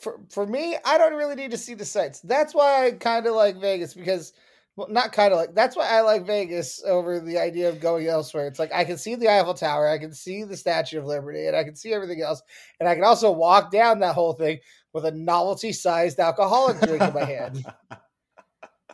for 0.00 0.20
for 0.30 0.46
me, 0.46 0.76
I 0.84 0.98
don't 0.98 1.14
really 1.14 1.34
need 1.36 1.52
to 1.52 1.58
see 1.58 1.74
the 1.74 1.84
sights. 1.84 2.20
That's 2.20 2.54
why 2.54 2.86
I 2.86 2.90
kind 2.92 3.26
of 3.26 3.34
like 3.34 3.56
Vegas 3.60 3.94
because 3.94 4.32
well, 4.76 4.88
not 4.90 5.12
kind 5.12 5.32
of 5.32 5.38
like 5.38 5.54
that's 5.54 5.74
why 5.74 5.88
I 5.88 6.02
like 6.02 6.26
Vegas 6.26 6.82
over 6.84 7.18
the 7.18 7.38
idea 7.38 7.70
of 7.70 7.80
going 7.80 8.06
elsewhere. 8.06 8.46
It's 8.46 8.58
like 8.58 8.72
I 8.72 8.84
can 8.84 8.98
see 8.98 9.14
the 9.14 9.28
Eiffel 9.28 9.54
Tower, 9.54 9.88
I 9.88 9.98
can 9.98 10.12
see 10.12 10.44
the 10.44 10.56
Statue 10.56 10.98
of 10.98 11.06
Liberty, 11.06 11.46
and 11.46 11.56
I 11.56 11.64
can 11.64 11.74
see 11.74 11.94
everything 11.94 12.22
else, 12.22 12.42
and 12.78 12.88
I 12.88 12.94
can 12.94 13.04
also 13.04 13.32
walk 13.32 13.70
down 13.70 14.00
that 14.00 14.14
whole 14.14 14.34
thing 14.34 14.58
with 14.92 15.06
a 15.06 15.10
novelty-sized 15.10 16.18
alcoholic 16.20 16.80
drink 16.80 17.02
in 17.02 17.14
my 17.14 17.24
hand. 17.24 17.64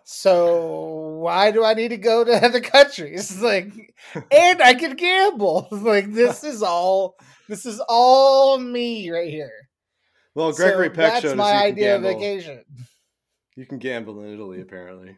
So 0.04 1.18
why 1.20 1.50
do 1.50 1.64
I 1.64 1.74
need 1.74 1.88
to 1.88 1.96
go 1.96 2.24
to 2.24 2.32
other 2.44 2.60
countries? 2.60 3.40
Like, 3.42 3.72
and 4.30 4.62
I 4.62 4.74
can 4.74 4.94
gamble. 4.94 5.68
Like 5.72 6.12
this 6.12 6.44
is 6.44 6.62
all. 6.62 7.16
This 7.48 7.66
is 7.66 7.82
all 7.88 8.56
me 8.56 9.10
right 9.10 9.28
here. 9.28 9.52
Well, 10.34 10.52
Gregory 10.52 10.88
So 10.88 10.94
Peck 10.94 11.12
that's 11.12 11.22
showed 11.22 11.36
my 11.36 11.64
idea 11.64 11.96
of 11.96 12.02
vacation. 12.02 12.64
You 13.56 13.66
can 13.66 13.78
gamble 13.78 14.22
in 14.22 14.32
Italy, 14.32 14.62
apparently. 14.62 15.16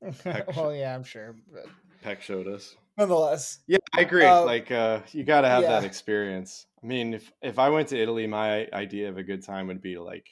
well, 0.56 0.74
yeah, 0.74 0.94
I'm 0.94 1.04
sure, 1.04 1.34
but 1.52 1.66
Peck 2.02 2.22
showed 2.22 2.46
us. 2.46 2.76
nonetheless, 2.98 3.58
Yeah, 3.66 3.78
I 3.96 4.02
agree. 4.02 4.26
Uh, 4.26 4.44
like, 4.44 4.70
uh, 4.70 5.00
you 5.12 5.24
got 5.24 5.42
to 5.42 5.48
have 5.48 5.64
that 5.64 5.84
experience. 5.84 6.66
I 6.82 6.86
mean, 6.86 7.14
if 7.14 7.32
if 7.42 7.58
I 7.58 7.70
went 7.70 7.88
to 7.88 8.00
Italy, 8.00 8.26
my 8.26 8.68
idea 8.72 9.08
of 9.08 9.18
a 9.18 9.22
good 9.22 9.42
time 9.44 9.66
would 9.68 9.80
be 9.80 9.94
to 9.94 10.02
like 10.02 10.28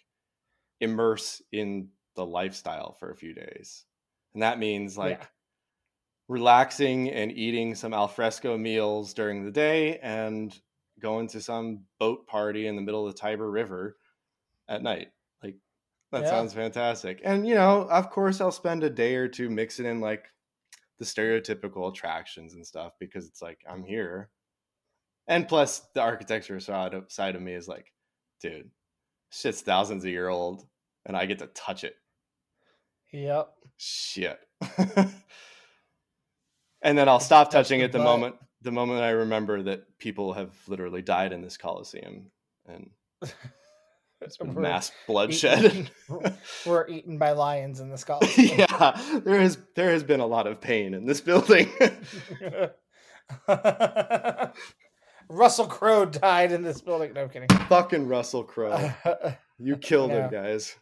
immerse 0.81 1.43
in 1.53 1.89
the 2.17 2.25
lifestyle 2.27 2.93
for 2.93 3.11
a 3.11 3.17
few 3.17 3.35
days, 3.35 3.85
and 4.35 4.43
that 4.43 4.59
means 4.59 4.97
like 4.99 5.19
Yeah. 5.21 5.27
relaxing 6.29 7.11
and 7.11 7.33
eating 7.33 7.75
some 7.75 7.95
alfresco 7.95 8.57
meals 8.57 9.15
during 9.15 9.45
the 9.45 9.51
day, 9.51 9.99
and 9.99 10.59
going 11.01 11.27
to 11.29 11.41
some 11.41 11.85
boat 11.99 12.27
party 12.27 12.67
in 12.67 12.77
the 12.77 12.83
middle 12.83 13.07
of 13.07 13.12
the 13.15 13.19
Tiber 13.19 13.51
River 13.51 13.97
at 14.69 14.83
night. 14.83 15.09
That 16.15 16.23
Yeah. 16.23 16.31
sounds 16.31 16.55
fantastic. 16.55 17.21
And 17.25 17.47
you 17.47 17.55
know, 17.55 17.83
of 17.91 18.11
course, 18.11 18.41
I'll 18.41 18.53
spend 18.53 18.85
a 18.85 18.91
day 18.91 19.17
or 19.17 19.29
two 19.29 19.51
mixing 19.51 19.87
in 19.87 20.01
like 20.01 20.27
the 20.99 21.05
stereotypical 21.05 21.91
attractions 21.91 22.55
and 22.55 22.67
stuff 22.67 22.93
because 23.01 23.27
it's 23.27 23.43
like 23.43 23.59
I'm 23.69 23.85
here. 23.85 24.31
And 25.27 25.49
plus, 25.49 25.81
the 25.95 26.01
architecture 26.03 26.61
side 26.61 26.95
of, 26.95 27.11
side 27.11 27.35
of 27.35 27.43
me 27.43 27.55
is 27.55 27.67
like, 27.67 27.93
dude, 28.41 28.71
shit's 29.31 29.62
thousands 29.62 30.05
of 30.05 30.11
year 30.11 30.29
old, 30.29 30.67
and 31.07 31.17
I 31.17 31.27
get 31.27 31.39
to 31.41 31.47
touch 31.49 31.83
it. 31.85 31.97
yep. 33.12 33.49
Shit. 33.77 34.39
and 36.83 36.97
then 36.97 37.09
I'll 37.09 37.21
stop 37.21 37.51
Touch 37.51 37.69
touching 37.69 37.81
it 37.81 37.91
the 37.93 37.99
butt. 37.99 38.05
moment 38.05 38.37
the 38.62 38.73
moment 38.73 39.01
I 39.03 39.11
remember 39.11 39.62
that 39.65 39.99
people 39.99 40.33
have 40.33 40.51
literally 40.69 41.03
died 41.03 41.33
in 41.33 41.43
this 41.43 41.57
coliseum 41.57 42.31
and 42.67 42.91
it's 43.21 43.33
been 43.33 43.51
We're 43.51 43.64
mass 44.45 44.91
bloodshed. 45.07 45.91
We're 46.67 46.89
eaten 46.89 47.19
by 47.19 47.33
lions 47.33 47.81
in 47.81 47.91
the 47.91 47.99
college. 48.07 48.37
yeah, 48.39 49.21
there 49.25 49.41
has 49.41 49.59
there 49.75 49.91
has 49.91 50.03
been 50.03 50.21
a 50.21 50.27
lot 50.27 50.47
of 50.47 50.61
pain 50.61 50.95
in 50.95 51.05
this 51.07 51.21
building. 51.21 51.69
Russell 55.29 55.67
Crowe 55.67 56.05
died 56.05 56.53
in 56.53 56.62
this 56.62 56.81
building. 56.81 57.12
No 57.15 57.23
I'm 57.23 57.29
kidding. 57.31 57.49
Fucking 57.69 58.07
Russell 58.07 58.45
Crowe. 58.45 58.93
You 59.59 59.77
killed 59.77 60.11
him, 60.11 60.31
guys. 60.31 60.77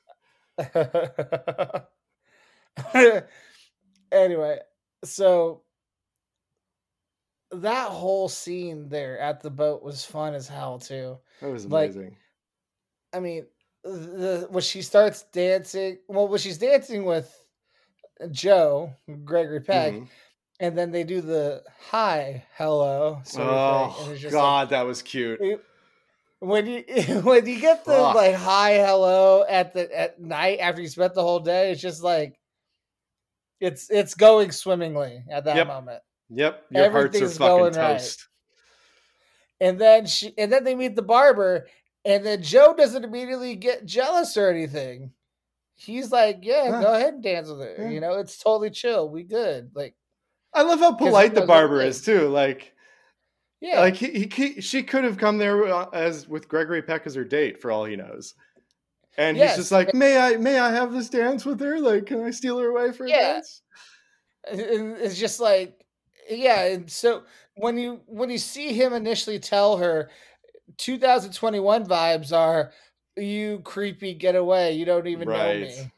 anyway, 4.13 4.59
so 5.05 5.63
that 7.53 7.89
whole 7.91 8.29
scene 8.29 8.89
there 8.89 9.19
at 9.19 9.43
the 9.43 9.51
boat 9.51 9.83
was 9.83 10.05
fun 10.05 10.35
as 10.35 10.49
hell 10.49 10.79
too. 10.79 11.19
That 11.41 11.51
was 11.51 11.67
Like, 11.67 11.91
amazing. 11.93 12.17
I 13.13 13.21
mean, 13.21 13.47
the 13.85 14.47
when 14.51 14.63
she 14.63 14.83
starts 14.83 15.25
dancing, 15.33 15.99
well, 16.09 16.29
when 16.29 16.39
she's 16.39 16.59
dancing 16.59 17.05
with 17.05 17.31
Joe 18.31 18.95
Gregory 19.25 19.61
Peck, 19.61 19.95
Mhm. 19.95 20.09
and 20.61 20.79
then 20.79 20.91
they 20.93 21.05
do 21.05 21.21
the 21.21 21.63
hi, 21.91 22.45
hello, 22.57 23.21
sort 23.25 23.49
of 23.49 23.95
Oh 23.99 24.15
just 24.17 24.35
like, 24.35 24.43
God, 24.43 24.71
that 24.71 24.83
was 24.83 25.03
cute. 25.03 25.41
when 26.41 26.67
you 26.67 26.85
when 27.23 27.47
you 27.47 27.61
get 27.61 27.85
the 27.85 27.93
Fuck. 27.93 28.15
like 28.15 28.35
hi 28.35 28.75
hello 28.75 29.45
at 29.49 29.73
the 29.73 29.99
at 29.99 30.21
night 30.21 30.59
after 30.61 30.81
you 30.81 30.89
spent 30.89 31.15
the 31.15 31.23
whole 31.23 31.41
day, 31.41 31.73
it's 31.73 31.81
just 31.83 32.03
like 32.03 32.39
it's 33.61 33.91
it's 33.91 34.15
going 34.15 34.53
swimmingly 34.53 35.23
at 35.31 35.45
that 35.45 35.57
Yep. 35.57 35.67
moment. 35.67 36.03
Yep, 36.31 36.65
your 36.71 36.91
hearts 36.91 37.17
are 37.17 37.19
Everything's 37.19 37.39
fucking 37.39 37.57
going 37.59 37.75
right. 37.75 38.17
And 39.61 39.79
then 39.81 40.07
she 40.07 40.33
and 40.39 40.51
then 40.53 40.65
they 40.65 40.75
meet 40.75 40.97
the 40.97 41.03
barber, 41.03 41.69
and 42.05 42.25
then 42.25 42.43
Joe 42.43 42.75
doesn't 42.75 43.05
immediately 43.05 43.57
get 43.57 43.87
jealous 43.87 44.37
or 44.37 44.49
anything. 44.51 45.13
He's 45.75 46.13
like, 46.13 46.39
"Yeah, 46.43 46.69
go 46.81 46.95
ahead 46.95 47.15
and 47.15 47.23
dance 47.23 47.49
with 47.49 47.61
her. 47.61 47.77
Yeah. 47.79 47.89
You 47.91 48.01
know, 48.01 48.15
it's 48.15 48.37
totally 48.39 48.71
chill. 48.71 49.09
We 49.09 49.25
good. 49.25 49.73
Like, 49.75 49.97
I 50.55 50.63
love 50.63 50.81
how 50.81 50.95
polite 50.95 51.35
the 51.35 51.47
barber 51.47 51.81
is 51.81 52.03
too. 52.05 52.29
Like, 52.29 52.75
yeah, 53.61 53.81
like 53.81 53.97
he, 53.97 54.11
he, 54.11 54.27
he- 54.27 54.61
she 54.61 54.83
could 54.83 55.05
have 55.05 55.19
come 55.19 55.39
there 55.39 55.65
uh, 55.67 55.89
as 55.93 56.29
with 56.29 56.49
Gregory 56.49 56.83
Peck 56.83 57.07
as 57.07 57.15
her 57.15 57.25
date 57.25 57.61
for 57.61 57.71
all 57.71 57.85
he 57.85 57.97
knows. 57.97 58.35
And 59.19 59.37
Yes, 59.37 59.51
he's 59.57 59.65
just 59.65 59.73
like, 59.73 59.93
may 59.95 60.17
I, 60.19 60.37
may 60.39 60.59
I 60.59 60.71
have 60.73 60.93
this 60.93 61.11
dance 61.11 61.45
with 61.45 61.61
her? 61.61 61.79
Like, 61.79 62.07
can 62.07 62.23
I 62.23 62.31
steal 62.31 62.59
her 62.59 62.69
away 62.69 62.93
for 62.93 63.05
a 63.05 63.11
Yeah. 63.11 63.33
dance? 63.35 63.63
and 64.51 64.97
it's 64.99 65.19
just 65.19 65.41
like 65.41 65.85
yeah 66.29 66.65
and 66.65 66.91
so 66.91 67.23
when 67.55 67.79
you 67.79 68.01
when 68.07 68.31
you 68.31 68.39
see 68.39 68.73
him 68.73 68.93
initially 68.93 69.39
tell 69.39 69.77
her 69.77 70.11
2021 70.79 71.87
vibes 71.87 72.37
are 72.37 72.73
you 73.17 73.61
creepy 73.65 74.15
get 74.15 74.35
away 74.37 74.73
you 74.73 74.85
don't 74.85 75.07
even 75.07 75.29
know 75.29 75.35
me. 75.55 75.93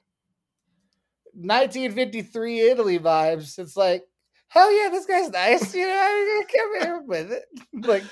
1953 1.35 2.61
italy 2.61 2.99
vibes 2.99 3.59
it's 3.59 3.77
like 3.77 4.05
hell 4.49 4.70
yeah 4.72 4.89
this 4.89 5.07
guy's 5.07 5.31
nice 5.31 5.75
you 5.75 5.87
know 5.87 6.43
come 6.53 6.81
here 6.81 7.03
with 7.07 7.33
it. 7.33 7.45
Like 7.87 8.05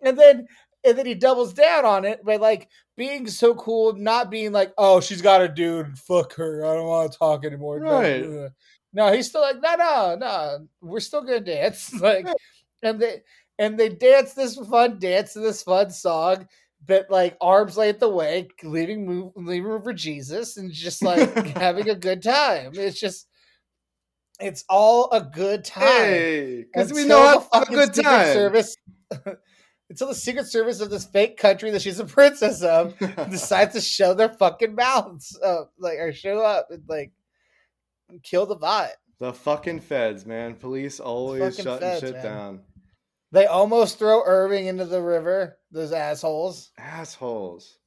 and 0.00 0.18
then 0.18 0.46
and 0.84 0.98
then 0.98 1.06
he 1.06 1.14
doubles 1.14 1.52
down 1.52 1.84
on 1.84 2.04
it 2.04 2.24
by 2.24 2.36
like 2.36 2.68
being 2.96 3.26
so 3.26 3.54
cool 3.54 3.94
not 3.94 4.30
being 4.30 4.52
like 4.52 4.72
oh 4.78 5.00
she's 5.00 5.22
got 5.22 5.40
a 5.42 5.48
dude 5.48 5.98
fuck 5.98 6.34
her 6.34 6.64
i 6.64 6.74
don't 6.74 6.86
want 6.86 7.10
to 7.12 7.18
talk 7.18 7.44
anymore 7.44 7.80
No, 7.80 8.00
Right. 8.00 8.50
no, 8.92 9.12
he's 9.12 9.28
still 9.28 9.40
like, 9.40 9.56
no, 9.62 9.74
no, 9.76 10.16
no, 10.20 10.68
we're 10.80 11.00
still 11.00 11.22
gonna 11.22 11.40
dance. 11.40 11.92
Like, 12.00 12.26
and 12.82 13.00
they 13.00 13.22
and 13.62 13.78
they 13.78 13.88
dance 13.88 14.34
this 14.34 14.56
fun 14.56 14.98
dance 14.98 15.34
to 15.34 15.38
this 15.38 15.62
fun 15.62 15.88
song, 15.88 16.48
but 16.84 17.08
like 17.10 17.36
arms 17.40 17.76
length 17.76 18.02
away, 18.02 18.48
leaving 18.64 19.06
move, 19.06 19.32
leaving 19.36 19.62
room 19.62 19.82
for 19.82 19.92
Jesus, 19.92 20.56
and 20.56 20.72
just 20.72 21.00
like 21.00 21.32
having 21.56 21.88
a 21.88 21.94
good 21.94 22.24
time. 22.24 22.72
It's 22.74 22.98
just, 22.98 23.28
it's 24.40 24.64
all 24.68 25.08
a 25.12 25.20
good 25.20 25.64
time. 25.64 25.84
Hey, 25.84 26.64
because 26.64 26.92
we 26.92 27.04
know 27.04 27.46
a 27.52 27.64
good 27.66 27.94
Secret 27.94 28.10
time. 28.10 28.34
Service, 28.34 28.76
until 29.88 30.08
the 30.08 30.14
Secret 30.16 30.46
Service 30.46 30.80
of 30.80 30.90
this 30.90 31.04
fake 31.04 31.36
country 31.36 31.70
that 31.70 31.82
she's 31.82 32.00
a 32.00 32.04
princess 32.04 32.62
of 32.62 32.98
decides 33.30 33.74
to 33.74 33.80
show 33.80 34.12
their 34.12 34.30
fucking 34.30 34.74
mouths, 34.74 35.38
uh, 35.40 35.66
like 35.78 35.98
or 36.00 36.12
show 36.12 36.40
up 36.40 36.66
and 36.70 36.82
like 36.88 37.12
kill 38.24 38.44
the 38.44 38.56
vibe. 38.56 38.88
the 39.20 39.32
fucking 39.32 39.78
feds, 39.78 40.26
man. 40.26 40.56
Police 40.56 40.98
always 40.98 41.54
shutting 41.54 41.78
feds, 41.78 42.00
shit 42.00 42.14
man. 42.14 42.24
down. 42.24 42.60
They 43.32 43.46
almost 43.46 43.98
throw 43.98 44.22
Irving 44.24 44.66
into 44.66 44.84
the 44.84 45.00
river. 45.00 45.58
Those 45.70 45.92
assholes. 45.92 46.70
Assholes. 46.78 47.78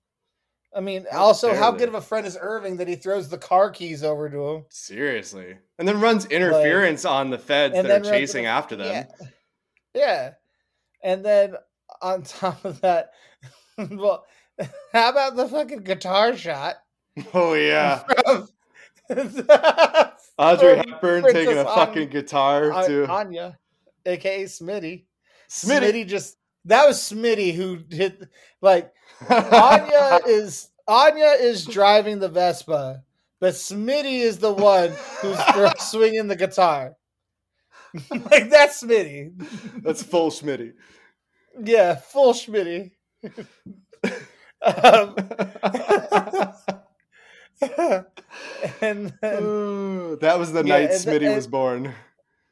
I 0.75 0.81
mean, 0.81 1.05
How 1.09 1.23
also, 1.23 1.55
how 1.55 1.71
good 1.71 1.87
of 1.87 1.95
a 1.95 2.01
friend 2.01 2.27
is 2.27 2.37
Irving 2.39 2.77
that 2.77 2.87
he 2.87 2.95
throws 2.95 3.29
the 3.29 3.37
car 3.37 3.69
keys 3.69 4.03
over 4.03 4.29
to 4.29 4.49
him? 4.49 4.65
Seriously. 4.69 5.55
And 5.79 5.87
then 5.87 6.01
runs 6.01 6.25
interference 6.25 7.05
on 7.05 7.29
the 7.29 7.37
feds 7.37 7.75
that 7.75 7.89
are 7.89 7.99
chasing 8.01 8.43
into- 8.43 8.49
after 8.49 8.75
them. 8.75 8.87
Yeah. 8.87 9.27
yeah. 9.93 10.31
And 11.01 11.23
then 11.23 11.55
on 12.01 12.23
top 12.23 12.65
of 12.65 12.81
that, 12.81 13.11
well, 13.77 14.25
how 14.91 15.09
about 15.09 15.37
the 15.37 15.47
fucking 15.47 15.83
guitar 15.83 16.35
shot? 16.35 16.75
Oh 17.33 17.53
yeah. 17.53 17.99
From, 17.99 18.49
Audrey 20.37 20.75
Hepburn 20.77 21.21
Princess 21.21 21.33
taking 21.33 21.57
a 21.57 21.63
fucking 21.63 22.09
guitar 22.09 22.71
An- 22.73 22.89
to 22.89 23.07
Anya, 23.07 23.57
aka 24.05 24.43
Smitty. 24.43 25.05
Smitty. 25.49 25.79
Smitty 25.91 26.07
just 26.07 26.37
that 26.65 26.87
was 26.87 26.97
Smitty 26.97 27.53
who 27.53 27.79
hit 27.89 28.27
like 28.61 28.91
Anya 29.29 30.19
is 30.27 30.69
Anya 30.87 31.35
is 31.39 31.65
driving 31.65 32.19
the 32.19 32.29
Vespa, 32.29 33.03
but 33.39 33.53
Smitty 33.53 34.19
is 34.21 34.37
the 34.39 34.51
one 34.53 34.91
who's 35.21 35.37
swinging 35.79 36.27
the 36.27 36.35
guitar. 36.35 36.95
like 38.11 38.49
that's 38.49 38.83
Smitty. 38.83 39.31
That's 39.83 40.03
full 40.03 40.29
Schmitty. 40.31 40.73
Yeah, 41.63 41.95
full 41.95 42.33
Schmitty. 42.33 42.91
um, 44.61 45.15
and 48.81 49.13
then, 49.21 49.43
Ooh, 49.43 50.17
that 50.21 50.37
was 50.37 50.51
the 50.51 50.63
Yeah, 50.63 50.77
night 50.79 50.89
the- 50.91 50.95
Smitty 50.97 51.33
was 51.35 51.47
born. 51.47 51.93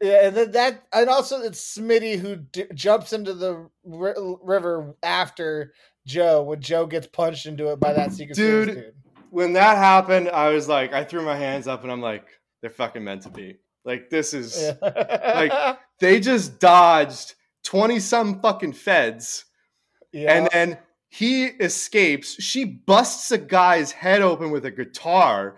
Yeah, 0.03 0.27
and 0.27 0.35
then 0.35 0.51
that, 0.51 0.83
and 0.91 1.09
also 1.09 1.41
it's 1.41 1.77
Smitty 1.77 2.19
who 2.19 2.35
d- 2.35 2.65
jumps 2.73 3.13
into 3.13 3.33
the 3.33 3.69
ri- 3.85 4.35
river 4.43 4.95
after 5.01 5.73
Joe 6.05 6.43
when 6.43 6.59
Joe 6.61 6.85
gets 6.85 7.07
punched 7.07 7.45
into 7.45 7.71
it 7.71 7.79
by 7.79 7.93
that 7.93 8.11
Secret 8.11 8.35
Dude. 8.35 8.67
Dude. 8.67 8.93
When 9.29 9.53
that 9.53 9.77
happened, 9.77 10.27
I 10.29 10.49
was 10.49 10.67
like, 10.67 10.91
I 10.93 11.05
threw 11.05 11.23
my 11.23 11.37
hands 11.37 11.67
up 11.67 11.83
and 11.83 11.91
I'm 11.91 12.01
like, 12.01 12.25
they're 12.61 12.69
fucking 12.69 13.03
meant 13.03 13.21
to 13.23 13.29
be. 13.29 13.55
Like, 13.85 14.09
this 14.09 14.33
is. 14.33 14.61
Yeah. 14.81 15.75
They 15.99 16.19
just 16.19 16.59
dodged 16.59 17.35
20 17.63 17.99
some 18.01 18.41
fucking 18.41 18.73
feds. 18.73 19.45
yeah. 20.11 20.33
And 20.33 20.49
then 20.51 20.77
he 21.07 21.45
escapes. 21.45 22.33
She 22.43 22.65
busts 22.65 23.31
a 23.31 23.37
guy's 23.37 23.93
head 23.93 24.21
open 24.21 24.51
with 24.51 24.65
a 24.65 24.71
guitar. 24.71 25.55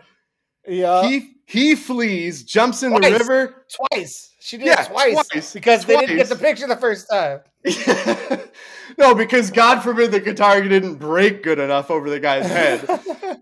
yeah. 0.68 1.08
he 1.08 1.32
he 1.48 1.76
flees, 1.76 2.44
jumps 2.44 2.84
in 2.84 2.94
the 2.94 3.00
river. 3.00 3.66
twice. 3.92 4.32
She 4.46 4.58
did 4.58 4.68
Yeah, 4.68 4.84
it 4.84 4.90
twice, 4.90 5.28
twice. 5.28 5.54
because 5.54 5.86
they 5.86 5.96
didn't 5.98 6.18
get 6.18 6.30
the 6.30 6.36
picture 6.36 6.68
the 6.68 6.76
first 6.78 7.10
time. 7.10 7.40
no, 9.00 9.16
because 9.16 9.50
God 9.50 9.80
forbid 9.80 10.12
the 10.12 10.20
guitar 10.20 10.62
didn't 10.62 10.98
break 10.98 11.42
good 11.42 11.58
enough 11.58 11.90
over 11.90 12.12
the 12.12 12.20
guy's 12.20 12.46
head. 12.46 12.88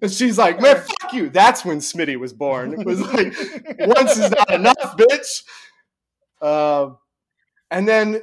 And 0.01 0.09
she's 0.09 0.37
like, 0.37 0.61
man, 0.61 0.77
fuck 0.77 1.11
you. 1.11 1.29
That's 1.29 1.65
when 1.65 1.79
Smitty 1.79 2.17
was 2.17 2.31
born. 2.31 2.79
It 2.79 2.85
was 2.85 3.01
like, 3.01 3.33
once 3.79 4.17
is 4.17 4.31
not 4.31 4.49
enough, 4.53 4.95
bitch. 4.97 5.43
Um, 6.41 6.97
and 7.69 7.85
then 7.85 8.21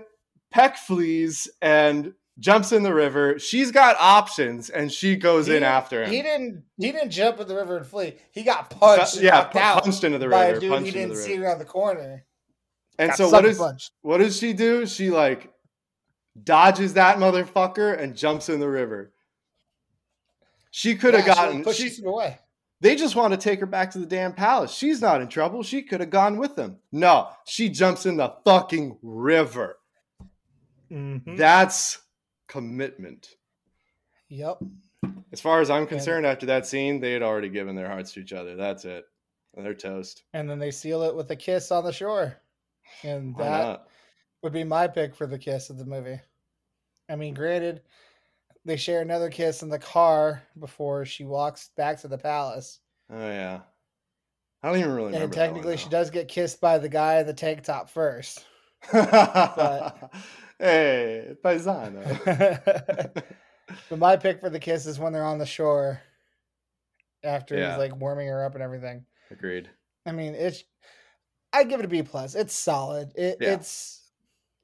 Peck 0.50 0.78
flees 0.78 1.50
and 1.60 2.14
jumps 2.38 2.72
in 2.72 2.82
the 2.82 2.94
river. 2.94 3.38
She's 3.38 3.72
got 3.72 3.96
options 4.00 4.70
and 4.70 4.90
she 4.90 5.16
goes 5.16 5.48
He 5.48 5.56
in 5.58 5.64
after 5.64 6.04
him. 6.04 6.10
He 6.10 6.22
didn't. 6.22 6.62
He 6.78 6.92
didn't 6.92 7.10
jump 7.10 7.40
in 7.40 7.46
the 7.46 7.56
river 7.56 7.76
and 7.76 7.86
flee. 7.86 8.14
He 8.32 8.42
got 8.42 8.70
punched. 8.70 9.20
yeah, 9.20 9.44
punched 9.44 10.02
into 10.02 10.16
the 10.16 10.28
by 10.28 10.46
river. 10.48 10.56
a 10.56 10.60
dude 10.60 10.82
he 10.86 10.90
didn't 10.92 11.16
see 11.16 11.36
around 11.36 11.58
the 11.58 11.66
corner. 11.66 12.24
And 13.00 13.08
Got 13.08 13.16
so 13.16 13.30
what 13.30 13.44
is 13.46 13.56
punched. 13.58 13.92
what 14.02 14.18
does 14.18 14.38
she 14.38 14.52
do? 14.52 14.84
She 14.86 15.08
like 15.10 15.50
dodges 16.44 16.94
that 16.94 17.16
motherfucker 17.16 17.98
and 17.98 18.14
jumps 18.14 18.48
in 18.50 18.60
the 18.60 18.68
river. 18.68 19.12
She 20.70 20.94
could 20.96 21.14
have 21.14 21.26
Yeah, 21.26 21.32
she 21.34 21.62
gotten. 21.62 21.72
she- 21.72 21.88
him 21.88 22.06
away. 22.06 22.38
they 22.82 22.94
just 22.96 23.16
want 23.16 23.32
to 23.32 23.38
take 23.38 23.58
her 23.60 23.66
back 23.66 23.90
to 23.92 23.98
the 23.98 24.06
damn 24.06 24.32
palace. 24.34 24.72
She's 24.72 25.00
not 25.00 25.22
in 25.22 25.28
trouble. 25.28 25.62
She 25.62 25.82
could 25.82 26.00
have 26.00 26.10
gone 26.10 26.36
with 26.36 26.56
them. 26.56 26.78
No, 26.92 27.30
she 27.46 27.68
jumps 27.70 28.04
in 28.04 28.16
the 28.18 28.34
fucking 28.44 28.98
river. 29.02 29.78
Mm-hmm. 30.92 31.36
That's 31.36 31.98
commitment. 32.48 33.28
Yep. 34.28 34.58
As 35.32 35.40
far 35.40 35.60
as 35.62 35.70
I'm 35.70 35.86
concerned, 35.86 36.26
after 36.26 36.46
that 36.46 36.66
scene, 36.66 37.00
they 37.00 37.12
had 37.12 37.22
already 37.22 37.48
given 37.48 37.74
their 37.76 37.88
hearts 37.88 38.12
to 38.12 38.20
each 38.20 38.32
other. 38.34 38.56
That's 38.56 38.84
it. 38.84 39.04
And 39.56 39.64
they're 39.64 39.74
toast. 39.74 40.24
And 40.34 40.48
then 40.50 40.58
they 40.58 40.70
seal 40.70 41.02
it 41.02 41.14
with 41.14 41.30
a 41.30 41.36
kiss 41.36 41.72
on 41.72 41.84
the 41.84 41.92
shore, 41.92 42.36
and 43.02 43.36
Why 43.36 43.44
that 43.44 43.64
not? 43.64 43.88
would 44.42 44.52
be 44.52 44.64
my 44.64 44.88
pick 44.88 45.14
for 45.14 45.26
the 45.26 45.38
kiss 45.38 45.70
of 45.70 45.78
the 45.78 45.84
movie. 45.84 46.20
I 47.08 47.16
mean, 47.16 47.34
granted, 47.34 47.82
they 48.64 48.76
share 48.76 49.02
another 49.02 49.30
kiss 49.30 49.62
in 49.62 49.68
the 49.68 49.78
car 49.78 50.42
before 50.58 51.04
she 51.04 51.24
walks 51.24 51.70
back 51.76 52.00
to 52.00 52.08
the 52.08 52.18
palace. 52.18 52.80
Oh 53.10 53.28
yeah. 53.28 53.60
I 54.62 54.68
don't 54.68 54.78
even 54.78 54.92
really 54.92 55.14
And 55.14 55.14
that 55.14 55.20
one, 55.22 55.30
technically, 55.32 55.76
she 55.78 55.88
does 55.88 56.10
get 56.10 56.28
kissed 56.28 56.60
by 56.60 56.78
the 56.78 56.88
guy 56.88 57.20
in 57.20 57.26
the 57.26 57.32
tank 57.34 57.62
top 57.62 57.88
first. 57.88 58.44
hey, 58.92 59.00
paisano. 61.42 62.02
but 63.88 63.98
my 63.98 64.16
pick 64.16 64.40
for 64.40 64.50
the 64.50 64.58
kiss 64.58 64.86
is 64.86 64.98
when 64.98 65.12
they're 65.12 65.24
on 65.24 65.38
the 65.38 65.46
shore 65.46 66.00
after 67.24 67.56
Yeah. 67.56 67.70
he's 67.70 67.78
like 67.78 67.96
warming 67.96 68.28
her 68.28 68.44
up 68.44 68.54
and 68.54 68.62
everything. 68.62 69.04
Agreed. 69.30 69.68
I 70.06 70.12
mean, 70.12 70.34
it's 70.34 70.64
I 71.52 71.64
give 71.64 71.80
it 71.80 71.86
a 71.86 71.88
B 71.88 72.02
plus. 72.02 72.34
It's 72.34 72.54
solid. 72.54 73.12
It, 73.16 73.38
Yeah. 73.40 73.54
It's 73.54 74.10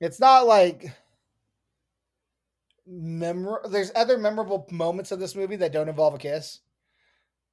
it's 0.00 0.20
not 0.20 0.46
like 0.46 0.92
memor. 2.86 3.62
There's 3.68 3.92
other 3.94 4.18
memorable 4.18 4.66
moments 4.70 5.10
of 5.12 5.18
this 5.18 5.34
movie 5.34 5.56
that 5.56 5.72
don't 5.72 5.88
involve 5.88 6.14
a 6.14 6.18
kiss. 6.18 6.60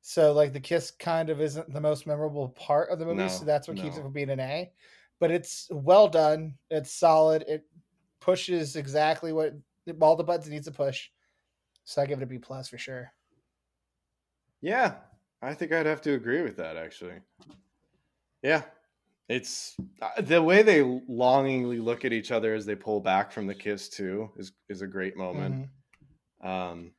So 0.02 0.34
like 0.34 0.52
the 0.52 0.60
kiss 0.60 0.92
kind 0.92 1.30
of 1.30 1.40
isn't 1.40 1.74
the 1.74 1.80
most 1.80 2.06
memorable 2.06 2.50
part 2.50 2.90
of 2.90 3.00
the 3.00 3.06
movie, 3.06 3.30
so 3.30 3.46
that's 3.46 3.68
what 3.70 3.78
keeps 3.78 3.98
it 3.98 4.02
from 4.02 4.12
being 4.12 4.30
an 4.30 4.40
A. 4.42 4.72
But 5.20 5.32
it's 5.32 5.70
well 5.72 6.10
done. 6.10 6.56
It's 6.70 6.92
solid. 6.92 7.46
It 7.48 7.66
pushes 8.20 8.76
exactly 8.76 9.32
what 9.32 9.54
all 10.02 10.18
the 10.18 10.24
buttons 10.24 10.48
it 10.48 10.52
needs 10.52 10.68
to 10.68 10.74
push. 10.74 11.10
So 11.86 12.02
I 12.02 12.06
give 12.06 12.20
it 12.20 12.24
a 12.24 12.28
B 12.28 12.38
plus 12.38 12.68
for 12.68 12.78
sure. 12.78 13.14
Yeah, 14.62 14.96
I 15.42 15.54
think 15.54 15.72
I'd 15.72 15.86
have 15.86 16.02
to 16.02 16.14
agree 16.14 16.42
with 16.42 16.58
that 16.58 16.76
actually. 16.76 17.16
Yeah. 18.42 18.64
It's 19.30 19.76
uh, 20.02 20.22
the 20.22 20.42
way 20.44 20.64
they 20.64 20.82
longingly 21.08 21.80
look 21.80 22.04
at 22.06 22.14
each 22.14 22.32
other 22.32 22.54
as 22.54 22.66
they 22.66 22.76
pull 22.76 23.00
back 23.00 23.32
from 23.32 23.48
the 23.48 23.56
kiss 23.56 23.90
too 23.90 24.32
is 24.38 24.52
is 24.70 24.82
a 24.82 24.88
great 24.88 25.16
moment. 25.16 25.70
Mhm. 26.44 26.48
Um 26.48 26.92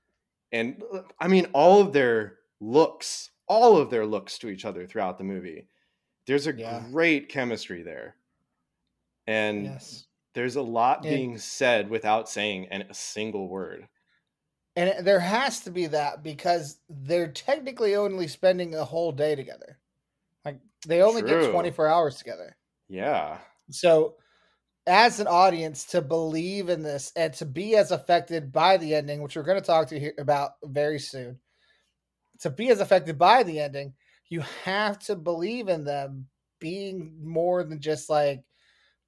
and 0.52 0.82
uh, 0.92 1.02
I 1.20 1.28
mean 1.28 1.46
all 1.52 1.80
of 1.80 1.92
their 1.92 2.38
looks, 2.60 3.30
all 3.46 3.76
of 3.76 3.90
their 3.90 4.06
looks 4.06 4.38
to 4.38 4.48
each 4.48 4.64
other 4.64 4.86
throughout 4.86 5.18
the 5.18 5.24
movie. 5.24 5.68
There's 6.26 6.46
a 6.46 6.54
Yeah. 6.54 6.82
great 6.90 7.28
chemistry 7.28 7.82
there. 7.82 8.16
And 9.26 9.64
Yes. 9.64 10.06
there's 10.32 10.56
a 10.56 10.62
lot 10.62 11.04
And- 11.04 11.14
being 11.14 11.38
said 11.38 11.90
without 11.90 12.28
saying 12.28 12.68
an, 12.68 12.82
a 12.88 12.94
single 12.94 13.48
word. 13.48 13.86
And 14.76 15.06
there 15.06 15.20
has 15.20 15.60
to 15.60 15.70
be 15.70 15.86
that 15.88 16.22
because 16.24 16.80
they're 16.88 17.30
technically 17.30 17.94
only 17.94 18.26
spending 18.26 18.74
a 18.74 18.84
whole 18.84 19.12
day 19.12 19.34
together. 19.36 19.78
They 20.86 21.02
only 21.02 21.22
True. 21.22 21.42
get 21.42 21.50
24 21.50 21.88
hours 21.88 22.16
together. 22.16 22.56
Yeah. 22.88 23.38
So 23.70 24.16
as 24.86 25.20
an 25.20 25.26
audience 25.26 25.84
to 25.86 26.02
believe 26.02 26.68
in 26.68 26.82
this 26.82 27.10
and 27.16 27.32
to 27.34 27.46
be 27.46 27.76
as 27.76 27.90
affected 27.90 28.52
by 28.52 28.76
the 28.76 28.94
ending, 28.94 29.22
which 29.22 29.36
we're 29.36 29.42
going 29.42 29.60
to 29.60 29.66
talk 29.66 29.88
to 29.88 29.98
here 29.98 30.14
about 30.18 30.52
very 30.62 30.98
soon, 30.98 31.38
to 32.40 32.50
be 32.50 32.68
as 32.68 32.80
affected 32.80 33.18
by 33.18 33.42
the 33.42 33.60
ending, 33.60 33.94
you 34.28 34.42
have 34.64 34.98
to 34.98 35.16
believe 35.16 35.68
in 35.68 35.84
them 35.84 36.26
being 36.60 37.16
more 37.22 37.64
than 37.64 37.80
just 37.80 38.10
like, 38.10 38.42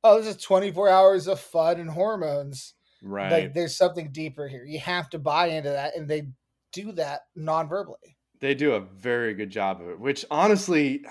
oh, 0.03 0.19
this 0.19 0.37
is 0.37 0.43
24 0.43 0.89
hours 0.89 1.27
of 1.27 1.41
fun 1.41 1.81
and 1.81 1.91
hormones. 1.91 2.75
Right. 3.03 3.31
Like 3.31 3.55
there's 3.55 3.77
something 3.77 4.11
deeper 4.13 4.49
here. 4.49 4.65
You 4.65 4.79
have 4.81 5.11
to 5.11 5.19
buy 5.19 5.49
into 5.49 5.71
that, 5.71 5.97
and 5.97 6.09
they 6.09 6.29
do 6.73 6.93
that 6.93 7.23
non-verbally. 7.35 8.17
they 8.41 8.55
do 8.55 8.73
a 8.73 8.81
very 8.81 9.33
good 9.33 9.49
job 9.51 9.81
of 9.81 9.89
it 9.89 9.99
which 9.99 10.27
honestly 10.31 11.05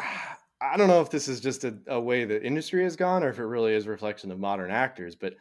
i 0.62 0.78
don't 0.78 0.88
know 0.88 1.01
if 1.01 1.10
this 1.10 1.28
is 1.28 1.39
just 1.39 1.64
a, 1.64 1.78
a 1.88 1.99
way 1.99 2.26
the 2.26 2.43
industry 2.43 2.84
has 2.84 2.95
gone 2.95 3.24
or 3.24 3.30
if 3.30 3.39
it 3.39 3.45
really 3.45 3.74
is 3.74 3.86
a 3.86 3.89
reflection 3.89 4.32
of 4.32 4.39
modern 4.39 4.72
actors 4.72 5.16
but 5.16 5.34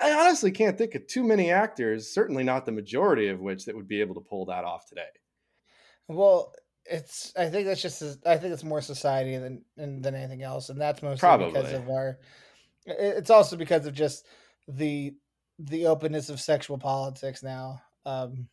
i 0.00 0.12
honestly 0.12 0.50
can't 0.50 0.78
think 0.78 0.94
of 0.94 1.06
too 1.06 1.22
many 1.24 1.50
actors 1.50 2.12
certainly 2.12 2.44
not 2.44 2.66
the 2.66 2.72
majority 2.72 3.28
of 3.28 3.40
which 3.40 3.64
that 3.64 3.74
would 3.76 3.88
be 3.88 4.00
able 4.00 4.14
to 4.14 4.20
pull 4.20 4.46
that 4.46 4.64
off 4.64 4.86
today 4.86 5.02
Well, 6.08 6.52
it's 6.84 7.32
I 7.36 7.48
think 7.48 7.66
that's 7.66 7.80
just 7.82 8.02
I 8.26 8.36
think 8.36 8.52
it's 8.52 8.64
more 8.64 8.80
society 8.80 9.36
than 9.36 9.64
than 9.76 10.02
than 10.02 10.14
anything 10.14 10.42
else, 10.42 10.68
and 10.68 10.80
that's 10.80 11.02
mostly 11.02 11.36
because 11.38 11.72
of 11.72 11.88
our. 11.88 12.18
It's 12.86 13.30
also 13.30 13.56
because 13.56 13.86
of 13.86 13.94
just 13.94 14.26
the 14.66 15.14
the 15.58 15.86
openness 15.86 16.28
of 16.28 16.40
sexual 16.40 16.78
politics 16.78 17.42
now. 17.42 17.80
Um, 18.04 18.48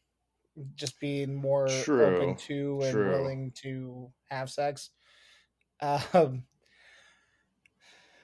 just 0.75 0.99
being 0.99 1.35
more 1.35 1.67
True, 1.67 2.05
open 2.05 2.35
to 2.35 2.81
and 2.83 2.91
true. 2.91 3.09
willing 3.09 3.51
to 3.63 4.11
have 4.29 4.49
sex. 4.49 4.91
Um, 5.81 6.43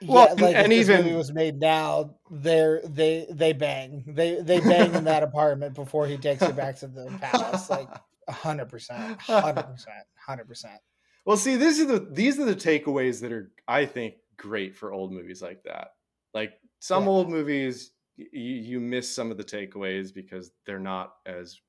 Well, 0.02 0.26
yeah, 0.26 0.32
and- 0.32 0.42
like 0.42 0.56
and 0.56 0.74
if 0.74 0.88
this 0.88 0.98
movie 1.04 1.16
was 1.16 1.32
made 1.34 1.60
now, 1.60 2.16
they're 2.30 2.82
they 2.86 3.28
they 3.30 3.54
bang 3.54 4.04
they 4.08 4.42
they 4.42 4.60
bang 4.60 4.94
in 4.94 5.06
that 5.06 5.24
apartment 5.24 5.74
before 5.74 6.06
he 6.06 6.18
takes 6.18 6.42
her 6.44 6.52
back 6.54 6.76
to 6.80 6.88
the 6.88 7.06
palace. 7.22 7.70
Like 7.70 7.88
hundred 8.30 8.68
percent, 8.70 9.20
hundred 9.22 9.64
percent, 9.64 10.06
hundred 10.18 10.48
percent. 10.48 10.80
well 11.26 11.38
see 11.38 11.56
these 11.56 11.80
are 11.80 11.86
the 11.86 12.00
these 12.12 12.38
are 12.40 12.46
the 12.46 12.56
takeaways 12.56 13.22
that 13.22 13.32
are 13.32 13.52
i 13.68 13.86
think 13.86 14.16
great 14.38 14.76
for 14.76 14.92
old 14.92 15.14
movies 15.14 15.42
like 15.44 15.62
that 15.64 15.90
like 16.34 16.54
some 16.80 17.04
Yeah. 17.04 17.10
old 17.10 17.30
movies 17.30 17.92
you, 18.18 18.28
you 18.32 18.80
miss 18.80 19.14
some 19.14 19.30
of 19.32 19.38
the 19.38 19.44
takeaways 19.44 20.14
because 20.14 20.52
they're 20.66 20.80
not 20.80 21.14
as 21.28 21.60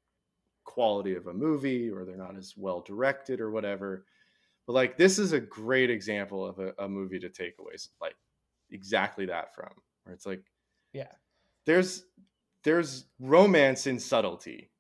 quality 0.65 1.15
of 1.15 1.27
a 1.27 1.33
movie 1.33 1.91
or 1.91 2.05
they're 2.07 2.17
not 2.17 2.37
as 2.37 2.55
well 2.57 2.81
directed 2.81 3.41
or 3.41 3.51
whatever 3.51 4.07
but 4.67 4.73
like 4.73 4.97
this 4.97 5.19
is 5.19 5.33
a 5.33 5.41
great 5.41 5.91
example 5.91 6.45
of 6.47 6.59
a, 6.59 6.73
a 6.79 6.89
movie 6.89 7.19
to 7.19 7.29
take 7.29 7.59
away 7.59 7.75
like 8.01 8.17
exactly 8.71 9.27
that 9.27 9.55
from 9.55 9.71
where 10.05 10.15
it's 10.15 10.27
like 10.27 10.43
Yeah. 10.93 11.13
there's 11.65 12.05
there's 12.63 13.07
romance 13.21 13.87
in 13.87 13.99
subtlety 13.99 14.71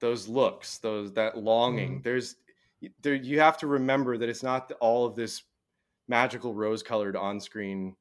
those 0.00 0.26
looks, 0.28 0.78
those 0.78 1.12
that 1.12 1.36
longing. 1.36 2.00
Mhm. 2.00 2.02
There's 2.04 2.36
there 3.02 3.14
you 3.14 3.38
have 3.40 3.58
to 3.58 3.66
remember 3.66 4.16
that 4.16 4.30
it's 4.30 4.42
not 4.42 4.72
all 4.80 5.04
of 5.04 5.14
this 5.14 5.42
magical 6.08 6.54
rose-colored 6.54 7.14
on-screen 7.16 7.94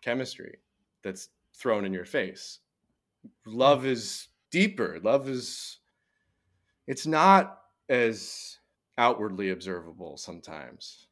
chemistry 0.00 0.58
that's 1.02 1.30
thrown 1.56 1.84
in 1.84 1.92
your 1.92 2.04
face. 2.04 2.60
Love 3.46 3.84
is 3.84 4.28
deeper. 4.52 5.00
Love 5.02 5.28
is 5.28 5.78
it's 6.86 7.06
not 7.06 7.62
as 7.88 8.57
outwardly 8.98 9.50
observable 9.50 10.18
sometimes. 10.18 11.06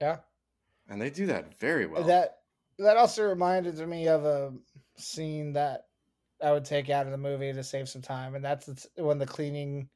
Yeah. 0.00 0.18
And 0.88 1.00
they 1.00 1.10
do 1.10 1.26
that 1.26 1.58
very 1.58 1.86
well. 1.86 2.04
That 2.04 2.38
that 2.78 2.96
also 2.96 3.28
reminded 3.28 3.76
me 3.88 4.08
of 4.08 4.24
a 4.24 4.52
scene 4.96 5.52
that 5.54 5.86
I 6.42 6.52
would 6.52 6.64
take 6.64 6.90
out 6.90 7.06
of 7.06 7.12
the 7.12 7.18
movie 7.18 7.52
to 7.52 7.62
save 7.64 7.88
some 7.88 8.02
time, 8.02 8.34
and 8.34 8.44
that's 8.44 8.86
when 8.96 9.18
the 9.18 9.26
cleaning 9.26 9.88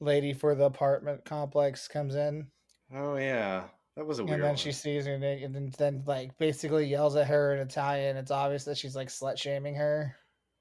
lady 0.00 0.32
for 0.32 0.54
the 0.54 0.64
apartment 0.64 1.24
complex 1.24 1.88
comes 1.88 2.14
in, 2.14 2.46
oh 2.94 3.16
yeah. 3.16 3.64
That 3.96 4.06
was 4.06 4.20
a 4.20 4.24
weird 4.24 4.34
and 4.34 4.42
then 4.44 4.50
one. 4.50 4.56
she 4.56 4.70
sees 4.70 5.06
her 5.06 5.18
naked, 5.18 5.56
and 5.56 5.72
then 5.72 6.04
like 6.06 6.38
basically 6.38 6.86
yells 6.86 7.16
at 7.16 7.26
her 7.26 7.54
in 7.54 7.60
Italian. 7.60 8.16
It's 8.16 8.30
obvious 8.30 8.64
that 8.64 8.78
she's 8.78 8.94
like 8.94 9.08
slut 9.08 9.36
shaming 9.36 9.74
her 9.74 10.14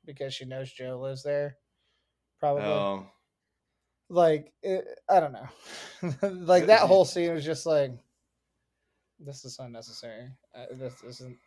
because 0.05 0.33
she 0.33 0.45
knows 0.45 0.71
Joe 0.71 0.99
lives 0.99 1.21
there. 1.21 1.57
Probably 2.39 2.63
Oh, 2.63 3.05
like 4.09 4.51
it, 4.63 4.85
I 5.09 5.19
don't 5.19 5.33
know, 5.33 5.47
like 6.45 6.67
that 6.67 6.81
whole 6.81 7.05
scene 7.05 7.33
was 7.33 7.45
just 7.45 7.65
like 7.65 7.91
this 9.19 9.45
is 9.45 9.57
unnecessary. 9.59 10.29
Uh, 10.55 10.65
this 10.73 11.03
isn't 11.03 11.37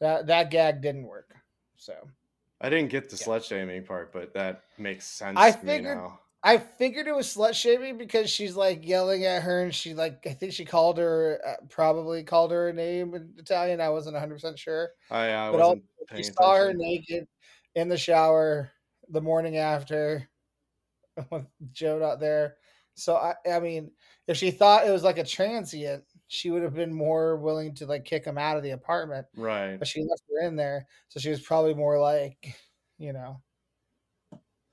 that 0.00 0.26
that 0.26 0.50
gag 0.50 0.80
didn't 0.82 1.06
work. 1.06 1.34
So 1.76 1.94
I 2.60 2.68
didn't 2.68 2.90
get 2.90 3.08
the 3.08 3.16
Yeah. 3.16 3.26
slut 3.26 3.44
shaming 3.44 3.84
part, 3.84 4.12
but 4.12 4.34
that 4.34 4.64
makes 4.78 5.06
sense 5.06 5.38
I 5.38 5.52
to 5.52 5.58
me 5.64 5.72
figured- 5.76 5.96
now. 5.98 6.18
I 6.42 6.56
figured 6.56 7.06
it 7.06 7.14
was 7.14 7.26
slut 7.36 7.52
shaming 7.52 7.98
because 7.98 8.30
she's 8.30 8.56
like 8.56 8.86
yelling 8.88 9.26
at 9.26 9.42
her 9.42 9.62
and 9.62 9.74
she 9.74 9.92
like 9.92 10.26
I 10.26 10.32
think 10.32 10.54
she 10.54 10.64
called 10.64 10.96
her 10.96 11.38
uh, 11.46 11.66
probably 11.68 12.22
called 12.24 12.50
her 12.50 12.70
a 12.70 12.72
name 12.72 13.14
in 13.14 13.34
Italian. 13.36 13.78
I 13.80 13.90
wasn't 13.90 14.14
100 14.14 14.34
percent 14.36 14.58
sure. 14.58 14.88
I, 15.10 15.26
I 15.32 15.50
But 15.50 15.60
wasn't 15.60 15.84
You 15.98 16.06
paying 16.08 16.24
saw 16.32 16.56
her 16.56 16.72
naked 16.72 17.28
in 17.74 17.88
the 17.90 17.98
shower 17.98 18.70
the 19.10 19.20
morning 19.20 19.58
after 19.58 20.30
with 21.30 21.46
Joe 21.72 21.98
not 21.98 22.20
there. 22.20 22.56
So 22.94 23.16
I 23.16 23.34
I 23.50 23.60
mean, 23.60 23.90
if 24.26 24.36
she 24.36 24.50
thought 24.50 24.86
it 24.86 24.90
was 24.90 25.02
like 25.04 25.18
a 25.18 25.24
transient, 25.24 26.04
she 26.28 26.50
would 26.50 26.62
have 26.62 26.74
been 26.74 26.92
more 26.92 27.36
willing 27.36 27.74
to 27.76 27.86
like 27.86 28.04
kick 28.04 28.24
him 28.24 28.38
out 28.38 28.56
of 28.56 28.62
the 28.62 28.70
apartment. 28.70 29.26
Right. 29.36 29.78
But 29.78 29.88
she 29.88 30.00
left 30.00 30.22
her 30.28 30.46
in 30.46 30.56
there, 30.56 30.86
so 31.08 31.20
she 31.20 31.30
was 31.30 31.40
probably 31.40 31.74
more 31.74 31.98
like, 32.00 32.54
you 32.98 33.12
know, 33.12 33.40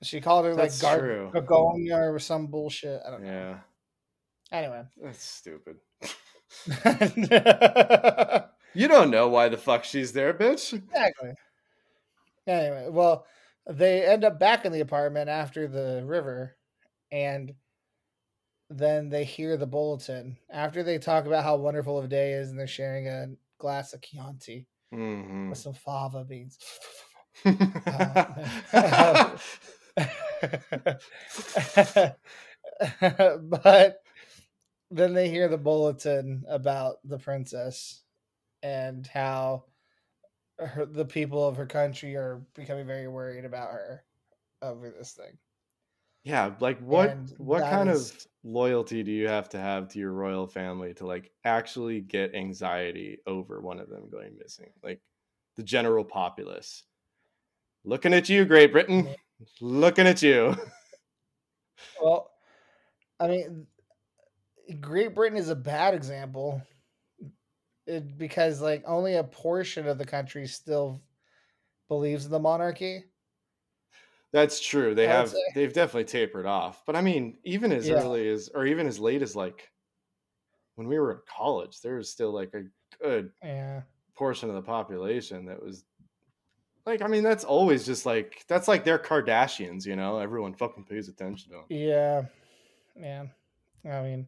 she 0.03 0.21
called 0.21 0.45
her 0.45 0.55
That's 0.55 0.81
like. 0.83 0.99
Gar- 0.99 1.31
Gagonia 1.33 2.13
or 2.13 2.19
some 2.19 2.47
bullshit. 2.47 3.01
I 3.05 3.11
don't 3.11 3.23
know. 3.23 3.29
Yeah. 3.29 3.59
Anyway. 4.51 4.83
That's 5.01 5.23
stupid. 5.23 5.77
You 8.77 8.87
don't 8.87 9.09
know 9.09 9.27
why 9.27 9.49
the 9.49 9.57
fuck 9.57 9.83
she's 9.83 10.13
there, 10.13 10.35
bitch. 10.35 10.71
Exactly. 10.71 11.31
Anyway, 12.45 12.89
well, 12.91 13.25
they 13.69 14.05
end 14.05 14.23
up 14.23 14.39
back 14.39 14.65
in 14.65 14.71
the 14.71 14.81
apartment 14.81 15.29
after 15.29 15.67
the 15.67 16.03
river, 16.05 16.55
and 17.11 17.53
then 18.69 19.09
they 19.09 19.23
hear 19.23 19.57
the 19.57 19.65
bulletin 19.65 20.37
after 20.49 20.83
they 20.83 20.97
talk 20.97 21.25
about 21.25 21.43
how 21.43 21.55
wonderful 21.55 21.97
of 21.97 22.05
a 22.05 22.09
day 22.09 22.33
is, 22.33 22.49
and 22.49 22.59
they're 22.59 22.67
sharing 22.67 23.07
a 23.07 23.27
glass 23.59 23.93
of 23.93 24.01
Chianti 24.01 24.67
Mhm. 24.93 25.49
with 25.49 25.57
some 25.57 25.73
fava 25.73 26.23
beans. 26.23 26.57
but 33.43 34.01
then 34.91 35.13
they 35.13 35.29
hear 35.29 35.47
the 35.47 35.57
bulletin 35.57 36.43
about 36.47 36.97
the 37.03 37.17
princess 37.17 38.03
and 38.63 39.05
how 39.07 39.63
her, 40.59 40.85
the 40.85 41.05
people 41.05 41.47
of 41.47 41.55
her 41.57 41.65
country 41.65 42.15
are 42.15 42.41
becoming 42.55 42.85
very 42.87 43.07
worried 43.07 43.45
about 43.45 43.71
her 43.71 44.03
over 44.61 44.89
this 44.89 45.11
thing. 45.13 45.37
yeah, 46.23 46.53
like 46.59 46.79
what 46.79 47.09
And 47.11 47.33
what 47.37 47.61
kind 47.63 47.89
is- 47.89 48.11
of 48.11 48.27
loyalty 48.43 49.03
do 49.03 49.11
you 49.11 49.27
have 49.27 49.49
to 49.49 49.59
have 49.59 49.87
to 49.89 49.99
your 49.99 50.13
royal 50.13 50.47
family 50.47 50.93
to 50.95 51.05
like 51.05 51.31
actually 51.43 52.01
get 52.01 52.33
anxiety 52.33 53.19
over 53.27 53.59
one 53.61 53.79
of 53.79 53.89
them 53.89 54.09
going 54.09 54.37
missing? 54.37 54.71
Like 54.83 55.01
the 55.55 55.63
general 55.63 56.03
populace. 56.03 56.83
Looking 57.83 58.13
at 58.13 58.29
you, 58.29 58.45
Great 58.45 58.71
Britain. 58.71 59.07
Looking 59.61 60.07
at 60.07 60.21
you. 60.21 60.55
Well, 62.01 62.31
I 63.19 63.27
mean, 63.27 63.67
Great 64.81 65.13
Britain 65.13 65.37
is 65.37 65.49
a 65.49 65.55
bad 65.55 65.93
example 65.93 66.61
it, 67.87 68.17
because 68.17 68.61
like 68.61 68.83
only 68.85 69.15
a 69.15 69.23
portion 69.23 69.87
of 69.87 69.97
the 69.97 70.05
country 70.05 70.47
still 70.47 71.01
believes 71.87 72.25
in 72.25 72.31
the 72.31 72.39
monarchy. 72.39 73.05
That's 74.33 74.59
true. 74.59 74.93
They 74.93 75.07
I 75.07 75.13
have 75.13 75.29
say. 75.29 75.37
they've 75.55 75.73
definitely 75.73 76.05
tapered 76.05 76.45
off. 76.45 76.83
But 76.85 76.95
I 76.95 77.01
mean, 77.01 77.37
even 77.43 77.71
as 77.71 77.87
Yeah. 77.87 78.03
early 78.03 78.27
as 78.29 78.49
or 78.49 78.65
even 78.65 78.85
as 78.87 78.99
late 78.99 79.21
as 79.21 79.35
like 79.35 79.71
when 80.75 80.87
we 80.87 80.99
were 80.99 81.11
in 81.13 81.19
college, 81.27 81.81
there 81.81 81.95
was 81.95 82.09
still 82.09 82.31
like 82.31 82.53
a 82.53 82.65
good 83.01 83.31
Yeah. 83.41 83.83
portion 84.15 84.49
of 84.49 84.55
the 84.55 84.61
population 84.61 85.45
that 85.45 85.61
was 85.63 85.85
like 86.85 87.01
I 87.01 87.07
mean, 87.07 87.23
that's 87.23 87.43
always 87.43 87.85
just 87.85 88.05
like 88.05 88.45
that's 88.47 88.67
like 88.67 88.83
their 88.83 88.99
Kardashians, 88.99 89.85
you 89.85 89.95
know? 89.95 90.19
Everyone 90.19 90.53
fucking 90.53 90.85
pays 90.85 91.07
attention 91.07 91.51
to 91.51 91.57
them. 91.57 91.65
Yeah. 91.69 92.25
Yeah. 92.95 93.25
I 93.85 94.01
mean, 94.03 94.27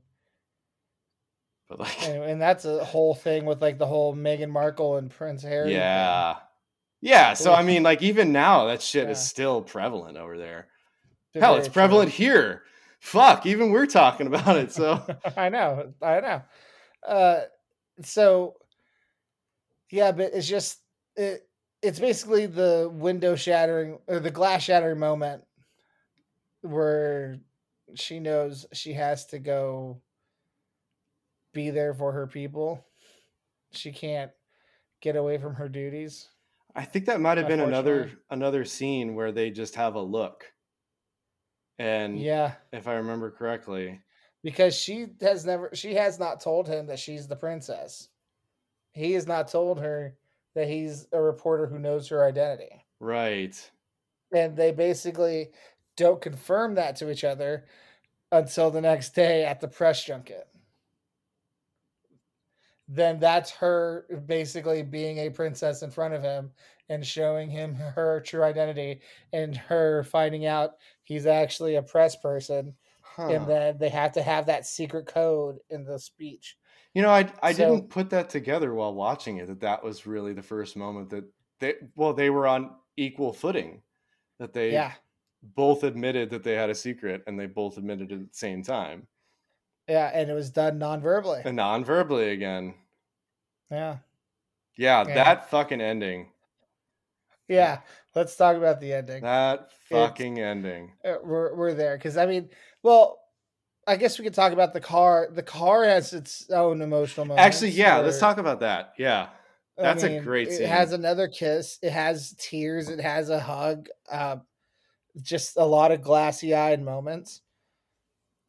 But 1.70 1.80
like 1.80 2.08
and, 2.08 2.24
and 2.24 2.42
that's 2.42 2.66
a 2.66 2.84
whole 2.84 3.14
thing 3.14 3.46
with 3.46 3.62
like 3.62 3.78
the 3.78 3.86
whole 3.86 4.16
Meghan 4.16 4.50
Markle 4.50 4.98
and 4.98 5.10
Prince 5.10 5.44
Harry. 5.44 5.68
thing. 5.70 5.78
Yeah. 5.78 6.38
Yeah, 7.02 7.34
so 7.34 7.54
I 7.54 7.64
mean 7.64 7.84
like 7.84 8.02
even 8.02 8.34
now 8.34 8.66
that 8.66 8.82
shit 8.82 9.10
is 9.10 9.20
still 9.26 9.62
prevalent 9.62 10.18
over 10.18 10.38
there. 10.38 10.68
They're 11.34 11.42
Hell, 11.42 11.56
it's 11.56 11.68
true. 11.68 11.74
prevalent 11.74 12.12
here. 12.12 12.64
Fuck, 13.00 13.46
even 13.46 13.70
we're 13.70 13.86
talking 13.86 14.28
about 14.28 14.58
it. 14.58 14.74
So 14.74 15.02
I 15.38 15.48
know, 15.48 15.94
I 16.02 16.20
know. 16.20 16.42
Uh, 17.08 17.42
so 18.04 18.56
yeah, 19.92 20.12
but 20.12 20.32
it's 20.34 20.48
just 20.48 20.80
it. 21.16 21.48
It's 21.82 22.00
basically 22.00 22.46
the 22.48 22.92
window 22.94 23.38
shattering 23.38 24.00
or 24.08 24.20
the 24.20 24.32
glass 24.32 24.64
shattering 24.64 25.00
moment 25.00 25.44
where 26.62 27.40
she 27.96 28.20
knows 28.20 28.66
she 28.74 28.92
has 28.94 29.28
to 29.28 29.40
go 29.40 30.02
be 31.60 31.70
there 31.72 31.94
for 31.94 32.14
her 32.14 32.26
people. 32.26 32.86
She 33.72 33.92
can't 33.92 34.32
get 35.02 35.18
away 35.18 35.38
from 35.38 35.56
her 35.56 35.68
duties. 35.68 36.30
I 36.74 36.86
think 36.86 37.06
that 37.06 37.20
might 37.20 37.38
have 37.38 37.48
been 37.48 37.60
another 37.60 38.12
another 38.30 38.64
scene 38.64 39.14
where 39.14 39.34
they 39.34 39.50
just 39.50 39.76
have 39.76 39.96
a 39.96 40.02
look. 40.02 40.46
And 41.78 42.18
Yeah, 42.18 42.54
if 42.72 42.88
I 42.88 42.94
remember 42.94 43.30
correctly, 43.32 44.00
because 44.42 44.74
she 44.74 45.08
has 45.20 45.46
never 45.46 45.70
she 45.74 45.96
has 45.96 46.18
not 46.18 46.40
told 46.40 46.68
him 46.68 46.88
that 46.88 47.00
she's 47.00 47.28
the 47.28 47.36
princess. 47.36 48.08
He 48.94 49.12
has 49.14 49.28
not 49.28 49.50
told 49.50 49.80
her 49.82 50.16
that 50.56 50.68
he's 50.68 51.08
a 51.12 51.22
reporter 51.22 51.68
who 51.68 51.80
knows 51.80 52.08
her 52.08 52.26
identity. 52.26 52.86
right. 53.00 53.72
And 54.32 54.56
they 54.56 54.72
basically 54.72 55.50
don't 55.98 56.22
confirm 56.22 56.76
that 56.76 56.96
to 56.98 57.12
each 57.12 57.24
other 57.24 57.66
until 58.32 58.70
the 58.72 58.82
next 58.82 59.16
day 59.16 59.44
at 59.44 59.60
the 59.60 59.68
press 59.68 60.04
junket. 60.06 60.48
Then 62.92 63.20
that's 63.20 63.52
her 63.52 64.06
basically 64.26 64.82
being 64.82 65.20
a 65.20 65.30
princess 65.30 65.84
in 65.84 65.92
front 65.92 66.16
of 66.16 66.24
him 66.24 66.52
and 66.90 67.06
showing 67.06 67.48
him 67.50 67.76
her 67.76 68.20
true 68.26 68.44
identity 68.44 69.02
and 69.32 69.56
her 69.56 70.04
finding 70.04 70.48
out 70.48 70.72
he's 71.04 71.28
actually 71.28 71.76
a 71.76 71.84
press 71.84 72.16
person 72.16 72.74
Huh. 73.04 73.28
and 73.30 73.48
then 73.48 73.78
they 73.78 73.90
have 73.90 74.12
to 74.14 74.22
have 74.24 74.46
that 74.48 74.66
secret 74.66 75.06
code 75.06 75.58
in 75.70 75.84
the 75.84 76.00
speech. 76.00 76.58
You 76.94 77.02
know, 77.04 77.10
I 77.10 77.32
I 77.44 77.54
So- 77.54 77.76
didn't 77.76 77.90
put 77.90 78.10
that 78.12 78.30
together 78.30 78.74
while 78.74 78.94
watching 78.94 79.38
it 79.38 79.48
that 79.48 79.60
that 79.62 79.84
was 79.84 80.08
really 80.08 80.34
the 80.34 80.42
first 80.44 80.76
moment 80.78 81.10
that 81.12 81.26
they 81.60 81.76
well 81.96 82.14
they 82.14 82.30
were 82.32 82.48
on 82.48 82.76
equal 82.98 83.34
footing 83.34 83.82
that 84.40 84.54
they 84.54 84.72
Yeah. 84.72 84.94
both 85.44 85.84
admitted 85.84 86.30
that 86.32 86.44
they 86.44 86.54
had 86.56 86.70
a 86.70 86.76
secret 86.76 87.24
and 87.28 87.40
they 87.40 87.46
both 87.48 87.78
admitted 87.78 88.12
it 88.12 88.16
at 88.16 88.32
the 88.32 88.38
same 88.38 88.64
time 88.64 89.08
Yeah, 89.90 90.12
and 90.14 90.30
it 90.30 90.34
was 90.34 90.52
done 90.52 90.78
non-verbally. 90.78 91.42
and 91.44 91.56
non-verbally 91.56 92.30
again. 92.30 92.76
Yeah. 93.72 93.98
Yeah, 94.78 95.06
Yeah. 95.08 95.14
that 95.16 95.50
fucking 95.50 95.82
ending. 95.82 96.32
Yeah. 97.48 97.80
Let's 98.16 98.36
talk 98.36 98.56
about 98.56 98.80
the 98.80 98.94
ending. 98.94 99.24
That 99.24 99.72
fucking 99.90 100.40
ending. 100.40 100.94
Uh, 101.04 101.16
we're 101.24 101.56
we're 101.56 101.74
there 101.74 101.98
because 101.98 102.18
I 102.18 102.26
mean, 102.26 102.50
well, 102.84 103.20
I 103.88 103.96
guess 103.96 104.18
we 104.20 104.24
could 104.24 104.34
talk 104.34 104.54
about 104.54 104.74
the 104.74 104.80
car. 104.80 105.30
The 105.32 105.44
car 105.44 105.84
has 105.86 106.14
its 106.14 106.50
own 106.52 106.82
emotional 106.82 107.26
moments. 107.26 107.44
Actually, 107.44 107.72
yeah, 107.72 107.98
let's 107.98 108.20
talk 108.20 108.38
about 108.38 108.60
that. 108.62 108.94
Yeah. 108.98 109.30
I 109.78 109.82
that's 109.82 110.04
a 110.04 110.10
mean, 110.10 110.24
great 110.24 110.50
It 110.50 110.68
has 110.68 110.92
another 110.92 111.28
kiss. 111.28 111.80
It 111.82 111.92
has 111.92 112.36
tears. 112.38 112.90
It 112.90 113.00
has 113.00 113.30
a 113.30 113.40
hug. 113.40 113.88
Um, 114.12 114.42
just 115.22 115.56
a 115.58 115.66
lot 115.66 115.92
of 115.92 116.02
glassy 116.02 116.54
eyed 116.54 116.84
moments. 116.84 117.42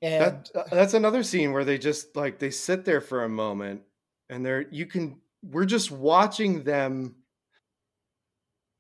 And 0.03 0.41
That 0.41 0.51
uh, 0.55 0.65
that's 0.71 0.95
another 0.95 1.23
scene 1.23 1.53
where 1.53 1.65
they 1.65 1.79
just 1.79 2.15
like 2.17 2.39
they 2.39 2.51
sit 2.51 2.85
there 2.85 3.01
for 3.01 3.25
a 3.25 3.29
moment 3.29 3.83
and 4.29 4.45
they're 4.45 4.69
you 4.71 4.87
can 4.87 5.21
we're 5.43 5.65
just 5.65 5.91
watching 5.91 6.63
them 6.65 7.17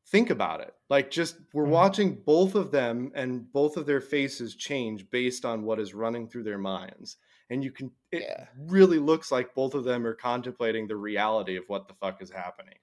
think 0.07 0.31
about 0.31 0.61
it. 0.61 0.75
Like 0.89 1.11
just 1.11 1.39
we're 1.53 1.65
Mhm. 1.65 1.67
watching 1.67 2.23
both 2.23 2.55
of 2.55 2.71
them 2.71 3.13
and 3.15 3.51
both 3.53 3.77
of 3.77 3.87
their 3.87 4.01
faces 4.01 4.57
change 4.57 5.09
based 5.11 5.45
on 5.45 5.63
what 5.63 5.79
is 5.81 5.95
running 5.95 6.29
through 6.29 6.45
their 6.45 6.59
minds. 6.59 7.17
And 7.49 7.63
you 7.65 7.73
can 7.73 7.93
it 8.13 8.27
Yeah. 8.27 8.49
really 8.57 8.99
looks 8.99 9.31
like 9.31 9.55
both 9.55 9.75
of 9.75 9.85
them 9.85 10.07
are 10.07 10.15
contemplating 10.15 10.89
the 10.89 10.97
reality 10.97 11.57
of 11.57 11.65
what 11.69 11.87
the 11.89 11.95
fuck 11.95 12.21
is 12.23 12.31
happening. 12.31 12.79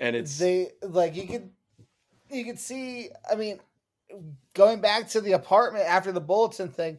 And 0.00 0.16
it's 0.16 0.38
they 0.38 0.72
like 0.82 1.14
you 1.16 1.26
could 1.26 1.52
you 2.30 2.44
could 2.44 2.58
see 2.58 3.10
i 3.30 3.34
mean 3.34 3.60
going 4.54 4.80
back 4.80 5.08
to 5.08 5.20
the 5.20 5.32
apartment 5.32 5.84
after 5.84 6.12
the 6.12 6.20
bulletin 6.20 6.68
thing 6.68 6.98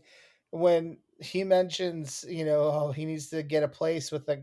when 0.51 0.97
he 1.21 1.43
mentions 1.43 2.23
you 2.29 2.45
know 2.45 2.61
oh 2.61 2.91
he 2.91 3.05
needs 3.05 3.27
to 3.29 3.43
get 3.43 3.63
a 3.63 3.67
place 3.67 4.11
with 4.11 4.27
a 4.29 4.41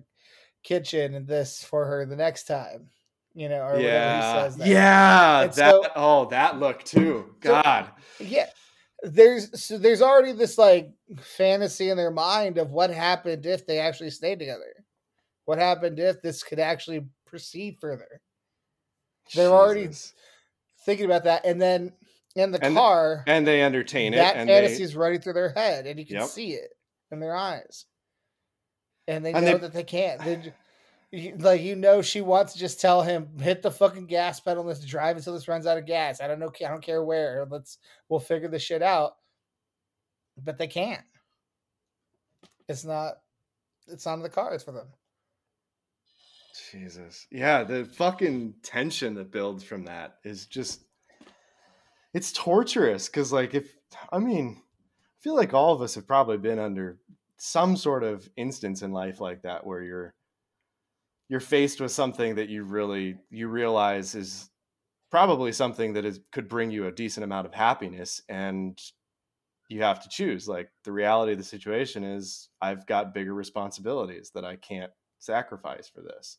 kitchen 0.62 1.14
and 1.14 1.26
this 1.26 1.62
for 1.64 1.84
her 1.86 2.04
the 2.04 2.16
next 2.16 2.44
time 2.44 2.88
you 3.34 3.48
know 3.48 3.60
or 3.62 3.74
whatever 3.74 4.16
he 4.16 4.22
says 4.22 4.56
there. 4.56 4.68
Yeah, 4.68 5.40
And 5.42 5.52
that 5.52 5.70
so- 5.70 5.84
oh, 5.94 6.24
that 6.26 6.58
look 6.58 6.82
too. 6.84 7.34
So- 7.42 7.62
God. 7.62 7.90
yeah 8.18 8.46
there's 9.02 9.62
so 9.62 9.76
there's 9.78 10.00
already 10.02 10.32
this 10.32 10.56
like 10.58 10.90
fantasy 11.20 11.90
in 11.90 11.96
their 11.98 12.10
mind 12.10 12.56
of 12.58 12.70
what 12.72 12.90
happened 12.90 13.44
if 13.46 13.66
they 13.66 13.78
actually 13.78 14.10
stayed 14.10 14.38
together 14.38 14.72
what 15.44 15.58
happened 15.58 15.98
if 16.00 16.20
this 16.22 16.42
could 16.42 16.58
actually 16.58 17.04
proceed 17.26 17.76
further 17.80 18.20
They're 19.34 19.50
already- 19.50 19.90
thinking 20.84 21.04
about 21.06 21.24
that 21.24 21.44
and 21.44 21.60
then 21.60 21.92
in 22.36 22.52
the 22.52 22.62
And- 22.64 22.76
car 22.76 23.24
and 23.26 23.46
they 23.46 23.62
entertain 23.62 24.12
it 24.14 24.18
that 24.18 24.34
fantasy 24.36 24.82
is 24.82 24.94
running 24.94 25.20
through 25.20 25.32
their 25.32 25.48
head 25.50 25.86
and 25.86 25.98
you 25.98 26.06
can 26.06 26.16
Yep. 26.16 26.28
see 26.28 26.52
it 26.52 26.70
in 27.10 27.18
their 27.18 27.34
eyes. 27.34 27.86
And 29.08 29.24
they 29.24 29.32
And 29.32 29.44
know 29.44 29.52
they- 29.52 29.58
that 29.58 29.72
they 29.72 29.84
can't. 29.84 30.20
They, 30.22 30.52
like 31.38 31.62
you 31.62 31.74
know 31.76 32.02
she 32.02 32.20
wants 32.20 32.52
to 32.52 32.58
just 32.58 32.80
tell 32.80 33.02
him 33.02 33.38
hit 33.38 33.62
the 33.62 33.70
fucking 33.70 34.06
gas 34.06 34.38
pedal 34.38 34.60
and 34.60 34.68
let's 34.68 34.84
drive 34.84 35.16
until 35.16 35.32
this 35.32 35.48
runs 35.48 35.66
out 35.66 35.78
of 35.78 35.86
gas. 35.86 36.20
I 36.20 36.28
don't 36.28 36.38
know 36.38 36.52
i 36.64 36.68
don't 36.68 36.82
care 36.82 37.02
where. 37.02 37.46
Let's 37.50 37.78
we'll 38.08 38.20
figure 38.20 38.48
this 38.48 38.62
shit 38.62 38.82
out. 38.82 39.16
But 40.36 40.58
they 40.58 40.66
can't. 40.66 41.04
It's 42.68 42.84
not 42.84 43.22
it's 43.88 44.04
not 44.04 44.14
in 44.14 44.22
the 44.22 44.28
cards 44.28 44.62
for 44.62 44.72
them. 44.72 44.88
Jesus. 46.72 47.26
Yeah, 47.30 47.62
the 47.64 47.84
fucking 47.84 48.54
tension 48.62 49.14
that 49.14 49.30
builds 49.30 49.62
from 49.62 49.84
that 49.84 50.18
is 50.24 50.46
just 50.46 50.82
it's 52.16 52.32
torturous 52.32 53.10
cuz 53.10 53.30
like 53.30 53.52
if 53.52 53.76
I 54.10 54.18
mean, 54.18 54.62
I 54.62 55.18
feel 55.20 55.36
like 55.36 55.52
all 55.52 55.74
of 55.74 55.82
us 55.82 55.94
have 55.96 56.06
probably 56.06 56.38
been 56.38 56.58
under 56.58 56.98
some 57.36 57.76
sort 57.76 58.02
of 58.02 58.30
instance 58.36 58.80
in 58.80 58.90
life 58.90 59.20
like 59.20 59.42
that 59.42 59.66
where 59.66 59.82
you're 59.82 60.14
you're 61.28 61.40
faced 61.40 61.78
with 61.78 61.92
something 61.92 62.36
that 62.36 62.48
you 62.48 62.64
really 62.64 63.18
you 63.28 63.48
realize 63.48 64.14
is 64.14 64.48
probably 65.10 65.52
something 65.52 65.92
that 65.92 66.06
is 66.06 66.20
could 66.32 66.48
bring 66.48 66.70
you 66.70 66.86
a 66.86 66.92
decent 66.92 67.22
amount 67.22 67.46
of 67.46 67.52
happiness 67.52 68.22
and 68.30 68.80
you 69.68 69.82
have 69.82 70.02
to 70.02 70.08
choose 70.08 70.48
like 70.48 70.70
the 70.84 70.92
reality 70.92 71.32
of 71.32 71.38
the 71.38 71.44
situation 71.44 72.02
is 72.02 72.48
I've 72.62 72.86
got 72.86 73.12
bigger 73.12 73.34
responsibilities 73.34 74.30
that 74.34 74.44
I 74.44 74.56
can't 74.56 74.92
sacrifice 75.18 75.86
for 75.86 76.00
this. 76.00 76.38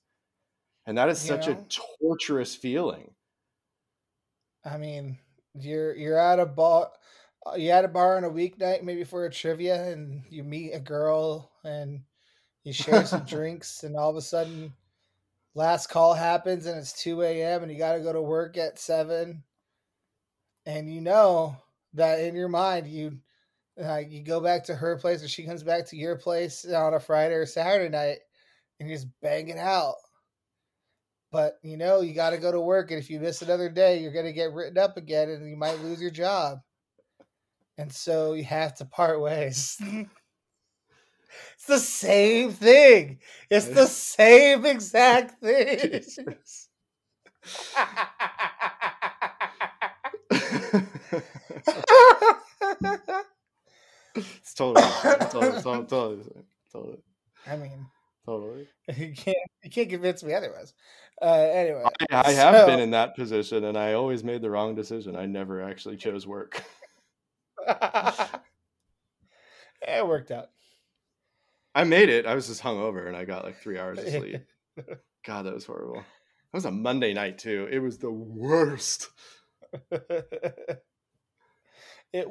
And 0.88 0.98
that 0.98 1.10
is 1.10 1.20
such 1.20 1.48
a 1.48 1.56
torturous 2.00 2.56
feeling. 2.56 3.14
i 4.66 4.78
mean 4.78 5.20
you're 5.62 5.96
you're 5.96 6.20
at 6.20 6.40
a 6.40 6.46
bar 6.46 6.90
uh, 7.46 7.56
you 7.56 7.70
at 7.70 7.86
a 7.86 7.90
bar 7.90 8.18
on 8.18 8.24
a 8.24 8.30
weeknight 8.30 8.84
maybe 8.84 9.04
for 9.04 9.26
a 9.26 9.32
trivia 9.32 9.84
and 9.92 10.24
you 10.30 10.44
meet 10.44 10.72
a 10.72 10.80
girl 10.80 11.52
and 11.64 12.02
you 12.64 12.74
share 12.74 13.06
some 13.06 13.24
drinks 13.26 13.84
and 13.84 13.96
all 13.96 14.10
of 14.10 14.16
a 14.16 14.22
sudden 14.22 14.74
last 15.56 15.88
call 15.88 16.14
happens 16.14 16.66
and 16.66 16.78
it's 16.78 17.02
2 17.02 17.22
a.m 17.24 17.64
and 17.64 17.72
you 17.72 17.78
got 17.78 17.94
to 17.94 18.02
go 18.02 18.14
to 18.14 18.22
work 18.22 18.58
at 18.58 18.80
7 18.80 19.44
and 20.66 20.94
you 20.94 21.02
know 21.02 21.56
that 21.94 22.20
in 22.20 22.36
your 22.36 22.50
mind 22.50 22.88
you 22.88 23.18
uh, 23.84 23.98
you 23.98 24.24
go 24.24 24.40
back 24.40 24.64
to 24.64 24.76
her 24.76 24.98
place 24.98 25.24
or 25.24 25.28
she 25.28 25.44
comes 25.44 25.62
back 25.64 25.86
to 25.86 25.98
your 25.98 26.16
place 26.16 26.66
on 26.66 26.94
a 26.94 27.00
friday 27.00 27.36
or 27.36 27.46
saturday 27.46 27.90
night 27.90 28.18
and 28.80 28.90
you 28.90 28.96
just 28.96 29.08
bang 29.22 29.50
it 29.50 29.58
out 29.58 29.96
but 31.32 31.58
you 31.64 31.78
know 31.78 32.02
you 32.02 32.14
got 32.14 32.32
to 32.32 32.38
go 32.38 32.52
to 32.52 32.60
work 32.60 32.92
and 32.92 33.00
if 33.00 33.10
you 33.10 33.20
miss 33.20 33.42
another 33.42 33.70
day 33.70 34.00
you're 34.02 34.14
going 34.14 34.26
to 34.26 34.34
get 34.34 34.54
written 34.54 34.78
up 34.78 34.98
again 34.98 35.30
and 35.30 35.50
you 35.50 35.58
might 35.58 35.80
lose 35.82 36.02
your 36.02 36.12
job. 36.12 36.60
And 37.78 37.94
so 37.94 38.34
you 38.34 38.44
have 38.44 38.76
to 38.76 38.86
part 38.86 39.22
ways. 39.22 39.80
It's 41.56 41.66
the 41.66 41.80
same 41.80 42.52
thing. 42.52 43.20
It's 43.50 43.68
the 43.68 43.86
same 43.88 44.66
exact 44.66 45.42
thing 45.42 46.04
it's 54.16 54.54
totally, 54.56 54.82
totally, 55.30 55.62
totally, 55.62 55.86
totally, 55.86 56.24
totally, 56.72 56.98
i 57.46 57.56
mean 57.56 57.86
totally. 58.28 58.68
you 58.98 59.14
can't 59.14 59.38
you 59.64 59.70
can't 59.70 59.90
convince 59.90 60.24
me 60.24 60.34
otherwise 60.34 60.74
uh 61.22 61.26
anyway 61.26 61.84
I, 62.12 62.28
I 62.28 62.32
have 62.32 62.56
so- 62.56 62.68
been 62.68 62.80
in 62.80 62.92
that 62.92 63.16
position, 63.16 63.64
and 63.64 63.78
I 63.78 63.94
always 63.94 64.24
made 64.24 64.42
the 64.42 64.52
wrong 64.52 64.76
decision. 64.76 65.16
I 65.16 65.26
never 65.26 65.64
actually 65.64 65.98
chose 65.98 66.28
work. 66.28 66.64
it 69.82 70.06
worked 70.06 70.32
out 70.32 70.50
I 71.78 71.84
made 71.84 72.10
it. 72.10 72.26
I 72.26 72.34
was 72.34 72.48
just 72.48 72.64
hungover, 72.64 73.08
and 73.08 73.16
I 73.16 73.24
got 73.24 73.46
like 73.46 73.62
three 73.62 73.78
hours 73.78 74.00
of 74.00 74.10
sleep. 74.10 74.44
God, 75.26 75.46
that 75.46 75.54
was 75.54 75.66
horrible. 75.66 75.98
That 75.98 76.54
was 76.54 76.66
a 76.66 76.72
Monday 76.72 77.14
night 77.14 77.38
too. 77.38 77.68
It 77.72 77.78
was 77.78 78.00
the 78.00 78.10
worst. 78.10 79.10
it 79.92 80.82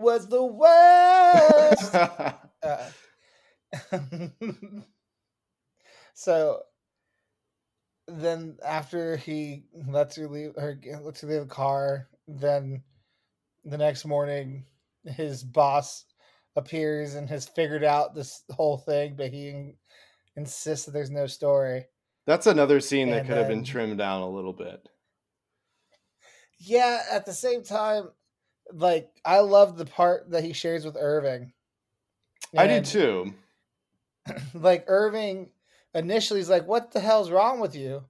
was 0.01 0.29
the 0.29 0.45
worst 0.45 1.95
Uh, 2.63 2.91
so 6.17 6.63
then 8.09 8.57
after 8.65 9.19
he 9.19 9.65
lets 9.87 10.17
her 10.17 10.27
leave 10.27 10.55
her 10.57 10.81
lets 11.03 11.21
her 11.21 11.29
leave 11.29 11.41
the 11.41 11.47
car, 11.47 12.09
then 12.27 12.83
the 13.67 13.77
next 13.77 14.07
morning 14.07 14.65
his 15.05 15.45
boss 15.45 16.07
appears 16.57 17.17
and 17.17 17.29
has 17.29 17.47
figured 17.47 17.85
out 17.85 18.15
this 18.15 18.45
whole 18.51 18.79
thing, 18.79 19.15
but 19.15 19.29
he 19.29 19.75
insists 20.37 20.87
that 20.87 20.93
there's 20.93 21.11
no 21.11 21.27
story. 21.27 21.85
That's 22.27 22.47
another 22.47 22.81
scene 22.81 23.11
that 23.11 23.19
And 23.19 23.29
could 23.29 23.37
have 23.37 23.49
been 23.49 23.63
trimmed 23.63 23.99
down 23.99 24.23
a 24.23 24.31
little 24.31 24.55
bit. 24.55 24.89
Yeah, 26.59 27.03
at 27.13 27.27
the 27.27 27.35
same 27.35 27.63
time, 27.63 28.09
like 28.73 29.11
I 29.23 29.41
love 29.41 29.77
the 29.77 29.85
part 29.85 30.31
that 30.31 30.45
he 30.45 30.55
shares 30.55 30.87
with 30.87 30.97
Irving. 30.99 31.53
I 32.57 32.67
do 32.67 32.81
too. 32.81 33.35
like 34.55 34.87
Irving 34.89 35.51
initially 35.97 36.41
he's 36.41 36.51
like, 36.51 36.67
"What 36.67 36.93
the 36.93 37.01
hell's 37.01 37.31
wrong 37.31 37.61
with 37.61 37.75
you?" 37.75 38.05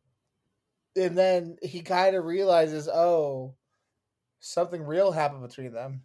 And 0.97 1.17
then 1.17 1.57
he 1.63 1.81
kind 1.83 2.17
of 2.17 2.25
realizes, 2.25 2.89
"Oh, 2.89 3.55
something 4.41 4.83
real 4.83 5.13
happened 5.13 5.43
between 5.47 5.73
them." 5.73 6.03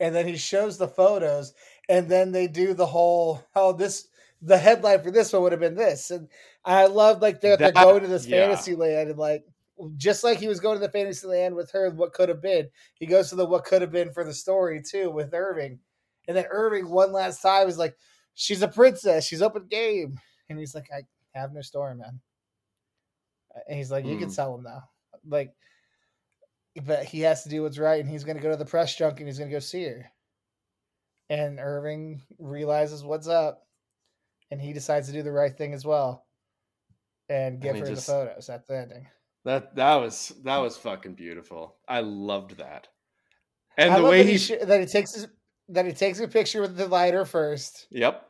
And 0.00 0.14
then 0.14 0.26
he 0.26 0.36
shows 0.36 0.78
the 0.78 0.88
photos, 0.88 1.52
and 1.88 2.08
then 2.08 2.32
they 2.32 2.48
do 2.48 2.74
the 2.74 2.86
whole, 2.86 3.44
"Oh, 3.54 3.72
this." 3.72 4.08
The 4.42 4.56
headline 4.56 5.02
for 5.02 5.10
this 5.10 5.34
one 5.34 5.42
would 5.42 5.52
have 5.52 5.60
been 5.60 5.74
this, 5.74 6.10
and 6.10 6.26
I 6.64 6.86
love 6.86 7.20
like 7.20 7.42
they're, 7.42 7.58
they're 7.58 7.72
going 7.72 8.00
to 8.00 8.08
this 8.08 8.26
yeah. 8.26 8.48
fantasy 8.48 8.74
land, 8.74 9.10
and 9.10 9.18
like 9.18 9.44
just 9.98 10.24
like 10.24 10.38
he 10.38 10.48
was 10.48 10.60
going 10.60 10.78
to 10.78 10.86
the 10.86 10.90
fantasy 10.90 11.26
land 11.26 11.54
with 11.54 11.70
her, 11.72 11.90
what 11.90 12.14
could 12.14 12.30
have 12.30 12.40
been, 12.40 12.70
he 12.94 13.04
goes 13.04 13.28
to 13.28 13.36
the 13.36 13.44
what 13.44 13.64
could 13.66 13.82
have 13.82 13.92
been 13.92 14.14
for 14.14 14.24
the 14.24 14.32
story 14.32 14.82
too 14.82 15.10
with 15.10 15.34
Irving, 15.34 15.80
and 16.26 16.34
then 16.34 16.46
Irving 16.50 16.88
one 16.88 17.12
last 17.12 17.42
time 17.42 17.68
is 17.68 17.76
like, 17.76 17.96
she's 18.34 18.62
a 18.62 18.68
princess. 18.68 19.26
She's 19.26 19.42
open 19.42 19.66
game. 19.68 20.18
And 20.50 20.58
he's 20.58 20.74
like, 20.74 20.88
I 20.92 21.02
have 21.38 21.52
no 21.52 21.62
story, 21.62 21.94
man. 21.94 22.20
Uh, 23.54 23.60
and 23.68 23.78
he's 23.78 23.90
like, 23.90 24.04
you 24.04 24.16
can 24.16 24.26
hmm. 24.26 24.32
sell 24.32 24.46
tell 24.48 24.54
him 24.56 24.64
now. 24.64 24.82
Like, 25.26 25.52
but 26.84 27.04
he 27.04 27.20
has 27.20 27.44
to 27.44 27.48
do 27.48 27.62
what's 27.62 27.78
right. 27.78 28.00
And 28.00 28.10
he's 28.10 28.24
going 28.24 28.36
to 28.36 28.42
go 28.42 28.50
to 28.50 28.56
the 28.56 28.64
press 28.64 28.94
junk 28.94 29.18
and 29.18 29.28
he's 29.28 29.38
going 29.38 29.50
to 29.50 29.56
go 29.56 29.60
see 29.60 29.84
her. 29.84 30.10
And 31.28 31.60
Irving 31.60 32.22
realizes 32.38 33.04
what's 33.04 33.28
up. 33.28 33.66
And 34.50 34.60
he 34.60 34.72
decides 34.72 35.06
to 35.06 35.12
do 35.12 35.22
the 35.22 35.32
right 35.32 35.56
thing 35.56 35.72
as 35.72 35.84
well. 35.84 36.26
And 37.28 37.60
give 37.60 37.74
mean, 37.74 37.84
her 37.84 37.90
just- 37.90 38.06
the 38.06 38.12
photos 38.12 38.48
at 38.50 38.66
the 38.66 38.76
ending. 38.76 39.06
That 39.46 39.74
that 39.76 39.94
was 39.94 40.34
that 40.44 40.58
was 40.58 40.76
fucking 40.76 41.14
beautiful. 41.14 41.76
I 41.88 42.00
loved 42.00 42.58
that. 42.58 42.88
And 43.78 43.90
I 43.90 43.98
the 43.98 44.04
way 44.04 44.22
that 44.22 44.30
he, 44.30 44.36
sh- 44.36 44.52
that 44.62 44.80
he 44.80 44.86
takes 44.86 45.14
his, 45.14 45.28
that 45.70 45.86
he 45.86 45.92
takes 45.92 46.20
a 46.20 46.28
picture 46.28 46.60
with 46.60 46.76
the 46.76 46.86
lighter 46.86 47.24
first. 47.24 47.86
yep, 47.90 48.29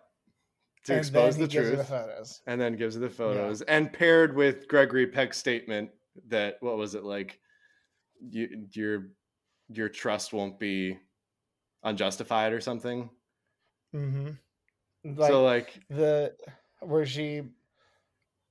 to 0.84 0.92
and 0.92 0.98
expose 0.98 1.36
the 1.36 1.42
he 1.42 1.48
gives 1.48 1.68
her 1.68 1.74
truth, 1.74 1.78
the 1.78 1.84
photos. 1.84 2.42
and 2.46 2.60
then 2.60 2.76
gives 2.76 2.94
her 2.94 3.00
the 3.00 3.10
photos, 3.10 3.62
and 3.62 3.92
paired 3.92 4.34
with 4.34 4.68
Gregory 4.68 5.06
Peck's 5.06 5.38
statement 5.38 5.90
that 6.28 6.56
what 6.60 6.76
was 6.76 6.94
it 6.94 7.04
like? 7.04 7.38
You, 8.20 8.66
you're 8.72 9.10
your 9.68 9.88
trust 9.88 10.32
won't 10.32 10.58
be 10.58 10.98
unjustified 11.84 12.52
or 12.52 12.60
something. 12.60 13.08
Mm-hmm. 13.94 14.30
Like 15.18 15.30
so 15.30 15.44
like 15.44 15.80
the 15.88 16.34
where 16.80 17.06
she 17.06 17.42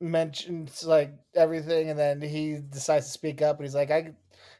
mentions 0.02 0.84
like 0.84 1.14
everything, 1.36 1.90
and 1.90 2.00
then 2.00 2.22
he 2.22 2.60
decides 2.70 3.08
to 3.08 3.12
speak 3.12 3.42
up, 3.42 3.58
and 3.58 3.66
he's 3.66 3.76
like, 3.76 3.92
"I 3.92 4.14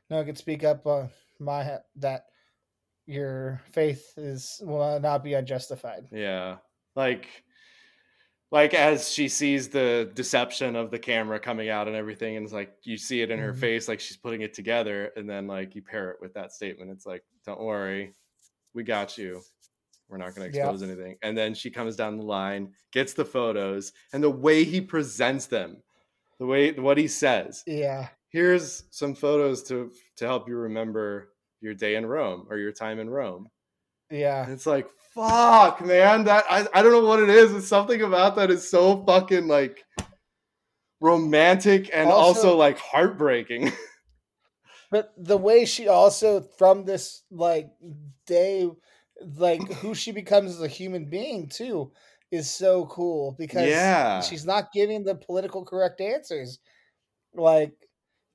no, 0.10 0.20
I 0.20 0.24
could 0.24 0.38
speak 0.38 0.64
up 0.64 0.86
on 0.86 1.10
my 1.40 1.64
ha- 1.64 1.84
that 1.98 2.26
your 3.06 3.62
faith 3.72 4.14
is 4.18 4.62
will 4.64 5.00
not 5.00 5.24
be 5.24 5.34
unjustified." 5.34 6.08
Yeah. 6.12 6.58
Like 6.96 7.28
like 8.52 8.74
as 8.74 9.10
she 9.12 9.28
sees 9.30 9.70
the 9.70 10.12
deception 10.16 10.76
of 10.76 10.90
the 10.92 11.00
camera 11.00 11.40
coming 11.40 11.70
out 11.70 11.88
and 11.88 11.96
everything 11.96 12.36
and 12.36 12.44
it's 12.44 12.54
like 12.54 12.74
you 12.84 12.98
see 12.98 13.22
it 13.22 13.30
in 13.32 13.40
her 13.40 13.54
Mhm. 13.54 13.60
face 13.60 13.88
like 13.88 14.00
she's 14.00 14.18
putting 14.18 14.42
it 14.42 14.54
together 14.54 15.12
and 15.16 15.30
then 15.30 15.46
like 15.48 15.76
you 15.76 15.82
pair 15.82 16.10
it 16.12 16.18
with 16.22 16.34
that 16.34 16.52
statement 16.52 16.90
it's 16.92 17.06
like 17.06 17.24
don't 17.46 17.60
worry 17.62 18.14
we 18.74 18.84
got 18.84 19.18
you. 19.18 19.42
We're 20.10 20.18
not 20.18 20.34
going 20.36 20.52
to 20.52 20.56
Yeah. 20.58 20.64
expose 20.66 20.84
anything. 20.84 21.18
And 21.24 21.38
then 21.38 21.54
she 21.56 21.70
comes 21.72 21.96
down 21.96 22.18
the 22.18 22.24
line 22.24 22.74
gets 22.92 23.14
the 23.14 23.26
photos 23.26 23.94
and 24.14 24.24
the 24.24 24.30
way 24.30 24.64
he 24.64 24.80
presents 24.82 25.46
them 25.48 25.84
the 26.40 26.46
way 26.46 26.72
what 26.72 26.98
he 26.98 27.08
says. 27.08 27.64
Yeah, 27.68 28.10
here's 28.30 28.84
some 28.92 29.14
photos 29.16 29.62
to 29.64 29.92
to 30.18 30.26
help 30.26 30.48
you 30.48 30.56
remember 30.56 31.34
your 31.62 31.74
day 31.74 31.96
in 31.96 32.06
Rome 32.06 32.48
or 32.50 32.58
your 32.58 32.72
time 32.72 33.00
in 33.00 33.10
Rome 33.10 33.50
yeah, 34.12 34.44
and 34.44 34.54
it's 34.54 34.66
like, 34.66 34.88
fuck, 35.14 35.84
man. 35.86 36.26
That 36.26 36.46
I, 36.50 36.68
I 36.74 36.82
don't 36.82 36.92
know 36.92 37.06
what 37.06 37.22
it 37.22 37.30
is. 37.30 37.54
It's 37.54 37.68
something 37.68 38.02
about 38.02 38.36
that 38.38 38.52
is 38.52 38.70
so 38.70 39.04
fucking 39.06 39.48
like 39.48 39.84
romantic 41.02 41.90
and 41.94 42.10
also, 42.10 42.40
Also- 42.50 42.58
like 42.58 42.78
heartbreaking. 42.78 43.72
but 44.92 45.14
the 45.18 45.38
way 45.38 45.66
she 45.66 45.88
also 45.88 46.42
from 46.58 46.86
this 46.86 47.24
like 47.32 47.70
day, 48.26 48.70
like 49.38 49.62
who 49.76 49.94
she 49.94 50.12
becomes 50.12 50.52
as 50.52 50.62
a 50.62 50.68
human 50.68 51.10
being 51.10 51.48
too, 51.48 51.92
is 52.32 52.50
so 52.50 52.86
cool 52.88 53.36
because 53.38 53.68
Yeah. 53.70 54.22
she's 54.22 54.46
not 54.46 54.72
giving 54.74 55.04
the 55.04 55.16
political 55.16 55.66
correct 55.66 56.02
answers. 56.02 56.60
Like 57.34 57.74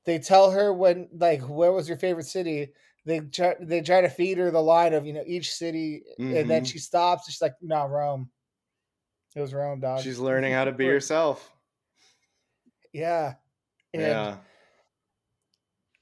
they 0.05 0.19
tell 0.19 0.51
her 0.51 0.73
when 0.73 1.09
like 1.13 1.43
where 1.43 1.73
was 1.73 1.89
your 1.89 1.99
favorite 1.99 2.27
city? 2.27 2.73
They 3.07 3.21
try 3.21 3.55
they 3.61 3.83
try 3.83 4.01
to 4.01 4.09
feed 4.09 4.39
her 4.39 4.51
the 4.51 4.63
line 4.63 4.95
of 4.95 5.07
you 5.07 5.13
know 5.13 5.25
each 5.27 5.53
city, 5.53 6.05
and 6.31 6.49
then 6.49 6.65
Mhm. 6.65 6.65
she 6.65 6.79
stops. 6.79 7.27
She's 7.31 7.43
like, 7.43 7.55
"No, 7.61 7.87
Rome. 7.87 8.31
It 9.37 9.41
was 9.41 9.53
Rome, 9.55 9.81
dog." 9.81 10.03
She's 10.03 10.19
learning 10.21 10.53
how 10.53 10.67
to 10.67 10.73
be 10.73 10.87
herself. 10.87 11.53
Yeah, 12.93 13.35
and, 13.95 14.29
yeah. 14.29 14.39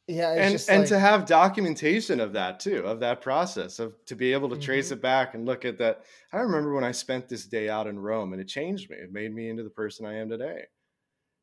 yeah, 0.07 0.35
it's 0.35 0.51
And 0.51 0.51
just 0.51 0.71
and 0.71 0.87
like, 0.87 0.89
to 0.89 0.99
have 0.99 1.27
documentation 1.27 2.19
of 2.19 2.33
that 2.33 2.59
too, 2.59 2.79
of 2.87 3.01
that 3.01 3.21
process, 3.21 3.79
of 3.79 4.03
to 4.07 4.17
be 4.17 4.33
able 4.33 4.49
to 4.49 4.57
trace 4.57 4.91
Mhm. 4.91 4.93
it 4.93 5.03
back 5.03 5.35
and 5.35 5.45
look 5.45 5.65
at 5.67 5.77
that. 5.79 6.05
I 6.33 6.39
remember 6.41 6.73
when 6.75 6.85
I 6.85 6.93
spent 6.93 7.29
this 7.29 7.45
day 7.47 7.69
out 7.69 7.87
in 7.87 7.99
Rome 7.99 8.33
and 8.33 8.41
it 8.41 8.49
changed 8.49 8.89
me. 8.89 8.97
It 8.97 9.13
made 9.13 9.35
me 9.35 9.51
into 9.51 9.63
the 9.63 9.71
person 9.71 10.07
I 10.07 10.15
am 10.17 10.31
today. 10.31 10.65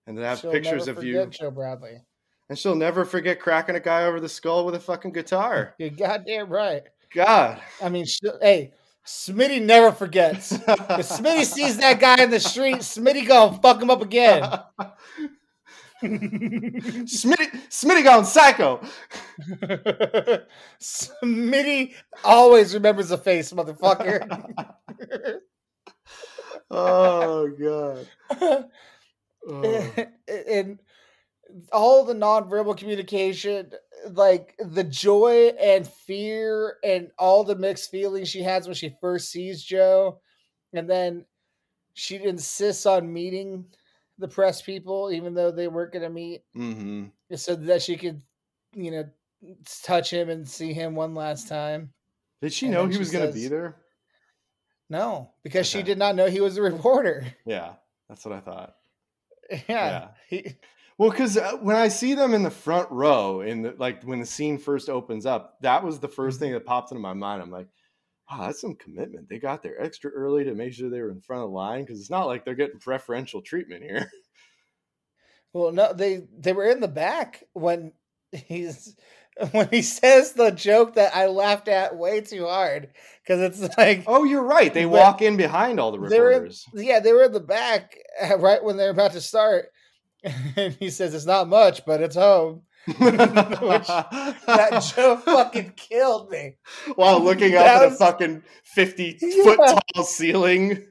And 0.08 0.18
to 0.18 0.24
have 0.26 0.50
pictures 0.50 0.88
of 0.88 1.04
you 1.04 1.28
Joe 1.28 1.52
Bradley. 1.52 2.06
And 2.50 2.58
she'll 2.58 2.76
never 2.76 3.06
forget 3.06 3.40
cracking 3.40 3.76
a 3.76 3.80
guy 3.80 4.04
over 4.06 4.20
the 4.20 4.28
skull 4.28 4.66
with 4.66 4.76
a 4.76 4.80
fucking 4.80 5.12
guitar. 5.12 5.76
You're 5.80 5.92
goddamn 5.92 6.50
right. 6.50 6.84
God. 7.14 7.62
I 7.82 7.90
mean, 7.90 8.06
hey, 8.42 8.74
Smitty 9.06 9.62
never 9.62 9.92
forgets. 9.92 10.52
If 10.52 10.62
Smitty 10.62 11.46
sees 11.46 11.78
that 11.78 12.00
guy 12.00 12.24
in 12.24 12.30
the 12.30 12.40
street, 12.40 12.78
Smitty 12.78 13.28
gonna 13.28 13.58
fuck 13.60 13.82
him 13.82 13.90
up 13.90 14.02
again. 14.02 14.44
Smitty, 16.04 17.68
Smitty 17.70 18.04
gone 18.04 18.26
psycho. 18.26 18.82
Smitty 20.80 21.94
always 22.24 22.74
remembers 22.74 23.10
the 23.10 23.18
face, 23.18 23.52
motherfucker. 23.52 24.60
oh 26.72 27.48
god. 27.50 28.08
Oh. 29.48 29.94
and 30.28 30.80
all 31.72 32.06
the 32.06 32.14
nonverbal 32.14 32.78
communication, 32.78 33.72
like 34.12 34.56
the 34.60 34.84
joy 34.84 35.48
and 35.60 35.88
fear 35.88 36.78
and 36.84 37.12
all 37.18 37.44
the 37.44 37.56
mixed 37.56 37.92
feelings 37.92 38.30
she 38.30 38.42
has 38.44 38.66
when 38.68 38.76
she 38.76 38.96
first 39.02 39.32
sees 39.32 39.64
Joe, 39.64 40.20
and 40.74 40.90
then 40.90 41.26
she 41.94 42.24
insists 42.24 42.86
on 42.86 43.12
meeting 43.12 43.66
the 44.18 44.28
press 44.28 44.62
people, 44.62 45.12
even 45.12 45.34
though 45.34 45.52
they 45.52 45.68
weren't 45.68 45.94
going 45.94 46.04
to 46.04 46.10
meet, 46.10 46.44
hmm 46.54 47.06
so 47.36 47.56
that 47.56 47.82
she 47.82 47.96
could, 47.96 48.22
you 48.74 48.92
know, 48.92 49.10
touch 49.84 50.12
him 50.12 50.30
and 50.30 50.48
see 50.48 50.74
him 50.74 50.96
one 50.96 51.14
last 51.14 51.48
time. 51.48 51.94
Did 52.42 52.54
she 52.54 52.66
And 52.66 52.74
know 52.74 52.88
he 52.88 52.94
she 52.94 53.00
was 53.00 53.12
going 53.12 53.28
to 53.28 53.34
be 53.34 53.48
there? 53.48 53.76
No, 54.90 55.32
because 55.44 55.68
she 55.68 55.84
did 55.84 56.00
not 56.00 56.16
know 56.16 56.26
he 56.26 56.42
was 56.42 56.58
a 56.58 56.62
reporter. 56.62 57.26
Yeah, 57.46 57.74
that's 58.08 58.26
what 58.26 58.36
I 58.36 58.40
thought. 58.40 58.76
Yeah, 59.52 59.60
Yeah. 59.68 60.08
He, 60.28 60.56
Well, 61.00 61.12
because 61.12 61.40
when 61.62 61.78
I 61.78 61.88
see 61.88 62.14
them 62.14 62.36
in 62.36 62.44
the 62.44 62.52
front 62.52 62.92
row, 62.92 63.42
in 63.42 63.64
the 63.64 63.76
like 63.80 64.04
when 64.04 64.20
the 64.20 64.26
scene 64.28 64.60
first 64.60 64.90
opens 64.90 65.26
up, 65.26 65.58
that 65.62 65.84
was 65.84 66.00
the 66.00 66.10
1st 66.10 66.34
Mm-hmm. 66.34 66.40
thing 66.40 66.54
that 66.54 66.66
popped 66.66 66.92
into 66.92 67.02
my 67.02 67.14
mind. 67.14 67.42
I'm 67.42 67.52
like, 67.52 67.70
wow, 68.32 68.48
that's 68.48 68.62
some 68.62 68.76
commitment. 68.76 69.30
They 69.30 69.40
got 69.40 69.64
there 69.64 69.82
extra 69.82 70.12
early 70.12 70.44
to 70.46 70.56
make 70.56 70.74
sure 70.74 70.90
they 70.92 71.02
were 71.02 71.12
in 71.12 71.22
front 71.22 71.44
of 71.44 71.50
the 71.52 71.56
line 71.56 71.86
because 71.86 72.02
it's 72.02 72.12
not 72.12 72.28
like 72.28 72.46
they're 72.46 72.56
getting 72.56 72.80
preferential 72.80 73.42
treatment 73.42 73.84
here. 73.84 74.12
Well, 75.54 75.72
no, 75.72 75.94
they 75.94 76.28
they 76.38 76.54
were 76.54 76.66
in 76.70 76.80
the 76.80 76.88
back 76.88 77.44
when 77.54 77.94
he's 78.32 78.96
when 79.52 79.68
he 79.70 79.82
says 79.82 80.34
the 80.34 80.52
joke 80.52 80.96
that 80.96 81.16
I 81.16 81.28
laughed 81.28 81.68
at 81.68 81.98
way 81.98 82.22
too 82.22 82.46
hard 82.48 82.90
because 83.24 83.42
it's 83.42 83.62
like 83.78 84.06
Oh, 84.08 84.24
you're 84.24 84.44
right. 84.44 84.74
They 84.74 84.86
walk 84.86 85.22
in 85.22 85.38
behind 85.38 85.80
all 85.80 85.92
the 85.92 86.00
they 86.00 86.20
were 86.20 86.32
reporters. 86.32 86.66
yeah 86.74 87.00
they 87.00 87.14
were 87.14 87.24
in 87.24 87.32
the 87.32 87.40
back 87.40 87.98
uh, 88.22 88.38
right 88.38 88.64
when 88.64 88.78
they're 88.78 88.90
about 88.92 89.14
to 89.14 89.22
start, 89.22 89.70
and 90.56 90.74
he 90.76 90.90
says 90.90 91.14
it's 91.14 91.26
not 91.26 91.48
much, 91.48 91.86
but 91.86 92.02
it's 92.02 92.16
home. 92.16 92.64
That 92.98 94.92
joke 94.96 95.24
fucking 95.24 95.74
killed 95.76 96.30
me. 96.32 96.58
While 96.96 97.20
looking 97.22 97.56
up 97.56 97.66
at 97.66 97.86
a 97.88 97.92
fucking 97.92 98.44
50 98.64 99.18
Yeah. 99.22 99.44
foot 99.44 99.60
tall 99.96 100.04
ceiling. 100.04 100.86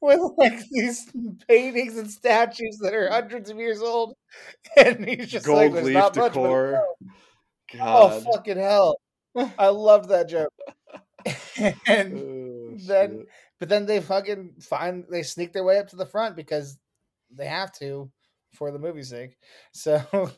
with 0.00 0.20
like 0.36 0.58
these 0.70 1.10
paintings 1.48 1.96
and 1.96 2.10
statues 2.10 2.78
that 2.82 2.92
are 2.94 3.08
hundreds 3.10 3.48
of 3.50 3.58
years 3.58 3.80
old, 3.80 4.14
and 4.76 5.08
he's 5.08 5.28
just 5.28 5.46
Gold 5.46 5.72
"There's 5.74 5.86
leaf 5.86 5.94
not 5.94 6.16
much." 6.16 6.32
Decor. 6.32 6.74
home." 6.76 7.10
Oh, 7.72 7.76
God. 7.78 8.12
Oh 8.12 8.20
fucking 8.32 8.58
hell! 8.58 8.96
I 9.58 9.68
loved 9.68 10.10
that 10.10 10.28
joke. 10.28 10.52
and 11.86 12.18
Oh, 12.18 12.76
then- 12.86 13.18
shit. 13.18 13.26
but 13.58 13.68
then 13.68 13.86
they 13.86 14.00
fucking 14.00 14.54
find 14.60 15.04
they 15.10 15.22
sneak 15.22 15.52
their 15.52 15.64
way 15.64 15.78
up 15.78 15.88
to 15.88 15.96
the 15.96 16.06
front 16.06 16.36
because 16.36 16.76
they 17.30 17.46
have 17.46 17.72
to 17.78 18.10
for 18.54 18.70
the 18.70 18.78
movie's 18.78 19.10
sake. 19.10 19.36
So, 19.72 19.96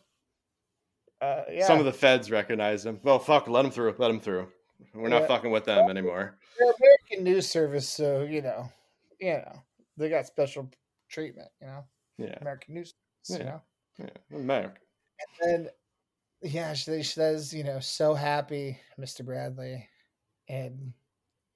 uh, 1.20 1.42
yeah, 1.50 1.66
Some 1.66 1.78
of 1.78 1.84
the 1.84 1.92
feds 1.92 2.30
recognize 2.30 2.82
them. 2.82 3.00
Well, 3.02 3.18
fuck, 3.18 3.48
let 3.48 3.62
them 3.62 3.70
through. 3.70 3.94
Let 3.98 4.08
them 4.08 4.20
through. 4.20 4.48
We're 4.94 5.08
not 5.08 5.22
Yeah. 5.22 5.28
fucking 5.28 5.50
with 5.50 5.64
them 5.64 5.90
anymore. 5.90 6.38
they're 6.58 6.72
American 6.80 7.24
news 7.24 7.48
service, 7.48 7.88
so 7.88 8.22
you 8.22 8.42
know, 8.42 8.68
you 9.20 9.32
know, 9.34 9.62
they 9.96 10.08
got 10.08 10.26
special 10.26 10.70
treatment. 11.08 11.48
You 11.60 11.66
know, 11.68 11.84
Yeah, 12.18 12.38
American 12.40 12.74
news. 12.74 12.94
Service, 13.22 13.40
You 13.40 13.46
Yeah. 13.46 13.50
know, 13.50 14.12
yeah. 14.30 14.36
America. 14.38 14.80
and 15.42 15.66
then, 15.66 15.70
yeah, 16.42 16.72
she, 16.74 17.02
she 17.02 17.12
says, 17.12 17.52
you 17.52 17.64
know, 17.64 17.80
so 17.80 18.14
happy, 18.14 18.78
Mr. 18.98 19.24
Bradley, 19.24 19.88
and 20.48 20.92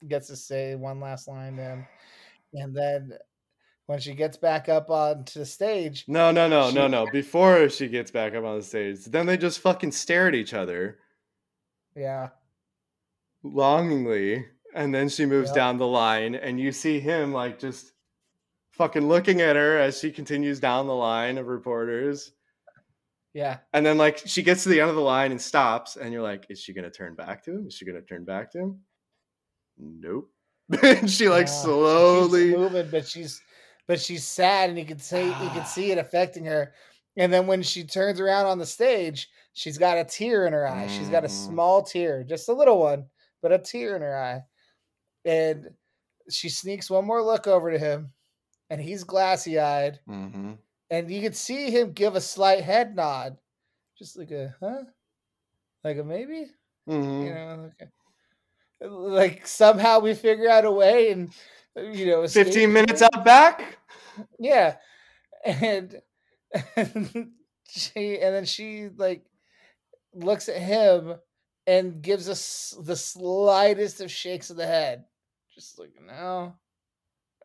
gets 0.08 0.26
to 0.26 0.36
say 0.36 0.74
one 0.74 0.98
last 1.00 1.28
line 1.28 1.56
to 1.56 1.62
him, 1.62 1.86
and 2.54 2.74
then 2.76 3.16
when 3.86 3.98
she 4.00 4.14
gets 4.14 4.36
back 4.36 4.68
up 4.68 4.90
onto 4.90 5.38
the 5.40 5.46
stage, 5.46 6.04
No, 6.08 6.30
no, 6.30 6.48
no, 6.48 6.70
no, 6.70 6.86
She- 6.86 6.90
no. 6.90 7.06
Before 7.10 7.68
she 7.68 7.88
gets 7.88 8.10
back 8.10 8.34
up 8.34 8.44
on 8.44 8.58
the 8.58 8.62
stage, 8.64 9.04
then 9.06 9.26
they 9.26 9.36
just 9.36 9.60
fucking 9.60 9.92
stare 9.92 10.28
at 10.28 10.34
each 10.34 10.54
other 10.54 10.98
yeah, 11.94 12.30
longingly, 13.42 14.46
and 14.74 14.94
then 14.94 15.08
she 15.08 15.26
moves 15.26 15.48
Yep. 15.50 15.54
down 15.56 15.76
the 15.78 15.86
line, 15.86 16.34
and 16.34 16.58
you 16.60 16.72
see 16.72 17.00
him 17.00 17.32
like 17.32 17.58
just 17.58 17.92
fucking 18.72 19.06
looking 19.08 19.40
at 19.40 19.56
her 19.56 19.78
as 19.78 19.98
she 19.98 20.10
continues 20.10 20.58
down 20.60 20.86
the 20.86 20.94
line 20.94 21.36
of 21.38 21.46
reporters. 21.46 22.32
yeah, 23.34 23.58
And 23.72 23.84
then 23.84 23.98
like 23.98 24.18
she 24.24 24.42
gets 24.42 24.62
to 24.62 24.68
the 24.70 24.80
end 24.80 24.90
of 24.90 24.96
the 24.96 25.02
line 25.02 25.30
and 25.32 25.40
stops, 25.40 25.96
and 25.96 26.12
you're 26.12 26.22
like, 26.22 26.46
is 26.48 26.58
she 26.60 26.72
gonna 26.72 26.90
turn 26.90 27.14
back 27.14 27.42
to 27.44 27.52
him? 27.52 27.66
Is 27.66 27.74
she 27.74 27.84
gonna 27.84 28.00
turn 28.02 28.24
back 28.24 28.50
to 28.52 28.58
him? 28.58 28.80
Nope. 29.78 30.30
and 30.82 31.10
she 31.10 31.28
like 31.28 31.46
Yeah, 31.46 31.52
slowly 31.52 32.56
moving, 32.56 32.88
but 32.90 33.06
she's 33.06 33.40
but 33.88 34.00
she's 34.00 34.26
sad, 34.26 34.70
and 34.70 34.78
you 34.78 34.86
can 34.86 34.98
see 34.98 35.34
you 35.34 35.50
can 35.50 35.64
see 35.64 35.90
it 35.92 35.98
affecting 35.98 36.44
her. 36.46 36.74
And 37.16 37.32
then 37.32 37.46
when 37.46 37.62
she 37.62 37.84
turns 37.84 38.20
around 38.20 38.46
on 38.46 38.58
the 38.58 38.66
stage, 38.66 39.30
she's 39.52 39.78
got 39.78 39.98
a 39.98 40.04
tear 40.04 40.46
in 40.46 40.52
her 40.54 40.66
eye. 40.66 40.86
She's 40.86 41.10
got 41.10 41.24
a 41.24 41.28
Mhm. 41.28 41.30
small 41.30 41.82
tear, 41.82 42.24
just 42.24 42.48
a 42.48 42.54
little 42.54 42.78
one, 42.80 43.10
but 43.42 43.52
a 43.52 43.58
tear 43.58 43.96
in 43.96 44.02
her 44.02 44.16
eye. 44.16 44.42
And 45.24 45.76
she 46.30 46.48
sneaks 46.50 46.90
one 46.90 47.06
more 47.06 47.22
look 47.24 47.46
over 47.48 47.70
to 47.72 47.78
him, 47.78 48.14
and 48.70 48.80
he's 48.80 49.04
glassy 49.04 49.58
eyed, 49.60 50.00
Mhm. 50.06 50.62
and 50.90 51.10
you 51.10 51.22
can 51.22 51.32
see 51.34 51.70
him 51.70 51.92
give 51.94 52.16
a 52.16 52.20
slight 52.22 52.62
head 52.64 52.96
nod, 52.96 53.38
just 53.98 54.16
like 54.18 54.30
a 54.32 54.56
huh, 54.60 54.84
like 55.84 55.98
a 55.98 56.04
maybe. 56.04 56.52
Mhm. 56.86 57.22
You 57.22 57.34
know, 57.34 57.72
okay. 57.82 57.90
like 58.80 59.46
somehow 59.46 60.00
we 60.00 60.14
figure 60.14 60.48
out 60.48 60.64
a 60.64 60.70
way, 60.70 61.10
and 61.12 61.32
you 61.76 62.06
know, 62.06 62.22
escape 62.22 62.46
15 62.46 62.72
minutes 62.72 63.02
out 63.02 63.24
back. 63.24 63.78
Yeah, 64.38 64.76
and, 65.44 66.00
she 67.68 68.18
and 68.20 68.34
then 68.34 68.44
she 68.44 68.88
like 68.96 69.24
looks 70.14 70.48
at 70.48 70.56
him 70.60 71.14
and 71.66 72.02
gives 72.02 72.28
us 72.28 72.76
the 72.82 72.96
slightest 72.96 74.00
of 74.00 74.10
shakes 74.10 74.50
of 74.50 74.56
the 74.56 74.66
head, 74.66 75.04
just 75.54 75.78
like 75.78 75.92
no. 76.04 76.54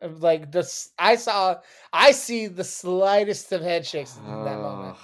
Like 0.00 0.52
this, 0.52 0.92
I 0.96 1.16
saw, 1.16 1.56
I 1.92 2.12
see 2.12 2.46
the 2.46 2.62
slightest 2.62 3.50
of 3.50 3.62
head 3.62 3.84
shakes 3.84 4.16
in 4.16 4.24
that 4.24 4.58
moment, 4.58 4.96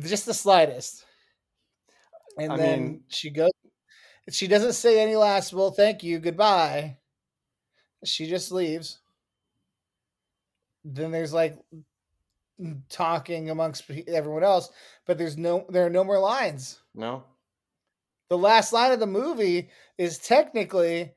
just 0.00 0.26
the 0.26 0.34
slightest. 0.34 1.04
And 2.38 2.52
I 2.52 2.56
then 2.56 2.82
mean- 2.82 3.00
she 3.08 3.30
goes, 3.30 3.50
she 4.30 4.48
doesn't 4.48 4.72
say 4.72 5.00
any 5.00 5.14
last, 5.14 5.52
well, 5.52 5.70
thank 5.70 6.02
you, 6.02 6.18
goodbye. 6.18 6.98
She 8.04 8.26
just 8.26 8.52
leaves. 8.52 8.98
Then 10.84 11.10
there's 11.10 11.32
like 11.32 11.58
talking 12.88 13.50
amongst 13.50 13.90
everyone 14.06 14.44
else, 14.44 14.70
but 15.06 15.18
there's 15.18 15.36
no, 15.36 15.66
there 15.68 15.86
are 15.86 15.90
no 15.90 16.04
more 16.04 16.18
lines. 16.18 16.80
No. 16.94 17.24
The 18.28 18.38
last 18.38 18.72
line 18.72 18.92
of 18.92 19.00
the 19.00 19.06
movie 19.06 19.70
is 19.98 20.18
technically 20.18 21.12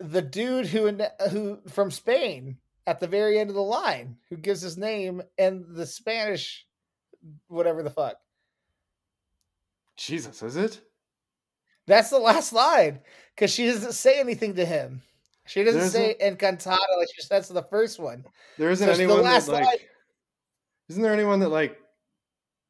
the 0.00 0.22
dude 0.22 0.66
who 0.66 0.98
who 1.30 1.60
from 1.68 1.90
Spain 1.90 2.56
at 2.86 2.98
the 2.98 3.06
very 3.06 3.38
end 3.38 3.50
of 3.50 3.56
the 3.56 3.62
line 3.62 4.16
who 4.28 4.36
gives 4.36 4.62
his 4.62 4.76
name 4.76 5.22
and 5.38 5.64
the 5.76 5.86
Spanish 5.86 6.66
whatever 7.48 7.82
the 7.82 7.90
fuck. 7.90 8.16
Jesus, 9.96 10.42
is 10.42 10.56
it? 10.56 10.80
That's 11.86 12.10
the 12.10 12.18
last 12.18 12.52
line 12.52 13.00
because 13.34 13.52
she 13.52 13.66
doesn't 13.66 13.92
say 13.92 14.18
anything 14.18 14.54
to 14.54 14.64
him. 14.64 15.02
She 15.50 15.64
doesn't 15.64 15.80
There 15.80 15.90
say 15.90 16.16
encantada 16.22 16.76
like 16.98 17.08
she 17.12 17.22
says 17.22 17.48
to 17.48 17.52
the 17.54 17.64
first 17.64 17.98
one. 17.98 18.24
There 18.56 18.70
isn't 18.70 18.86
So 18.86 18.90
it's 18.90 18.98
the 18.98 19.04
anyone 19.04 19.24
last 19.24 19.46
that 19.46 19.52
like 19.52 19.64
line- 19.64 19.76
Isn't 20.88 21.02
there 21.02 21.12
anyone 21.12 21.40
that 21.40 21.48
like 21.48 21.76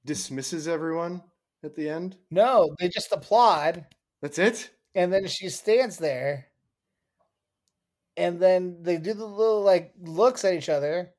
dismisses 0.07 0.67
everyone 0.67 1.23
at 1.63 1.75
the 1.77 1.91
end? 1.91 2.17
No, 2.31 2.75
they 2.79 2.89
just 2.89 3.13
applaud, 3.13 3.85
That's 4.23 4.39
it? 4.39 4.71
and 4.95 5.13
then 5.13 5.27
she 5.27 5.51
stands 5.51 5.99
there, 5.99 6.47
and 8.17 8.41
then 8.41 8.79
they 8.83 8.97
do 8.97 9.13
the 9.15 9.27
little 9.27 9.61
like 9.63 9.93
looks 10.01 10.45
at 10.47 10.55
each 10.55 10.69
other, 10.71 11.11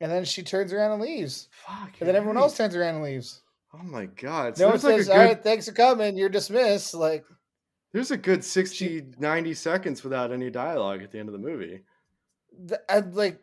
and 0.00 0.12
then 0.12 0.24
she 0.26 0.42
turns 0.42 0.74
around 0.74 0.92
and 0.92 1.00
leaves, 1.02 1.48
Fuck. 1.66 1.92
and 2.00 2.08
then 2.08 2.16
everyone 2.16 2.36
right. 2.36 2.42
else 2.42 2.56
turns 2.56 2.76
around 2.76 2.96
and 2.96 3.04
leaves. 3.04 3.40
Oh 3.74 3.82
my 3.82 4.04
god. 4.06 4.58
No 4.58 4.66
one 4.68 4.72
there's 4.78 4.84
like 4.84 4.94
a 4.94 4.96
says, 4.98 5.06
good 5.08 5.16
"All 5.16 5.24
right, 5.24 5.42
thanks 5.42 5.66
for 5.66 5.72
coming. 5.72 6.18
You're 6.18 6.28
dismissed." 6.28 6.92
Like, 6.92 7.24
there's 7.92 8.10
a 8.10 8.16
good 8.16 8.44
60 8.44 9.14
90 9.18 9.54
seconds 9.54 10.02
without 10.04 10.32
any 10.32 10.50
dialogue 10.50 11.02
at 11.02 11.10
the 11.10 11.18
end 11.18 11.28
of 11.28 11.32
the 11.32 11.38
movie. 11.38 11.80
th- 12.68 12.80
I'd 12.88 13.04
uh, 13.04 13.10
like, 13.12 13.40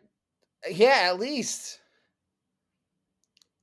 yeah, 0.70 1.02
at 1.04 1.18
least, 1.20 1.80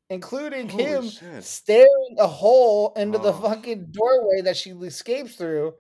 including 0.09 0.69
Holy 0.69 0.83
him 0.83 1.09
shit. 1.09 1.43
staring 1.43 2.15
a 2.17 2.27
hole 2.27 2.93
into 2.95 3.17
the 3.17 3.33
Oh. 3.33 3.41
fucking 3.41 3.87
doorway 3.91 4.41
that 4.41 4.57
she 4.57 4.71
escapes 4.71 5.35
through, 5.35 5.73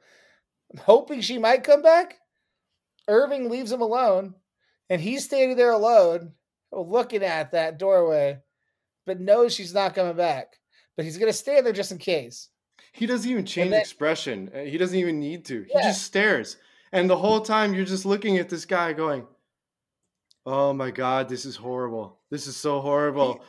hoping 0.79 1.21
she 1.21 1.37
might 1.37 1.63
come 1.63 1.81
back. 1.81 2.17
Irving 3.07 3.49
leaves 3.49 3.71
him 3.71 3.81
alone, 3.81 4.35
and 4.89 4.99
he's 5.01 5.23
standing 5.23 5.55
there 5.55 5.71
alone, 5.71 6.33
looking 6.73 7.23
at 7.23 7.51
that 7.53 7.77
doorway, 7.79 8.39
but 9.05 9.21
knows 9.21 9.53
she's 9.53 9.73
not 9.73 9.95
coming 9.95 10.17
back. 10.17 10.57
But 10.97 11.05
he's 11.05 11.17
gonna 11.17 11.31
stand 11.31 11.65
there 11.65 11.73
just 11.73 11.91
in 11.93 11.99
case. 11.99 12.49
He 12.97 13.05
doesn't 13.05 13.29
even 13.29 13.45
change 13.45 13.69
then- 13.71 13.79
expression. 13.79 14.51
uh, 14.53 14.59
He 14.59 14.77
doesn't 14.77 14.97
even 14.97 15.19
need 15.19 15.45
to. 15.45 15.63
He 15.63 15.71
Yeah. 15.73 15.83
just 15.83 16.01
stares. 16.03 16.57
And 16.91 17.09
the 17.09 17.17
whole 17.17 17.41
time 17.41 17.73
you're 17.73 17.85
just 17.85 18.05
looking 18.05 18.37
at 18.37 18.49
this 18.49 18.65
guy 18.65 18.93
going, 18.93 19.27
"Oh 20.45 20.73
my 20.73 20.89
god, 20.91 21.29
this 21.29 21.45
is 21.45 21.57
horrible. 21.57 22.19
This 22.29 22.47
is 22.47 22.55
so 22.57 22.81
horrible." 22.81 23.43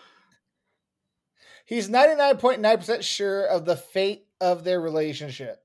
He's 1.65 1.89
ninety 1.89 2.15
nine 2.17 2.37
point 2.39 2.61
nine 2.61 2.79
percent 2.79 3.05
sure 3.05 3.45
of 3.45 3.65
the 3.65 3.77
fate 3.77 4.27
of 4.41 4.65
their 4.65 4.81
relationship. 4.81 5.63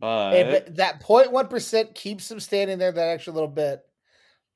But, 0.00 0.34
And 0.34 0.50
but 0.50 0.76
that 0.76 1.00
0.1% 1.02 1.94
keeps 1.94 2.30
him 2.30 2.40
standing 2.40 2.78
there 2.78 2.90
that 2.90 3.08
extra 3.08 3.34
little 3.34 3.48
bit. 3.50 3.84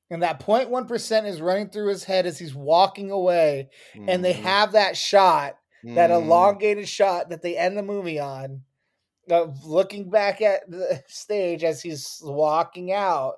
And 0.09 0.23
that 0.23 0.39
0.1% 0.39 1.25
is 1.27 1.39
running 1.39 1.69
through 1.69 1.89
his 1.89 2.03
head 2.03 2.25
as 2.25 2.39
he's 2.39 2.55
walking 2.55 3.11
away. 3.11 3.69
And 3.93 4.25
they 4.25 4.33
Mhm, 4.33 4.41
have 4.41 4.71
that 4.71 4.97
shot, 4.97 5.59
that 5.93 6.09
mhm. 6.09 6.23
elongated 6.23 6.87
shot 6.87 7.29
that 7.29 7.41
they 7.41 7.57
end 7.57 7.77
the 7.77 7.83
movie 7.83 8.19
on, 8.19 8.61
of 9.29 9.65
looking 9.65 10.09
back 10.09 10.41
at 10.41 10.69
the 10.69 11.03
stage 11.07 11.63
as 11.63 11.81
he's 11.81 12.19
walking 12.23 12.91
out. 12.91 13.35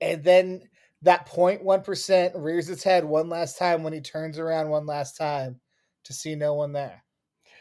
And 0.00 0.22
then 0.22 0.62
that 1.02 1.28
0.1% 1.28 2.32
rears 2.36 2.68
its 2.68 2.82
head 2.82 3.04
one 3.04 3.28
last 3.28 3.58
time 3.58 3.82
when 3.82 3.92
he 3.92 4.00
turns 4.00 4.38
around 4.38 4.68
one 4.68 4.86
last 4.86 5.16
time 5.16 5.60
to 6.04 6.12
see 6.12 6.34
no 6.34 6.54
one 6.54 6.72
there. 6.72 7.02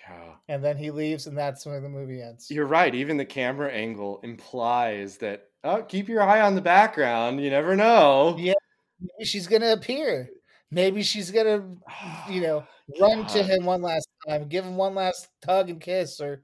Yeah. 0.09 0.33
And 0.47 0.63
then 0.63 0.77
he 0.77 0.91
leaves, 0.91 1.27
and 1.27 1.37
that's 1.37 1.65
when 1.65 1.81
the 1.81 1.89
movie 1.89 2.21
ends. 2.21 2.51
You're 2.51 2.67
right. 2.67 2.93
Even 2.93 3.17
the 3.17 3.25
camera 3.25 3.71
angle 3.71 4.19
implies 4.23 5.17
that 5.17 5.49
oh, 5.63 5.81
keep 5.81 6.07
your 6.07 6.21
eye 6.21 6.41
on 6.41 6.55
the 6.55 6.61
background. 6.61 7.41
You 7.41 7.49
never 7.49 7.75
know. 7.75 8.35
Yeah. 8.37 8.53
Maybe 8.99 9.25
she's 9.25 9.47
gonna 9.47 9.73
appear. 9.73 10.29
Maybe 10.71 11.03
she's 11.03 11.31
gonna, 11.31 11.63
you 12.29 12.41
know, 12.41 12.65
run 12.99 13.25
to 13.27 13.43
him 13.43 13.65
one 13.65 13.81
last 13.81 14.07
time, 14.27 14.47
give 14.47 14.65
him 14.65 14.77
one 14.77 14.95
last 14.95 15.29
tug 15.41 15.69
and 15.69 15.81
kiss 15.81 16.19
or 16.21 16.43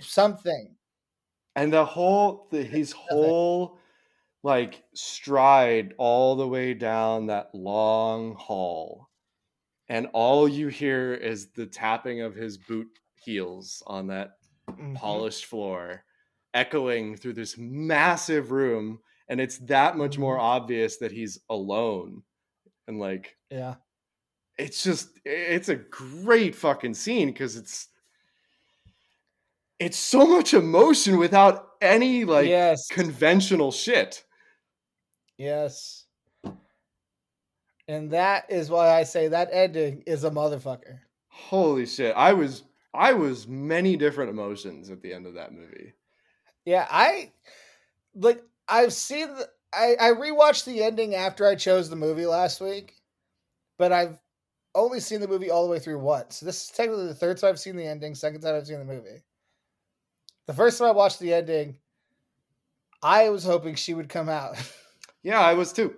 something. 0.00 0.76
And 1.54 1.72
the 1.72 1.84
whole 1.84 2.48
the, 2.50 2.62
his 2.62 2.92
whole 2.92 3.78
like 4.42 4.84
stride 4.94 5.94
all 5.98 6.36
the 6.36 6.48
way 6.48 6.74
down 6.74 7.26
that 7.26 7.54
long 7.54 8.34
hall. 8.36 9.10
And 9.88 10.08
all 10.14 10.48
you 10.48 10.68
hear 10.68 11.14
is 11.14 11.52
the 11.52 11.66
tapping 11.66 12.22
of 12.22 12.34
his 12.36 12.58
boot 12.58 12.88
heels 13.16 13.82
on 13.86 14.08
that 14.08 14.38
Mhm. 14.78 15.26
polished 15.26 15.46
floor, 15.46 16.04
echoing 16.54 17.16
through 17.16 17.34
this 17.34 17.58
massive 17.58 18.52
room. 18.52 19.00
And 19.28 19.40
it's 19.40 19.58
that 19.60 19.96
much 19.96 20.18
more 20.18 20.38
Mhm. 20.38 20.40
obvious 20.40 20.98
that 20.98 21.12
he's 21.12 21.38
alone. 21.50 22.24
And 22.88 22.98
like, 23.00 23.38
Yeah. 23.50 23.76
It's 24.58 24.82
just, 24.82 25.10
it's 25.24 25.68
a 25.68 25.76
great 25.76 26.54
fucking 26.54 26.94
scene 26.94 27.28
because 27.28 27.56
it's, 27.56 27.88
it's 29.78 29.98
so 29.98 30.26
much 30.26 30.54
emotion 30.54 31.18
without 31.18 31.68
any 31.80 32.24
like 32.24 32.48
yes. 32.48 32.88
conventional 32.88 33.70
shit. 33.70 34.24
yes. 35.36 36.04
And 37.88 38.10
that 38.10 38.46
is 38.50 38.68
why 38.68 38.90
I 38.90 39.04
say 39.04 39.28
that 39.28 39.50
ending 39.52 40.02
is 40.06 40.24
a 40.24 40.30
motherfucker. 40.30 40.98
Holy 41.28 41.86
shit. 41.86 42.14
I 42.16 42.32
was, 42.32 42.64
I 42.92 43.12
was 43.12 43.46
many 43.46 43.96
different 43.96 44.30
emotions 44.30 44.90
at 44.90 45.02
the 45.02 45.12
end 45.12 45.26
of 45.26 45.34
that 45.34 45.52
movie. 45.52 45.92
Yeah, 46.64 46.86
I 46.90 47.30
like 48.14 48.42
I've 48.68 48.92
seen 48.92 49.28
the, 49.34 49.48
I 49.72 49.94
I 50.00 50.10
rewatched 50.10 50.64
the 50.64 50.82
ending 50.82 51.14
after 51.14 51.46
I 51.46 51.54
chose 51.54 51.88
the 51.88 51.96
movie 51.96 52.26
last 52.26 52.60
week, 52.60 52.94
but 53.78 53.92
I've 53.92 54.18
only 54.76 55.00
seen 55.00 55.20
the 55.20 55.26
movie 55.28 55.50
all 55.50 55.64
the 55.64 55.70
way 55.70 55.78
through 55.80 55.98
once. 55.98 56.38
This 56.40 56.62
is 56.64 56.68
technically 56.68 57.06
the 57.06 57.14
third 57.14 57.38
time 57.38 57.50
I've 57.50 57.58
seen 57.58 57.76
the 57.76 57.86
ending, 57.86 58.14
second 58.14 58.42
time 58.42 58.54
I've 58.54 58.66
seen 58.66 58.78
the 58.78 58.84
movie. 58.84 59.22
The 60.46 60.52
first 60.54 60.78
time 60.78 60.88
I 60.88 60.92
watched 60.92 61.18
the 61.18 61.34
ending, 61.34 61.78
I 63.02 63.30
was 63.30 63.44
hoping 63.44 63.74
she 63.74 63.94
would 63.94 64.08
come 64.08 64.28
out. 64.28 64.56
Yeah, 65.22 65.40
I 65.40 65.54
was 65.54 65.72
too. 65.72 65.92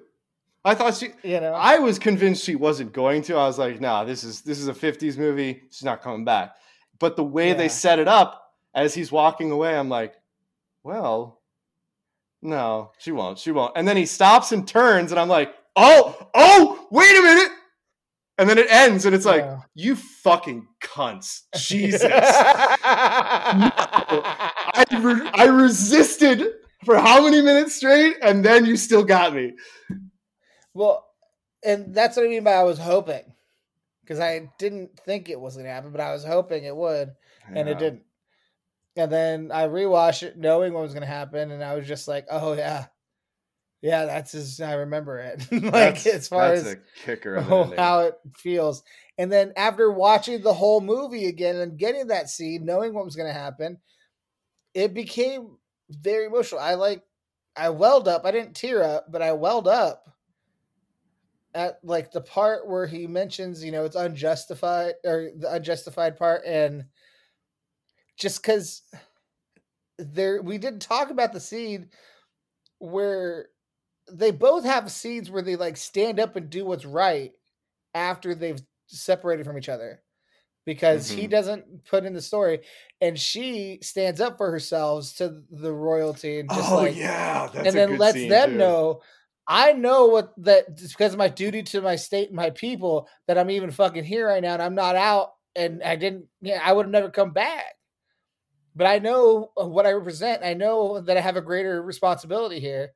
I 0.65 0.75
thought 0.75 0.95
she, 0.95 1.09
you 1.23 1.39
know, 1.39 1.53
I 1.53 1.79
was 1.81 1.99
convinced 1.99 2.45
she 2.45 2.57
wasn't 2.57 2.95
going 2.95 3.21
to. 3.25 3.35
I 3.37 3.47
was 3.47 3.59
like, 3.59 3.79
nah, 3.79 4.05
this 4.05 4.25
is 4.25 4.41
this 4.41 4.59
is 4.59 4.69
a 4.69 4.73
50s 4.73 5.19
movie. 5.19 5.65
She's 5.71 5.85
not 5.85 6.01
coming 6.01 6.25
back. 6.25 6.55
But 6.99 7.15
the 7.17 7.25
way 7.25 7.49
Yeah. 7.49 7.55
they 7.55 7.69
set 7.69 7.99
it 7.99 8.09
up 8.09 8.55
as 8.75 8.95
he's 8.95 9.13
walking 9.13 9.51
away, 9.51 9.77
I'm 9.77 9.91
like, 9.91 10.15
well, 10.83 11.43
no, 12.41 12.93
she 12.99 13.13
won't. 13.13 13.39
She 13.39 13.51
won't. 13.51 13.73
And 13.77 13.87
then 13.87 13.99
he 13.99 14.07
stops 14.07 14.51
and 14.53 14.67
turns, 14.67 15.11
and 15.13 15.21
I'm 15.21 15.29
like, 15.29 15.55
oh, 15.77 16.17
oh, 16.35 16.87
wait 16.91 17.15
a 17.19 17.21
minute. 17.23 17.53
And 18.39 18.49
then 18.49 18.57
it 18.59 18.71
ends, 18.71 19.05
and 19.05 19.15
it's 19.17 19.25
like, 19.27 19.43
Yeah. 19.43 19.59
you 19.75 19.97
fucking 19.97 20.69
cunts. 20.81 21.43
Jesus. 21.57 22.03
I, 23.59 24.87
re- 25.01 25.31
I 25.35 25.45
resisted 25.47 26.45
for 26.85 26.97
how 26.99 27.23
many 27.25 27.43
minutes 27.43 27.75
straight, 27.75 28.17
and 28.23 28.45
then 28.45 28.65
you 28.65 28.77
still 28.77 29.03
got 29.05 29.35
me. 29.35 29.55
well, 30.75 31.05
and 31.65 31.93
that's 31.95 32.17
what 32.17 32.27
I 32.27 32.29
mean 32.29 32.45
by 32.45 32.53
I 32.53 32.63
was 32.63 32.79
hoping. 32.79 33.25
Because 34.03 34.21
I 34.21 34.51
didn't 34.59 34.99
think 35.01 35.29
it 35.29 35.39
was 35.41 35.57
gonna 35.57 35.69
happen, 35.69 35.91
but 35.91 36.01
I 36.01 36.13
was 36.13 36.25
hoping 36.25 36.65
it 36.65 36.75
would. 36.77 37.11
and 37.53 37.69
it 37.69 37.79
didn't. 37.79 38.03
And 38.97 39.13
then 39.13 39.51
I 39.53 39.67
rewatched 39.69 40.23
it 40.23 40.37
knowing 40.39 40.73
what 40.73 40.83
was 40.83 40.93
going 40.93 41.03
to 41.03 41.07
happen, 41.07 41.53
and 41.53 41.63
I 41.63 41.77
was 41.77 41.87
just 41.87 42.09
like, 42.09 42.27
"Oh 42.31 42.55
yeah, 42.55 42.87
yeah, 43.81 44.07
that's 44.07 44.35
as 44.35 44.61
I 44.61 44.75
remember 44.75 45.19
it." 45.19 45.47
like 45.53 45.63
That's- 45.63 46.07
as 46.07 46.29
far 46.29 46.53
as 46.53 46.67
a 46.67 46.77
kicker 47.05 47.37
of 47.37 47.53
oh, 47.53 47.75
how 47.77 48.01
it 48.01 48.15
feels, 48.37 48.83
And 49.17 49.31
then 49.31 49.53
after 49.57 49.91
watching 49.91 50.43
the 50.43 50.55
whole 50.55 50.81
movie 50.81 51.27
again 51.27 51.57
and 51.57 51.79
getting 51.79 52.09
that 52.09 52.31
scene, 52.31 52.65
knowing 52.65 52.95
what 52.95 53.05
was 53.05 53.17
going 53.17 53.33
to 53.33 53.39
happen, 53.39 53.79
it 54.75 54.95
became 54.95 55.57
very 55.91 56.27
emotional. 56.27 56.61
I 56.61 56.75
like, 56.75 57.03
I 57.57 57.71
welled 57.71 58.09
up. 58.09 58.25
I 58.25 58.31
didn't 58.31 58.55
tear 58.55 58.83
up, 58.83 59.11
but 59.11 59.23
I 59.23 59.33
welled 59.33 59.67
up 59.67 60.09
at 61.55 61.81
like 61.83 62.13
the 62.13 62.21
part 62.21 62.69
where 62.69 62.87
he 62.87 63.07
mentions, 63.07 63.65
you 63.65 63.73
know, 63.73 63.85
it's 63.85 63.97
unjustified 63.97 64.95
or 65.05 65.31
the 65.37 65.53
unjustified 65.53 66.17
part, 66.17 66.45
and 66.45 66.85
just 68.17 68.43
because 68.43 68.83
there 69.99 70.43
we 70.43 70.59
didn't 70.59 70.81
talk 70.81 71.11
about 71.11 71.33
the 71.33 71.41
scene 71.41 71.89
where 72.79 73.49
they 74.13 74.31
both 74.31 74.65
have 74.65 74.91
scenes 74.91 75.31
where 75.31 75.43
they 75.43 75.57
like 75.57 75.77
stand 75.77 76.21
up 76.21 76.37
and 76.37 76.51
do 76.51 76.65
what's 76.65 76.85
right 76.85 77.33
after 77.95 78.35
they've 78.35 78.63
separated 78.87 79.47
from 79.47 79.59
each 79.59 79.69
other 79.69 80.03
because 80.67 81.11
he 81.11 81.27
Mhm. 81.27 81.31
doesn't 81.31 81.85
put 81.87 82.05
in 82.05 82.15
the 82.15 82.23
story 82.23 82.61
and 83.01 83.19
she 83.19 83.79
stands 83.83 84.21
up 84.21 84.39
for 84.39 84.51
herself 84.51 85.15
to 85.17 85.43
the 85.51 85.73
royalty 85.73 86.41
and 86.41 86.51
just 86.51 86.71
oh 86.73 86.77
like 86.77 86.95
yeah, 86.95 87.49
that's 87.53 87.67
and 87.69 87.77
then 87.77 87.97
lets 87.99 88.25
them 88.25 88.53
too. 88.53 88.59
know 88.59 89.03
I 89.49 89.73
know 89.73 90.07
what 90.07 90.35
that 90.45 90.67
it's 90.71 90.93
because 90.93 91.15
of 91.15 91.19
my 91.19 91.29
duty 91.29 91.63
to 91.65 91.81
my 91.83 91.97
state 91.97 92.29
and 92.29 92.37
my 92.37 92.51
people 92.51 93.09
that 93.27 93.39
I'm 93.39 93.51
even 93.51 93.71
fucking 93.71 94.05
here 94.05 94.29
right 94.29 94.43
now 94.43 94.55
and 94.55 94.63
I'm 94.63 94.75
not 94.75 94.97
out 94.97 95.33
and 95.57 95.83
I 95.83 95.97
didn't 95.97 96.27
yeah 96.43 96.61
I 96.65 96.73
would 96.73 96.87
have 96.87 96.93
never 96.93 97.11
come 97.11 97.33
back. 97.33 97.75
But 98.75 98.87
I 98.87 98.99
know 98.99 99.51
what 99.57 99.87
I 99.87 99.93
represent. 99.93 100.45
I 100.45 100.55
know 100.55 101.01
that 101.01 101.17
I 101.17 101.21
have 101.21 101.37
a 101.37 101.41
greater 101.43 101.83
responsibility 101.83 102.61
here. 102.61 102.91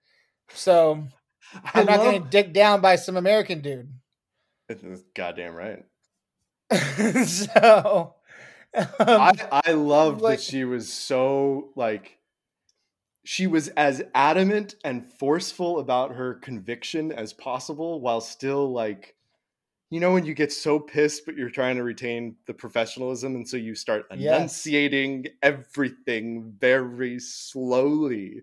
So 0.54 1.04
I 1.54 1.80
I'm 1.80 1.86
not 1.86 1.98
love- 1.98 2.04
getting 2.06 2.28
dicked 2.28 2.52
down 2.52 2.80
by 2.80 2.96
some 2.96 3.16
American 3.16 3.60
dude. 3.60 3.88
That's 4.68 4.82
goddamn 5.14 5.54
right. 5.54 5.84
so 7.26 8.14
um, 8.74 8.86
I 9.00 9.32
I 9.66 9.72
loved 9.72 10.20
like- 10.22 10.38
that 10.38 10.42
she 10.44 10.64
was 10.64 10.90
so 10.92 11.70
like 11.76 12.18
she 13.24 13.46
was 13.46 13.68
as 13.68 14.02
adamant 14.14 14.74
and 14.84 15.04
forceful 15.06 15.78
about 15.78 16.12
her 16.14 16.34
conviction 16.34 17.12
as 17.12 17.32
possible 17.32 18.00
while 18.00 18.20
still 18.20 18.72
like 18.72 19.14
you 19.90 20.00
know 20.00 20.12
when 20.14 20.24
you 20.24 20.32
get 20.34 20.50
so 20.52 20.78
pissed 20.80 21.26
but 21.26 21.36
you're 21.36 21.50
trying 21.50 21.76
to 21.76 21.82
retain 21.84 22.34
the 22.46 22.54
professionalism 22.54 23.34
and 23.36 23.46
so 23.46 23.56
you 23.58 23.74
start 23.74 24.06
Yes. 24.16 24.36
enunciating 24.66 25.26
everything 25.42 26.54
very 26.58 27.18
slowly 27.20 28.40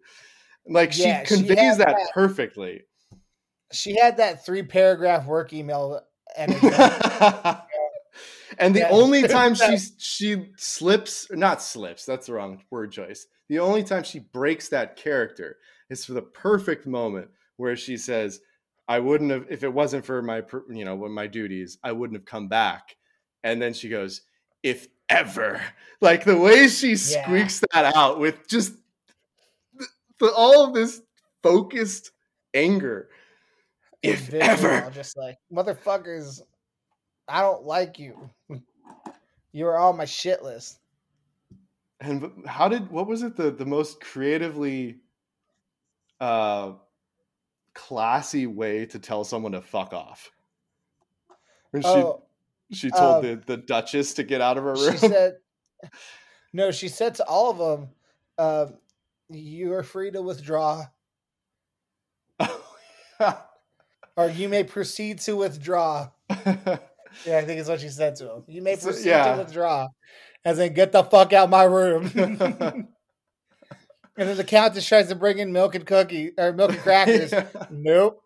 like 0.70 0.98
Yeah, 0.98 1.24
she 1.24 1.28
she 1.28 1.36
conveys 1.38 1.60
has 1.60 1.78
that 1.80 1.88
that- 1.98 2.12
perfectly 2.14 2.84
she 3.72 3.96
had 4.00 4.18
that 4.18 4.44
three 4.46 4.64
paragraph 4.64 5.26
work 5.28 5.54
email 5.54 6.02
and 6.38 6.52
the 8.76 8.80
Yeah. 8.80 8.90
only 8.90 9.24
time 9.28 9.56
she 9.56 9.78
she 9.98 10.52
slips, 10.58 11.30
or 11.30 11.36
not 11.36 11.62
slips, 11.62 12.06
that's 12.06 12.28
the 12.28 12.34
wrong 12.34 12.62
word 12.72 12.92
choice. 12.92 13.28
The 13.48 13.60
only 13.60 13.84
time 13.84 14.04
she 14.04 14.20
breaks 14.20 14.70
that 14.70 14.96
character 14.96 15.58
is 15.90 16.06
for 16.06 16.14
the 16.14 16.22
perfect 16.22 16.86
moment 16.88 17.30
where 17.58 17.76
she 17.76 17.98
says, 17.98 18.42
"I 18.88 19.00
wouldn't 19.00 19.32
have 19.32 19.46
if 19.50 19.64
it 19.64 19.74
wasn't 19.74 20.06
for 20.06 20.22
my 20.22 20.44
you 20.70 20.86
know 20.86 20.96
my 21.10 21.28
duties, 21.28 21.78
I 21.84 21.92
wouldn't 21.92 22.18
have 22.20 22.26
come 22.26 22.48
back." 22.48 22.96
And 23.44 23.62
then 23.62 23.74
she 23.74 23.90
goes, 23.90 24.22
"If 24.64 24.88
ever," 25.10 25.62
like 26.02 26.26
the 26.26 26.38
way 26.38 26.68
she 26.68 26.90
Yeah. 26.90 27.24
squeaks 27.24 27.62
that 27.74 27.96
out 27.96 28.20
with 28.20 28.48
just 28.48 28.74
the, 30.20 30.34
all 30.34 30.66
of 30.66 30.74
this 30.74 31.02
focused 31.44 32.12
anger. 32.54 33.10
If 34.02 34.28
Visual, 34.28 34.44
ever. 34.44 34.92
just 34.92 35.18
like 35.18 35.38
motherfuckers, 35.52 36.42
I 37.28 37.42
don't 37.42 37.64
like 37.64 38.00
you. 38.00 38.30
You 39.52 39.68
are 39.68 39.78
on 39.78 39.98
my 39.98 40.06
shit 40.06 40.42
list. 40.42 40.80
And 42.00 42.32
how 42.46 42.70
did 42.70 42.90
what 42.90 43.08
was 43.08 43.24
it 43.24 43.36
the 43.36 43.52
the 43.52 43.66
most 43.66 44.00
creatively 44.00 45.00
uh 46.22 46.74
classy 47.74 48.48
way 48.48 48.86
to 48.86 49.00
tell 49.00 49.26
someone 49.26 49.52
to 49.52 49.62
fuck 49.62 49.94
off? 49.94 50.32
When 51.72 51.82
she 51.82 51.90
Oh, 51.90 52.24
she 52.72 52.92
told 52.92 53.18
um, 53.18 53.22
the, 53.22 53.44
the 53.46 53.58
Duchess 53.58 54.14
to 54.16 54.24
get 54.24 54.42
out 54.42 54.58
of 54.58 54.64
her 54.64 54.74
room. 54.74 54.92
she 54.92 54.98
said, 54.98 55.38
no, 56.54 56.72
she 56.72 56.88
said 56.88 57.16
to 57.16 57.26
all 57.26 57.52
of 57.52 57.58
them, 57.58 57.90
um, 58.38 58.78
you 59.30 59.74
are 59.74 59.84
free 59.84 60.12
to 60.12 60.22
withdraw, 60.22 60.86
or 64.16 64.30
you 64.30 64.50
may 64.50 64.64
proceed 64.64 65.20
to 65.22 65.36
withdraw. 65.36 66.10
Yeah, 67.26 67.40
I 67.40 67.42
think 67.44 67.60
it's 67.60 67.68
what 67.68 67.82
she 67.82 67.90
said 67.90 68.16
to 68.18 68.32
him. 68.36 68.44
You 68.48 68.62
may 68.62 68.76
So- 68.76 68.90
proceed 68.90 69.10
yeah. 69.10 69.32
to 69.34 69.40
withdraw. 69.40 69.88
As 70.46 70.60
in, 70.60 70.74
get 70.76 70.92
the 70.92 71.04
fuck 71.04 71.34
out 71.34 71.50
my 71.50 71.64
room. 71.64 72.06
and 72.16 72.88
then 74.16 74.38
the 74.38 74.44
countess 74.44 74.88
tries 74.88 75.08
to 75.08 75.16
bring 75.16 75.40
in 75.40 75.52
milk 75.52 75.74
and 75.74 75.88
cookie 75.88 76.32
or 76.38 76.54
milk 76.54 76.70
and 76.72 76.80
crackers. 76.80 77.34
Nope. 77.72 78.22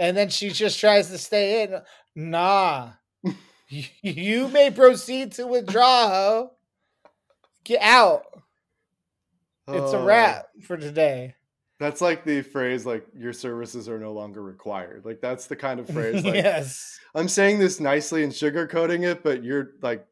And 0.00 0.16
then 0.16 0.28
she 0.28 0.50
just 0.50 0.80
tries 0.80 1.08
to 1.10 1.18
stay 1.18 1.62
in. 1.62 1.80
Nah. 2.16 2.90
You 4.02 4.48
may 4.48 4.72
proceed 4.72 5.30
to 5.34 5.46
withdraw. 5.46 6.08
ho. 6.08 6.50
Get 7.62 7.80
out. 7.80 8.24
It's 9.68 9.92
a 9.92 9.98
Oh, 9.98 10.04
wrap 10.04 10.46
for 10.62 10.76
today. 10.76 11.34
That's 11.80 12.00
like 12.00 12.24
the 12.24 12.42
phrase 12.42 12.86
like 12.86 13.06
your 13.16 13.32
services 13.32 13.88
are 13.88 13.98
no 13.98 14.12
longer 14.12 14.42
required. 14.42 15.04
Like 15.04 15.20
that's 15.20 15.46
the 15.46 15.56
kind 15.56 15.80
of 15.80 15.88
phrase 15.90 16.24
like 16.24 16.34
yes. 16.34 16.98
I'm 17.14 17.28
saying 17.28 17.58
this 17.58 17.80
nicely 17.80 18.22
and 18.24 18.32
sugarcoating 18.32 19.04
it, 19.04 19.22
but 19.22 19.42
you're 19.42 19.72
like 19.82 20.06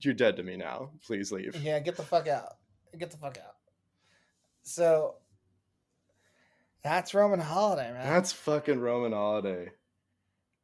you're 0.00 0.14
dead 0.14 0.36
to 0.36 0.42
me 0.42 0.56
now. 0.56 0.90
Please 1.06 1.32
leave. 1.32 1.56
Yeah, 1.56 1.78
get 1.80 1.96
the 1.96 2.02
fuck 2.02 2.28
out. 2.28 2.56
Get 2.96 3.10
the 3.10 3.16
fuck 3.16 3.38
out. 3.38 3.54
So 4.62 5.16
that's 6.82 7.14
Roman 7.14 7.40
holiday, 7.40 7.92
man. 7.92 8.06
That's 8.06 8.32
fucking 8.32 8.78
Roman 8.80 9.12
holiday. 9.12 9.70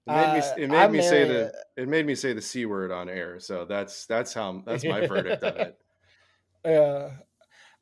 It 0.06 0.10
made 0.10 0.32
me. 0.34 0.38
Uh, 0.40 0.54
It 0.58 0.70
made 0.70 0.90
me 0.90 1.02
say 1.02 1.24
the. 1.26 1.40
it. 1.46 1.54
It 1.78 1.88
made 1.88 2.06
me 2.06 2.14
say 2.14 2.32
the 2.34 2.42
c 2.42 2.66
word 2.66 2.92
on 2.92 3.08
air. 3.08 3.40
So 3.40 3.64
that's 3.64 4.06
that's 4.06 4.32
how 4.34 4.62
that's 4.66 4.84
my 4.84 5.06
verdict 5.06 5.42
of 5.42 5.56
it. 5.56 5.78
Yeah. 6.66 7.10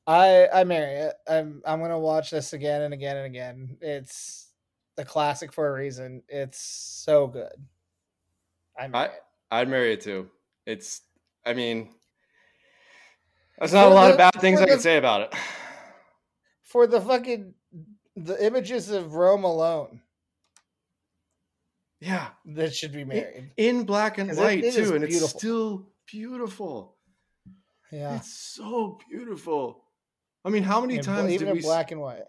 I 0.06 0.48
I 0.52 0.64
marry 0.64 0.94
it. 0.94 1.14
I'm 1.28 1.62
I'm 1.64 1.80
gonna 1.80 1.98
watch 1.98 2.30
this 2.30 2.52
again 2.52 2.82
and 2.82 2.92
again 2.94 3.16
and 3.16 3.26
again. 3.26 3.76
It's 3.80 4.48
a 4.98 5.04
classic 5.04 5.52
for 5.52 5.68
a 5.68 5.72
reason. 5.72 6.22
It's 6.28 6.58
so 6.60 7.26
good. 7.28 7.52
I 8.78 8.88
marry 8.88 9.04
I- 9.08 9.12
it. 9.12 9.22
I'd 9.50 9.68
marry 9.68 9.92
it 9.92 10.00
too. 10.00 10.30
It's. 10.66 11.02
I 11.44 11.52
mean, 11.54 11.90
there's 13.58 13.72
not 13.72 13.90
a 13.90 13.94
lot 13.94 14.06
the- 14.06 14.12
of 14.12 14.18
bad 14.18 14.40
things 14.40 14.58
for 14.60 14.64
I 14.66 14.68
can 14.68 14.80
say 14.80 14.96
about 14.96 15.20
it. 15.22 15.34
For 16.64 16.86
the 16.86 17.00
fucking 17.00 17.54
the 18.16 18.44
images 18.44 18.90
of 18.90 19.14
Rome 19.14 19.44
alone 19.44 20.00
Yeah, 22.00 22.28
that 22.46 22.74
should 22.74 22.92
be 22.92 23.04
married. 23.04 23.52
in 23.56 23.84
black 23.84 24.18
and 24.18 24.28
'Cause 24.30 24.38
it- 24.38 24.42
white 24.42 24.72
too, 24.72 24.94
and 24.94 25.04
it's 25.04 25.28
still 25.30 25.86
beautiful. 26.06 26.96
Yeah. 27.90 28.16
It's 28.16 28.32
so 28.32 28.98
beautiful. 29.10 29.84
I 30.44 30.50
mean, 30.50 30.62
how 30.62 30.80
many 30.80 30.94
bla- 30.96 31.02
times 31.04 31.32
even 31.32 31.46
did 31.46 31.50
in 31.52 31.56
we? 31.56 31.62
black 31.62 31.90
and 31.92 32.00
white. 32.00 32.22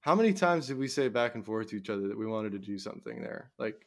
How 0.00 0.14
many 0.14 0.32
times 0.34 0.66
did 0.66 0.76
we 0.78 0.88
say 0.88 1.08
back 1.08 1.34
and 1.34 1.44
forth 1.44 1.68
to 1.70 1.76
each 1.76 1.88
other 1.88 2.08
that 2.08 2.18
we 2.18 2.26
wanted 2.26 2.52
to 2.52 2.58
do 2.58 2.78
something 2.78 3.22
there? 3.22 3.50
Like 3.58 3.86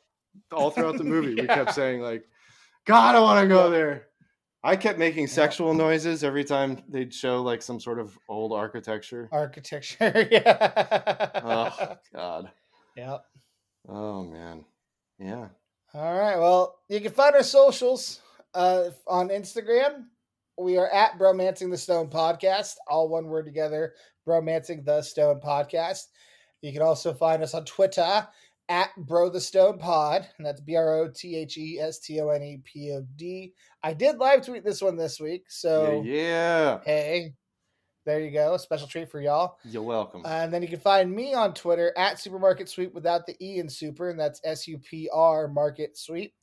all 0.52 0.72
throughout 0.72 0.98
the 0.98 1.03
movie, 1.03 1.35
we 1.35 1.48
kept 1.48 1.73
saying 1.73 2.02
like, 2.02 2.23
"God, 2.85 3.15
I 3.15 3.19
want 3.19 3.41
to 3.44 3.48
go 3.48 3.65
Yeah. 3.65 3.69
there." 3.72 4.07
I 4.64 4.76
kept 4.76 4.98
making 4.98 5.27
sexual 5.27 5.73
noises 5.76 6.23
every 6.23 6.44
time 6.44 6.81
they'd 6.89 7.14
show 7.14 7.41
like 7.44 7.61
some 7.61 7.80
sort 7.80 7.99
of 7.99 8.18
old 8.27 8.52
architecture. 8.53 9.30
Architecture. 9.31 10.27
yeah. 10.31 11.30
Oh 11.44 11.95
God. 12.14 12.52
Yep. 12.95 13.22
Oh 13.88 14.23
man. 14.23 14.65
Yeah. 15.19 15.49
All 15.94 16.18
right. 16.19 16.38
Well, 16.38 16.80
you 16.89 16.99
can 16.99 17.11
find 17.11 17.35
our 17.35 17.44
socials 17.44 18.22
uh, 18.56 18.89
on 19.07 19.30
Instagram. 19.30 20.06
We 20.60 20.78
are 20.78 20.90
at 20.90 21.20
Bromancing 21.20 21.70
the 21.70 21.78
Stone 21.78 22.10
Podcast, 22.10 22.76
all 22.88 23.10
one 23.10 23.28
word 23.28 23.46
together. 23.46 23.94
Bromancing 24.28 24.84
the 24.84 25.04
Stone 25.04 25.40
Podcast. 25.40 26.08
You 26.62 26.74
can 26.74 26.82
also 26.82 27.14
find 27.14 27.44
us 27.44 27.54
on 27.54 27.64
Twitter 27.64 28.28
at 28.68 28.90
Bro 28.98 29.30
the 29.30 29.40
Stone 29.40 29.78
Pod, 29.78 30.28
and 30.38 30.46
that's 30.46 30.60
B 30.60 30.76
R 30.76 30.98
O 30.98 31.10
T 31.10 31.36
H 31.36 31.58
E 31.58 31.80
S 31.80 32.00
T 32.00 32.20
O 32.20 32.30
N 32.30 32.42
E 32.42 32.60
P 32.64 32.92
O 32.92 33.06
D. 33.16 33.54
I 33.84 33.94
did 33.94 34.18
live 34.18 34.44
tweet 34.44 34.66
this 34.66 34.82
one 34.82 34.98
this 34.98 35.20
week, 35.20 35.44
so 35.48 36.02
yeah. 36.04 36.14
Yeah. 36.14 36.80
hey, 36.86 37.34
there 38.08 38.20
you 38.20 38.32
go, 38.32 38.56
a 38.56 38.60
special 38.60 38.88
treat 38.88 39.12
for 39.12 39.22
y'all. 39.22 39.58
You're 39.64 39.84
welcome. 39.84 40.24
And 40.26 40.52
then 40.52 40.64
you 40.64 40.68
can 40.68 40.80
find 40.80 41.12
me 41.12 41.36
on 41.36 41.54
Twitter 41.54 41.94
at 41.96 42.20
Supermarket 42.20 42.68
Sweep 42.68 42.96
without 42.96 43.28
the 43.28 43.36
E 43.40 43.60
in 43.60 43.70
super, 43.70 44.10
and 44.10 44.20
that's 44.20 44.42
S 44.44 44.68
U 44.68 44.80
P 44.80 45.08
R 45.14 45.48
Market 45.48 45.98
Sweep. 45.98 46.34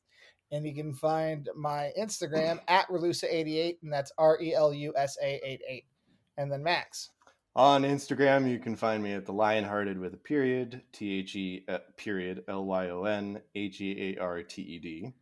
And 0.55 0.65
you 0.65 0.73
can 0.73 0.95
find 0.95 1.51
my 1.57 1.91
Instagram 1.99 2.61
at 2.69 2.87
Relusa88, 2.87 3.79
and 3.83 3.93
that's 3.93 4.13
R 4.17 4.41
E 4.41 4.55
L 4.55 4.73
U 4.73 4.95
S 4.97 5.19
A 5.21 5.41
88. 5.45 5.85
And 6.39 6.53
then 6.53 6.63
Max. 6.63 7.11
On 7.57 7.83
Instagram, 7.83 8.49
you 8.49 8.61
can 8.61 8.77
find 8.77 9.03
me 9.03 9.15
at 9.15 9.27
the 9.27 9.33
Lionhearted 9.33 9.99
with 9.99 10.15
a 10.15 10.17
period, 10.17 10.83
T 10.93 11.19
H 11.19 11.35
E 11.35 11.65
uh, 11.69 11.79
period 11.97 12.45
L 12.47 12.67
Y 12.67 12.89
O 12.91 13.03
N 13.03 13.43
H 13.57 13.81
E 13.81 14.17
A 14.17 14.23
R 14.23 14.45
T 14.45 14.63
E 14.63 14.79
D. 14.79 15.13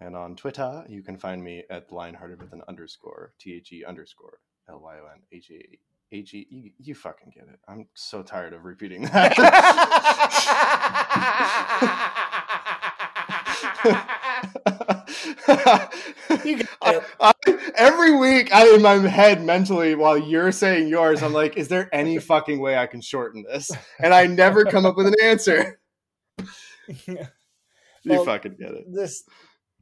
And 0.00 0.16
on 0.16 0.34
Twitter, 0.36 0.86
you 0.88 1.02
can 1.02 1.18
find 1.18 1.44
me 1.44 1.64
at 1.68 1.90
Lionhearted 1.90 2.40
with 2.40 2.54
an 2.54 2.62
underscore, 2.66 3.34
T 3.38 3.56
H 3.56 3.72
E 3.72 3.84
underscore, 3.84 4.38
L 4.70 4.80
Y 4.82 4.94
O 4.94 5.06
N 5.12 5.20
H 5.30 5.52
H 6.12 6.32
E. 6.32 6.46
You, 6.48 6.70
you 6.78 6.94
fucking 6.94 7.32
get 7.34 7.44
it. 7.44 7.60
I'm 7.68 7.88
so 7.92 8.22
tired 8.22 8.54
of 8.54 8.64
repeating 8.64 9.02
that. 9.02 9.36
I- 16.82 17.00
I- 17.20 17.72
every 17.76 18.14
week, 18.16 18.52
I 18.52 18.74
in 18.74 18.82
my 18.82 18.94
head 19.08 19.42
mentally, 19.42 19.94
while 19.94 20.18
you're 20.18 20.52
saying 20.52 20.88
yours, 20.88 21.22
I'm 21.22 21.32
like, 21.32 21.56
is 21.56 21.68
there 21.68 21.88
any 21.92 22.18
fucking 22.18 22.60
way 22.60 22.76
I 22.76 22.86
can 22.86 23.00
shorten 23.00 23.44
this? 23.44 23.70
And 23.98 24.12
I 24.12 24.26
never 24.26 24.64
come 24.64 24.84
up 24.86 24.96
with 24.96 25.06
an 25.06 25.14
answer. 25.22 25.80
You 28.04 28.12
Well, 28.12 28.24
fucking 28.24 28.56
get 28.58 28.70
it. 28.70 28.84
this 28.92 29.24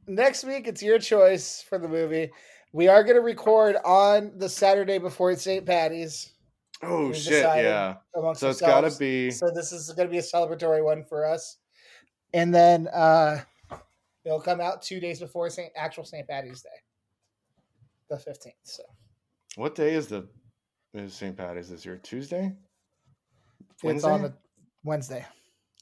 next 0.07 0.43
week 0.43 0.67
it's 0.67 0.81
your 0.81 0.97
choice 0.99 1.61
for 1.69 1.77
the 1.77 1.87
movie. 1.87 2.31
We 2.73 2.87
are 2.87 3.03
going 3.03 3.15
to 3.15 3.21
record 3.21 3.77
on 3.85 4.33
the 4.37 4.49
Saturday 4.49 4.97
before 4.97 5.33
St. 5.35 5.65
Patty's. 5.65 6.33
Oh 6.83 7.13
shit, 7.13 7.43
yeah. 7.43 7.95
So 8.35 8.49
it's 8.49 8.59
got 8.59 8.81
to 8.81 8.97
be. 8.99 9.31
So 9.31 9.49
this 9.53 9.71
is 9.71 9.91
going 9.93 10.07
to 10.07 10.11
be 10.11 10.17
a 10.17 10.21
celebratory 10.23 10.83
one 10.83 11.03
for 11.03 11.25
us, 11.25 11.57
and 12.33 12.53
then 12.53 12.87
uh 12.89 13.41
it'll 14.27 14.41
come 14.41 14.59
out 14.59 14.81
two 14.81 14.99
days 14.99 15.19
before 15.19 15.49
Saint 15.49 15.71
actual 15.75 16.03
St. 16.03 16.27
Patty's 16.27 16.61
Day, 16.61 16.69
the 18.09 18.19
fifteenth. 18.19 18.55
So 18.63 18.83
What 19.55 19.73
day 19.73 19.93
is 19.93 20.07
the 20.07 20.27
is 20.93 21.13
St. 21.13 21.35
Patty's 21.35 21.69
this 21.69 21.85
year? 21.85 21.99
Tuesday? 22.03 22.53
it's 23.83 24.03
on 24.03 24.25
a 24.25 24.33
Wednesday. 24.83 25.25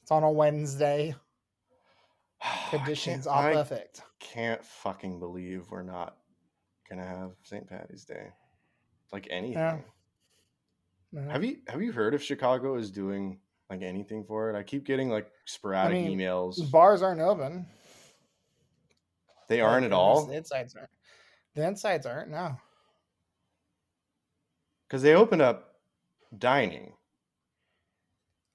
It's 0.01 0.11
on 0.11 0.23
a 0.23 0.31
Wednesday. 0.31 1.15
Conditions 2.69 3.26
are 3.26 3.51
perfect. 3.51 4.01
can't 4.19 4.63
fucking 4.63 5.19
believe 5.19 5.65
we're 5.72 5.81
not 5.84 6.17
gonna 6.89 7.05
have 7.05 7.31
St. 7.43 7.67
Patty's 7.67 8.05
Day. 8.05 8.27
Like 9.11 9.27
anything. 9.31 9.84
Yeah. 11.13 11.31
Have 11.31 11.43
you 11.43 11.57
have 11.67 11.81
you 11.81 11.91
heard 11.91 12.13
if 12.13 12.22
Chicago 12.22 12.76
is 12.76 12.91
doing 12.91 13.39
like 13.69 13.81
anything 13.81 14.26
for 14.26 14.49
it? 14.51 14.57
I 14.57 14.63
keep 14.63 14.85
getting 14.85 15.09
like 15.09 15.31
sporadic 15.45 16.03
mean, 16.03 16.19
emails. 16.19 16.69
Bars 16.69 17.01
aren't 17.01 17.22
open. 17.22 17.65
They 19.47 19.61
Like, 19.61 19.72
aren't 19.72 19.85
at 19.85 19.93
all 19.93 20.26
The 20.26 20.35
insides 20.38 20.76
aren't. 20.76 20.89
The 21.55 21.67
insides 21.67 22.05
aren't. 22.05 22.30
No. 22.31 22.57
because 24.88 25.01
they 25.01 25.13
opened 25.15 25.41
up 25.41 25.76
dining, 26.38 26.93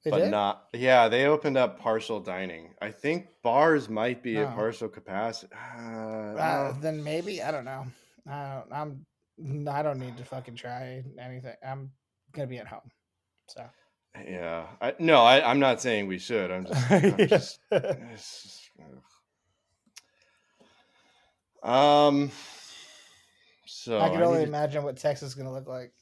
They 0.04 0.10
but 0.10 0.18
did? 0.18 0.30
not. 0.30 0.68
Yeah, 0.72 1.08
they 1.08 1.26
opened 1.26 1.56
up 1.56 1.78
partial 1.80 2.20
dining. 2.20 2.74
I 2.80 2.90
think 2.90 3.28
bars 3.42 3.88
might 3.88 4.22
be 4.22 4.38
at 4.38 4.54
partial 4.54 4.88
capacity. 4.88 5.52
Uh, 5.76 5.78
Uh, 5.78 6.72
no. 6.74 6.76
then 6.80 7.02
maybe 7.02 7.42
I 7.42 7.50
don't 7.50 7.64
know. 7.64 7.86
I 8.28 8.54
don't, 8.68 8.72
I'm. 8.72 9.06
I 9.68 9.82
don't 9.82 9.98
need 9.98 10.18
to 10.18 10.24
fucking 10.24 10.56
try 10.56 11.02
anything. 11.18 11.54
I'm 11.66 11.90
gonna 12.32 12.46
be 12.48 12.58
at 12.58 12.66
home. 12.68 12.90
So. 13.48 13.64
yeah, 14.26 14.66
I, 14.80 14.94
no, 14.98 15.22
I, 15.22 15.48
I'm 15.50 15.58
not 15.60 15.80
saying 15.80 16.06
we 16.06 16.18
should. 16.18 16.50
I'm 16.50 16.66
just, 16.66 16.90
I'm 16.92 17.18
Yeah. 17.18 17.26
just 17.26 17.58
just-. 17.72 18.70
Um. 21.62 22.30
So 23.66 24.00
I 24.00 24.08
can 24.08 24.22
only 24.22 24.40
to- 24.40 24.46
imagine 24.48 24.82
what 24.82 24.96
Texas 24.96 25.28
is 25.28 25.34
gonna 25.34 25.52
look 25.52 25.68
like. 25.68 25.92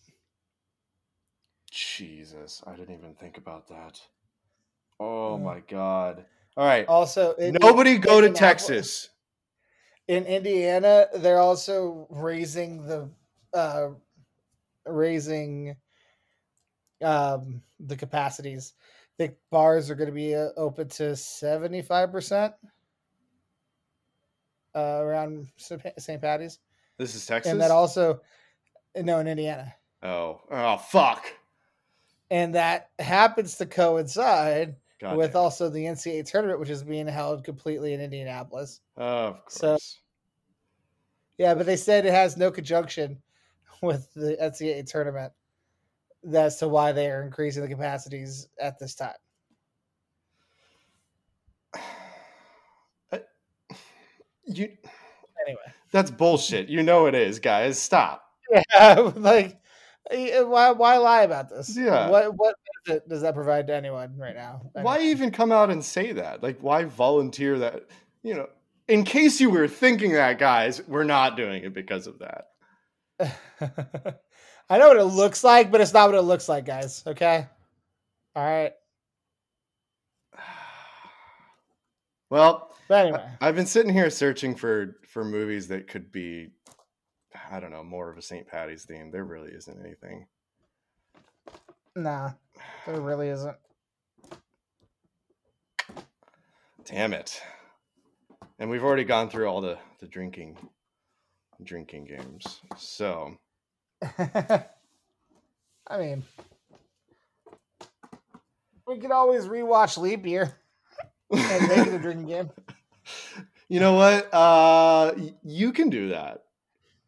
Jesus, 1.70 2.62
I 2.66 2.74
didn't 2.76 2.94
even 2.96 3.14
think 3.14 3.36
about 3.36 3.68
that. 3.68 4.00
Oh 5.00 5.36
Mm. 5.38 5.42
my 5.42 5.60
god! 5.60 6.24
All 6.56 6.66
right, 6.66 6.86
Also, 6.88 7.34
in- 7.34 7.56
nobody 7.60 7.98
go 7.98 8.20
to 8.20 8.30
Texas. 8.30 9.10
in 10.08 10.24
Indiana, 10.24 11.06
they're 11.14 11.38
also 11.38 12.06
raising 12.10 12.86
the 12.86 13.10
uh 13.52 13.90
raising 14.86 15.76
um 17.02 17.62
the 17.78 17.96
capacities. 17.96 18.72
The 19.18 19.34
bars 19.50 19.90
are 19.90 19.94
going 19.96 20.08
to 20.08 20.12
be 20.14 20.34
uh, 20.34 20.50
open 20.56 20.88
to 20.90 21.12
75% 21.16 22.54
uh, 24.78 25.02
around 25.02 25.46
St. 25.56 26.20
Patty's. 26.20 26.58
This 26.98 27.14
is 27.14 27.26
Texas. 27.26 27.52
And 27.52 27.60
that 27.60 27.70
also 27.70 28.20
no 28.96 29.18
in 29.18 29.26
Indiana. 29.26 29.74
oh, 30.02 30.40
oh, 30.50 30.76
fuck! 30.76 31.26
And 32.30 32.54
that 32.54 32.90
happens 32.98 33.56
to 33.56 33.66
coincide 33.66 34.76
God 35.00 35.16
with 35.16 35.32
damn 35.32 35.42
also 35.42 35.68
the 35.70 35.84
NCAA 35.84 36.28
tournament 36.30 36.60
which 36.60 36.70
is 36.70 36.82
being 36.82 37.06
held 37.06 37.44
completely 37.44 37.94
in 37.94 38.00
Indianapolis. 38.00 38.80
Oh, 38.96 39.26
of 39.28 39.40
so- 39.48 39.78
Yeah, 41.38 41.54
but 41.54 41.66
they 41.66 41.76
said 41.76 42.04
it 42.04 42.12
has 42.12 42.36
no 42.36 42.50
conjunction 42.50 43.22
with 43.82 44.12
the 44.14 44.36
NCAA 44.40 44.86
tournament. 44.86 45.32
That's 46.24 46.56
to 46.56 46.68
why 46.68 46.90
they 46.92 47.10
are 47.10 47.22
increasing 47.22 47.62
the 47.62 47.68
capacities 47.68 48.48
at 48.60 48.78
this 48.78 48.94
time. 48.96 49.14
You. 54.48 54.70
Anyway, 55.46 55.60
That's 55.92 56.10
bullshit. 56.10 56.68
You 56.68 56.82
know 56.82 57.06
it 57.06 57.14
is, 57.14 57.38
guys. 57.38 57.80
Stop. 57.80 58.24
yeah, 58.74 59.12
like 59.16 59.60
eh, 60.10 60.40
why 60.40 60.70
why 60.72 60.96
lie 60.96 61.22
about 61.22 61.50
this? 61.50 61.76
Yeah. 61.76 62.08
What 62.08 62.36
what 62.36 62.56
benefit 62.86 63.08
does 63.08 63.22
that 63.22 63.34
provide 63.34 63.66
to 63.68 63.74
anyone 63.74 64.16
right 64.16 64.34
now? 64.34 64.62
Why 64.72 65.00
even 65.02 65.30
come 65.30 65.52
out 65.52 65.70
and 65.70 65.84
say 65.84 66.12
that? 66.12 66.42
Like, 66.42 66.58
why 66.60 66.84
volunteer 66.84 67.58
that? 67.58 67.86
You 68.22 68.34
know, 68.34 68.48
in 68.88 69.04
case 69.04 69.40
you 69.40 69.50
were 69.50 69.68
thinking 69.68 70.12
that, 70.12 70.38
guys, 70.38 70.82
we're 70.88 71.04
not 71.04 71.36
doing 71.36 71.62
it 71.64 71.74
because 71.74 72.06
of 72.06 72.18
that. 72.18 72.48
I 74.70 74.78
know 74.78 74.88
what 74.88 74.96
it 74.96 75.04
looks 75.04 75.44
like, 75.44 75.70
but 75.70 75.80
it's 75.80 75.92
not 75.92 76.08
what 76.08 76.18
it 76.18 76.22
looks 76.22 76.48
like, 76.48 76.64
guys. 76.64 77.02
Okay. 77.06 77.46
All 78.34 78.44
right. 78.44 78.72
Well, 82.30 82.67
But 82.88 83.04
anyway, 83.06 83.24
I've 83.40 83.54
been 83.54 83.66
sitting 83.66 83.92
here 83.92 84.08
searching 84.08 84.54
for 84.54 84.96
for 85.06 85.22
movies 85.24 85.68
that 85.68 85.88
could 85.88 86.10
be, 86.10 86.48
I 87.50 87.60
don't 87.60 87.70
know, 87.70 87.84
more 87.84 88.10
of 88.10 88.16
a 88.16 88.22
St. 88.22 88.46
Patty's 88.48 88.84
theme. 88.84 89.10
There 89.10 89.24
really 89.24 89.50
isn't 89.50 89.78
anything. 89.84 90.26
nah, 91.94 92.30
there 92.86 93.00
really 93.00 93.28
isn't. 93.28 93.56
Damn 96.86 97.12
it! 97.12 97.42
And 98.58 98.70
we've 98.70 98.82
already 98.82 99.04
gone 99.04 99.28
through 99.28 99.46
all 99.46 99.60
the 99.60 99.78
the 100.00 100.06
drinking 100.06 100.56
drinking 101.62 102.06
games. 102.06 102.60
So 102.78 103.36
I 104.18 104.64
mean, 105.98 106.22
we 108.86 108.98
could 108.98 109.10
always 109.10 109.44
rewatch 109.46 109.98
Leap 109.98 110.24
Year 110.24 110.54
and 111.30 111.68
make 111.68 111.86
it 111.86 111.92
a 111.94 111.98
drinking 111.98 112.28
game. 112.28 112.50
you 113.68 113.80
know 113.80 113.94
what? 113.94 114.32
Uh, 114.32 115.14
you 115.42 115.72
can 115.72 115.90
do 115.90 116.10
that. 116.10 116.44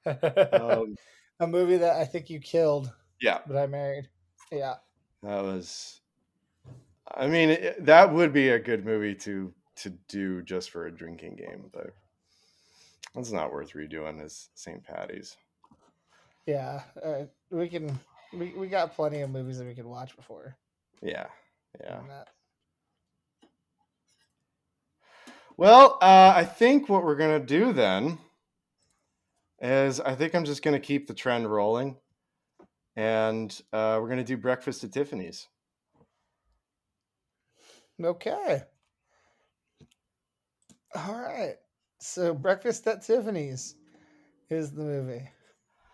Um, 0.61 0.97
a 1.41 1.47
movie 1.47 1.77
that 1.79 1.97
I 1.97 2.05
think 2.05 2.31
you 2.31 2.41
killed, 2.41 2.93
yeah, 3.21 3.39
but 3.47 3.57
I 3.57 3.67
married. 3.67 4.09
Yeah. 4.51 4.75
that 5.23 5.43
was. 5.43 6.01
I 7.15 7.27
mean, 7.27 7.51
it, 7.51 7.85
that 7.87 8.13
would 8.13 8.33
be 8.33 8.51
a 8.51 8.59
good 8.59 8.85
movie 8.85 9.15
to 9.17 9.53
to 9.77 9.91
do 10.09 10.43
just 10.43 10.71
for 10.71 10.87
a 10.87 10.95
drinking 10.95 11.37
game, 11.37 11.71
but 11.73 11.95
it's 13.17 13.33
not 13.33 13.53
worth 13.53 13.73
redoing 13.73 14.23
as 14.23 14.49
St. 14.55 14.83
Patty's. 14.85 15.37
Yeah. 16.47 16.83
Uh, 17.03 17.25
we 17.51 17.69
can, 17.69 17.99
we, 18.33 18.53
we 18.57 18.69
got 18.69 18.95
plenty 18.95 19.21
of 19.21 19.31
movies 19.31 19.59
that 19.59 19.67
we 19.67 19.75
could 19.75 19.87
watch 19.87 20.17
before. 20.17 20.57
Yeah, 21.03 21.27
yeah. 21.81 21.97
doing 21.97 22.09
that. 22.09 22.29
Well, 25.61 25.99
uh, 26.01 26.33
I 26.35 26.47
think 26.47 26.89
what 26.89 27.05
we're 27.05 27.17
gonna 27.17 27.39
do 27.39 27.75
then 27.75 28.17
is 29.61 30.01
I 30.01 30.15
think 30.15 30.35
I'm 30.35 30.47
just 30.47 30.63
gonna 30.63 30.81
keep 30.81 31.07
the 31.07 31.13
trend 31.13 31.53
rolling, 31.53 31.99
and 32.97 33.53
uh, 33.71 33.99
we're 34.01 34.09
gonna 34.09 34.25
do 34.25 34.39
breakfast 34.39 34.85
at 34.85 34.93
Tiffany's. 34.93 35.49
Okay. 38.03 38.63
All 40.95 41.21
right. 41.21 41.57
So, 41.99 42.33
Breakfast 42.33 42.87
at 42.87 43.05
Tiffany's 43.05 43.75
is 44.49 44.73
the 44.73 44.83
movie. 44.83 45.29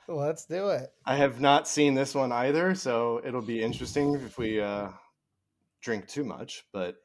Let's 0.07 0.45
do 0.45 0.69
it. 0.69 0.93
I 1.05 1.17
have 1.17 1.41
not 1.41 1.67
seen 1.67 1.95
this 1.95 2.15
one 2.15 2.31
either, 2.31 2.77
so 2.77 3.21
it'll 3.25 3.43
be 3.43 3.65
interesting 3.65 4.15
if 4.15 4.39
we 4.39 4.61
uh, 4.61 4.91
drink 5.83 6.07
too 6.07 6.23
much. 6.23 6.65
But 6.73 6.99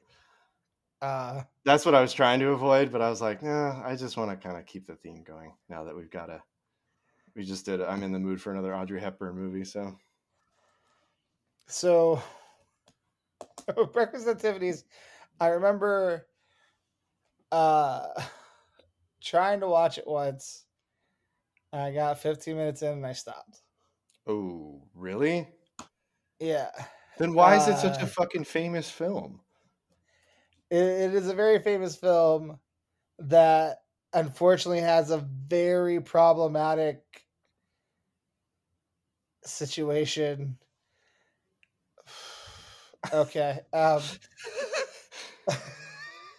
Uh, 1.01 1.43
that's 1.65 1.85
what 1.85 1.95
I 1.95 2.01
was 2.01 2.13
trying 2.13 2.39
to 2.41 2.49
avoid. 2.49 2.91
But 2.91 3.01
I 3.01 3.09
was 3.09 3.21
like, 3.21 3.41
nah, 3.41 3.81
I 3.85 3.95
just 3.95 4.17
want 4.17 4.29
to 4.31 4.37
kind 4.37 4.57
of 4.57 4.65
keep 4.65 4.85
the 4.87 4.95
theme 4.95 5.23
going 5.23 5.55
now 5.69 5.83
that 5.83 5.95
we've 5.95 6.11
got 6.11 6.29
a. 6.29 6.43
We 7.35 7.43
just 7.43 7.65
did. 7.65 7.81
I'm 7.81 8.03
in 8.03 8.11
the 8.11 8.19
mood 8.19 8.41
for 8.41 8.51
another 8.51 8.75
Audrey 8.75 8.99
Hepburn 8.99 9.35
movie, 9.35 9.63
so 9.63 9.97
so, 11.67 12.21
Breakfast 13.93 14.25
Tiffany's, 14.39 14.83
I 15.39 15.47
remember 15.47 16.27
uh, 17.51 18.07
trying 19.21 19.59
to 19.61 19.67
watch 19.67 19.97
it 19.97 20.07
once. 20.07 20.65
I 21.73 21.91
got 21.91 22.19
15 22.19 22.55
minutes 22.57 22.81
in 22.81 22.93
and 22.93 23.05
I 23.05 23.13
stopped. 23.13 23.61
Oh, 24.27 24.83
really? 24.93 25.47
Yeah. 26.39 26.71
Then 27.17 27.33
why 27.33 27.55
is 27.55 27.67
it 27.67 27.77
such 27.77 28.01
Uh, 28.01 28.03
a 28.03 28.07
fucking 28.07 28.43
famous 28.43 28.89
film? 28.89 29.41
It, 30.71 30.77
it 30.83 31.13
is 31.13 31.27
a 31.27 31.35
very 31.35 31.59
famous 31.59 31.95
film 31.95 32.59
that 33.19 33.83
unfortunately 34.13 34.81
has 34.81 35.11
a 35.11 35.19
very 35.19 36.01
problematic 36.01 37.03
situation. 39.43 40.57
Okay. 43.13 43.59
Um, 43.73 44.01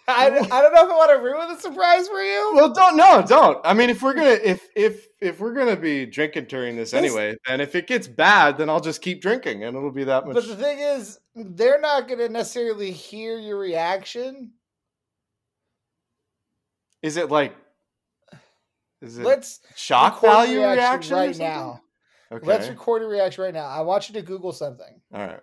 I, 0.09 0.27
I 0.27 0.31
don't 0.31 0.75
know 0.75 0.85
if 0.85 0.91
I 0.91 0.97
want 0.97 1.11
to 1.13 1.23
ruin 1.23 1.49
the 1.49 1.61
surprise 1.61 2.09
for 2.09 2.21
you. 2.21 2.53
Well, 2.55 2.73
don't 2.73 2.97
no, 2.97 3.25
don't. 3.27 3.59
I 3.65 3.73
mean, 3.73 3.89
if 3.89 4.03
we're 4.03 4.15
gonna 4.15 4.31
if 4.31 4.69
if 4.75 5.07
if 5.21 5.39
we're 5.39 5.55
gonna 5.55 5.77
be 5.77 6.07
drinking 6.07 6.47
during 6.47 6.77
this 6.77 6.91
This- 6.91 6.99
anyway, 6.99 7.37
and 7.49 7.63
if 7.63 7.77
it 7.77 7.87
gets 7.87 8.09
bad, 8.09 8.59
then 8.59 8.69
I'll 8.69 8.81
just 8.81 9.01
keep 9.01 9.23
drinking, 9.23 9.63
and 9.63 9.77
it'll 9.77 9.93
be 9.93 10.05
that 10.05 10.27
much. 10.27 10.35
But 10.35 10.49
the 10.49 10.57
thing 10.57 10.81
is, 10.81 11.21
they're 11.35 11.81
not 11.81 12.09
going 12.09 12.19
to 12.19 12.29
necessarily 12.29 12.91
hear 12.91 13.39
your 13.39 13.59
reaction. 13.59 14.53
is 17.03 17.17
it 17.17 17.31
like? 17.31 17.55
Is 19.01 19.19
it 19.19 19.25
Let's 19.25 19.61
shock 19.77 20.21
value 20.21 20.61
reaction 20.61 21.17
reaction, 21.17 21.17
right 21.17 21.39
now. 21.39 21.83
Okay. 22.31 22.47
Let's 22.47 22.69
record 22.69 23.03
a 23.03 23.07
reaction 23.07 23.45
right 23.45 23.55
now. 23.55 23.67
I 23.67 23.81
want 23.81 24.09
you 24.09 24.15
to 24.15 24.23
Google 24.23 24.53
something. 24.53 25.01
All 25.13 25.27
right. 25.27 25.41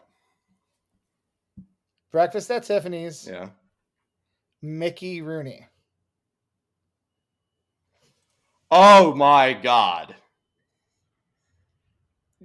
Breakfast 2.12 2.50
at 2.52 2.64
Tiffany's. 2.64 3.28
Yeah. 3.30 3.50
Mickey 4.62 5.22
Rooney. 5.22 5.66
Oh 8.72 9.16
my 9.16 9.54
god. 9.54 10.16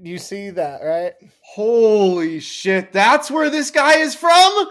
You 0.00 0.18
see 0.18 0.50
that, 0.50 0.80
right? 0.82 1.12
Holy 1.42 2.40
shit. 2.40 2.92
That's 2.92 3.30
where 3.30 3.50
this 3.50 3.70
guy 3.70 3.98
is 3.98 4.14
from? 4.14 4.68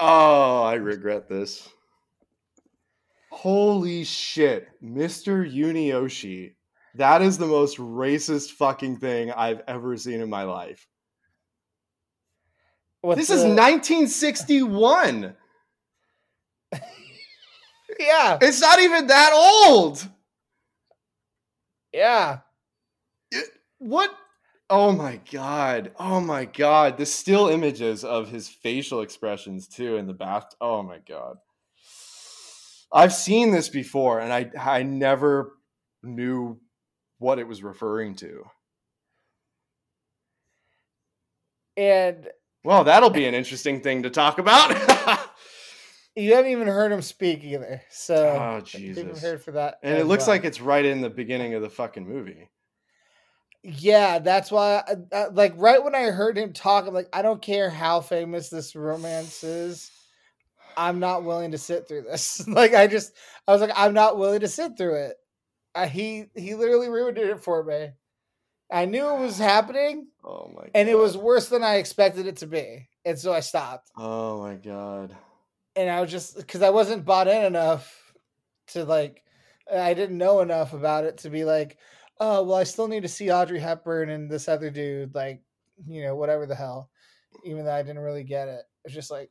Oh, 0.00 0.62
I 0.62 0.74
regret 0.74 1.28
this. 1.28 1.68
Holy 3.30 4.04
shit. 4.04 4.68
Mr. 4.82 5.50
Yunioshi. 5.50 6.54
That 6.94 7.22
is 7.22 7.38
the 7.38 7.46
most 7.46 7.76
racist 7.76 8.52
fucking 8.52 8.96
thing 8.96 9.30
I've 9.30 9.62
ever 9.68 9.96
seen 9.96 10.20
in 10.20 10.30
my 10.30 10.42
life. 10.44 10.86
With 13.06 13.18
This 13.18 13.30
is 13.30 13.44
1961. 13.44 15.36
yeah, 18.00 18.38
It's 18.42 18.60
not 18.60 18.80
even 18.80 19.06
that 19.06 19.30
old. 19.32 20.08
yeah. 21.92 22.38
What? 23.78 24.10
Oh 24.68 24.90
my 24.90 25.20
god. 25.30 25.92
Oh 26.00 26.20
my 26.20 26.46
god. 26.46 26.98
The 26.98 27.06
still 27.06 27.46
images 27.46 28.02
of 28.02 28.28
his 28.28 28.48
facial 28.48 29.02
expressions 29.02 29.68
too 29.68 29.96
in 29.96 30.08
the 30.08 30.12
bath. 30.12 30.56
Oh 30.60 30.82
my 30.82 30.98
god. 31.08 31.36
I've 32.92 33.12
seen 33.14 33.52
this 33.52 33.68
before 33.68 34.18
and 34.18 34.32
I 34.32 34.50
I 34.58 34.82
never 34.82 35.52
knew 36.02 36.58
what 37.18 37.38
it 37.38 37.46
was 37.46 37.62
referring 37.62 38.16
to. 38.16 38.42
And 41.76 42.26
Well, 42.66 42.82
that'll 42.82 43.10
be 43.10 43.26
an 43.26 43.34
interesting 43.34 43.80
thing 43.80 44.02
to 44.02 44.10
talk 44.10 44.38
about. 44.38 44.70
you 46.16 46.34
haven't 46.34 46.50
even 46.50 46.66
heard 46.66 46.90
him 46.90 47.00
speak 47.00 47.44
either. 47.44 47.80
So 47.90 48.16
oh 48.16 48.60
Jesus. 48.60 49.22
heard 49.22 49.40
for 49.40 49.52
that. 49.52 49.78
And 49.84 49.96
it 49.96 50.06
looks 50.06 50.26
well. 50.26 50.34
like 50.34 50.44
it's 50.44 50.60
right 50.60 50.84
in 50.84 51.00
the 51.00 51.08
beginning 51.08 51.54
of 51.54 51.62
the 51.62 51.70
fucking 51.70 52.08
movie. 52.08 52.50
Yeah, 53.62 54.18
that's 54.18 54.50
why. 54.50 54.82
I, 54.84 55.16
I, 55.16 55.26
like 55.28 55.54
right 55.56 55.82
when 55.82 55.94
I 55.94 56.06
heard 56.06 56.36
him 56.36 56.52
talk, 56.52 56.88
I'm 56.88 56.92
like, 56.92 57.08
I 57.12 57.22
don't 57.22 57.40
care 57.40 57.70
how 57.70 58.00
famous 58.00 58.48
this 58.48 58.74
romance 58.74 59.44
is. 59.44 59.92
I'm 60.76 60.98
not 60.98 61.22
willing 61.22 61.52
to 61.52 61.58
sit 61.58 61.86
through 61.86 62.02
this. 62.02 62.48
like 62.48 62.74
I 62.74 62.88
just, 62.88 63.12
I 63.46 63.52
was 63.52 63.60
like, 63.60 63.70
I'm 63.76 63.94
not 63.94 64.18
willing 64.18 64.40
to 64.40 64.48
sit 64.48 64.76
through 64.76 65.04
it. 65.04 65.16
I, 65.72 65.86
he 65.86 66.24
he 66.34 66.56
literally 66.56 66.88
ruined 66.88 67.18
it 67.18 67.38
for 67.38 67.62
me. 67.62 67.90
I 68.70 68.84
knew 68.84 69.08
it 69.08 69.20
was 69.20 69.38
happening, 69.38 70.08
Oh 70.24 70.50
my 70.54 70.62
god. 70.62 70.70
and 70.74 70.88
it 70.88 70.98
was 70.98 71.16
worse 71.16 71.48
than 71.48 71.62
I 71.62 71.76
expected 71.76 72.26
it 72.26 72.38
to 72.38 72.46
be, 72.46 72.88
and 73.04 73.18
so 73.18 73.32
I 73.32 73.40
stopped. 73.40 73.90
Oh 73.96 74.40
my 74.42 74.54
god. 74.56 75.14
And 75.76 75.88
I 75.90 76.00
was 76.00 76.10
just 76.10 76.36
because 76.36 76.62
I 76.62 76.70
wasn't 76.70 77.04
bought 77.04 77.28
in 77.28 77.44
enough 77.44 78.12
to 78.68 78.84
like, 78.84 79.22
I 79.72 79.94
didn't 79.94 80.18
know 80.18 80.40
enough 80.40 80.72
about 80.72 81.04
it 81.04 81.18
to 81.18 81.30
be 81.30 81.44
like, 81.44 81.78
oh 82.18 82.42
well, 82.42 82.56
I 82.56 82.64
still 82.64 82.88
need 82.88 83.02
to 83.02 83.08
see 83.08 83.30
Audrey 83.30 83.60
Hepburn 83.60 84.10
and 84.10 84.30
this 84.30 84.48
other 84.48 84.70
dude, 84.70 85.14
like, 85.14 85.42
you 85.86 86.02
know, 86.02 86.16
whatever 86.16 86.46
the 86.46 86.54
hell. 86.54 86.90
Even 87.44 87.64
though 87.64 87.74
I 87.74 87.82
didn't 87.82 87.98
really 88.02 88.24
get 88.24 88.48
it, 88.48 88.62
it's 88.84 88.94
just 88.94 89.10
like, 89.10 89.30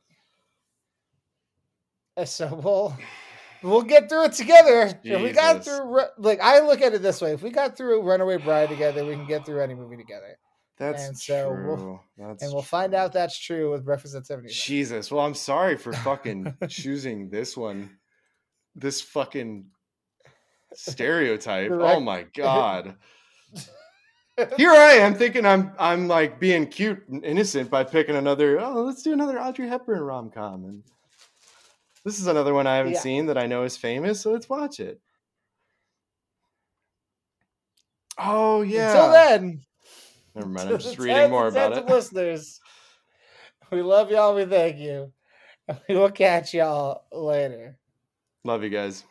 eh, 2.16 2.24
so 2.24 2.54
we'll 2.64 2.96
we'll 3.62 3.82
get 3.82 4.08
through 4.08 4.24
it 4.26 4.32
together. 4.32 4.98
If 5.02 5.20
we 5.22 5.32
got 5.32 5.64
through, 5.64 6.00
like, 6.18 6.40
I 6.40 6.60
look 6.60 6.80
at 6.82 6.94
it 6.94 7.02
this 7.02 7.20
way: 7.20 7.32
if 7.32 7.42
we 7.42 7.50
got 7.50 7.76
through 7.76 8.02
Runaway 8.02 8.38
Bride 8.38 8.68
together, 8.68 9.04
we 9.04 9.14
can 9.14 9.26
get 9.26 9.44
through 9.46 9.60
any 9.62 9.74
movie 9.74 9.96
together, 9.96 10.38
That's 10.78 11.06
And 11.08 11.18
so 11.18 11.48
we'll- 11.66 11.76
true. 11.76 12.00
That's 12.18 12.42
and 12.42 12.52
we'll 12.52 12.62
find 12.62 12.94
out 12.94 13.12
that's 13.12 13.38
true 13.38 13.70
with 13.72 13.84
Breakfast 13.84 14.14
at 14.14 14.24
Tiffany's. 14.26 14.54
Jesus. 14.56 15.10
Well, 15.10 15.24
I'm 15.24 15.34
sorry 15.34 15.76
for 15.76 15.92
fucking 16.08 16.54
choosing 16.68 17.28
this 17.30 17.56
one. 17.56 17.90
This 18.74 19.00
fucking 19.00 19.66
stereotype. 20.74 21.70
Oh 21.70 21.76
Correct. 21.78 21.96
Oh 21.96 22.00
my 22.00 22.22
god. 22.36 22.96
Here 24.58 24.70
I 24.70 24.92
am 24.94 25.14
thinking 25.14 25.46
I'm 25.46 25.72
I'm 25.78 26.08
like 26.08 26.38
being 26.38 26.66
cute 26.66 27.02
and 27.08 27.24
innocent 27.24 27.70
by 27.70 27.84
picking 27.84 28.16
another. 28.16 28.60
Oh, 28.60 28.82
let's 28.82 29.02
do 29.02 29.14
another 29.14 29.40
Audrey 29.40 29.66
Hepburn 29.66 30.00
rom 30.02 30.30
com, 30.30 30.64
and 30.66 30.82
this 32.06 32.20
is 32.20 32.28
another 32.28 32.54
one 32.54 32.68
I 32.68 32.76
haven't 32.76 32.92
Yeah. 32.92 33.00
seen 33.00 33.26
that 33.26 33.36
I 33.36 33.46
know 33.46 33.64
is 33.64 33.76
famous. 33.76 34.20
So 34.20 34.30
let's 34.30 34.48
watch 34.48 34.78
it. 34.78 35.00
Oh 38.16 38.62
yeah. 38.62 38.92
Until 38.92 39.12
then. 39.12 39.62
Never 40.36 40.48
mind. 40.48 40.70
I'm 40.70 40.78
just 40.78 40.98
reading 41.00 41.30
more 41.30 41.48
about 41.48 41.72
it. 41.72 41.84
Listeners, 41.86 42.60
we 43.72 43.82
love 43.82 44.10
y'all. 44.12 44.36
We 44.36 44.44
thank 44.44 44.78
you. 44.78 45.12
We 45.88 45.96
will 45.96 46.12
catch 46.12 46.54
y'all 46.54 47.06
later. 47.10 47.76
Love 48.44 48.62
you 48.62 48.70
guys. 48.70 49.02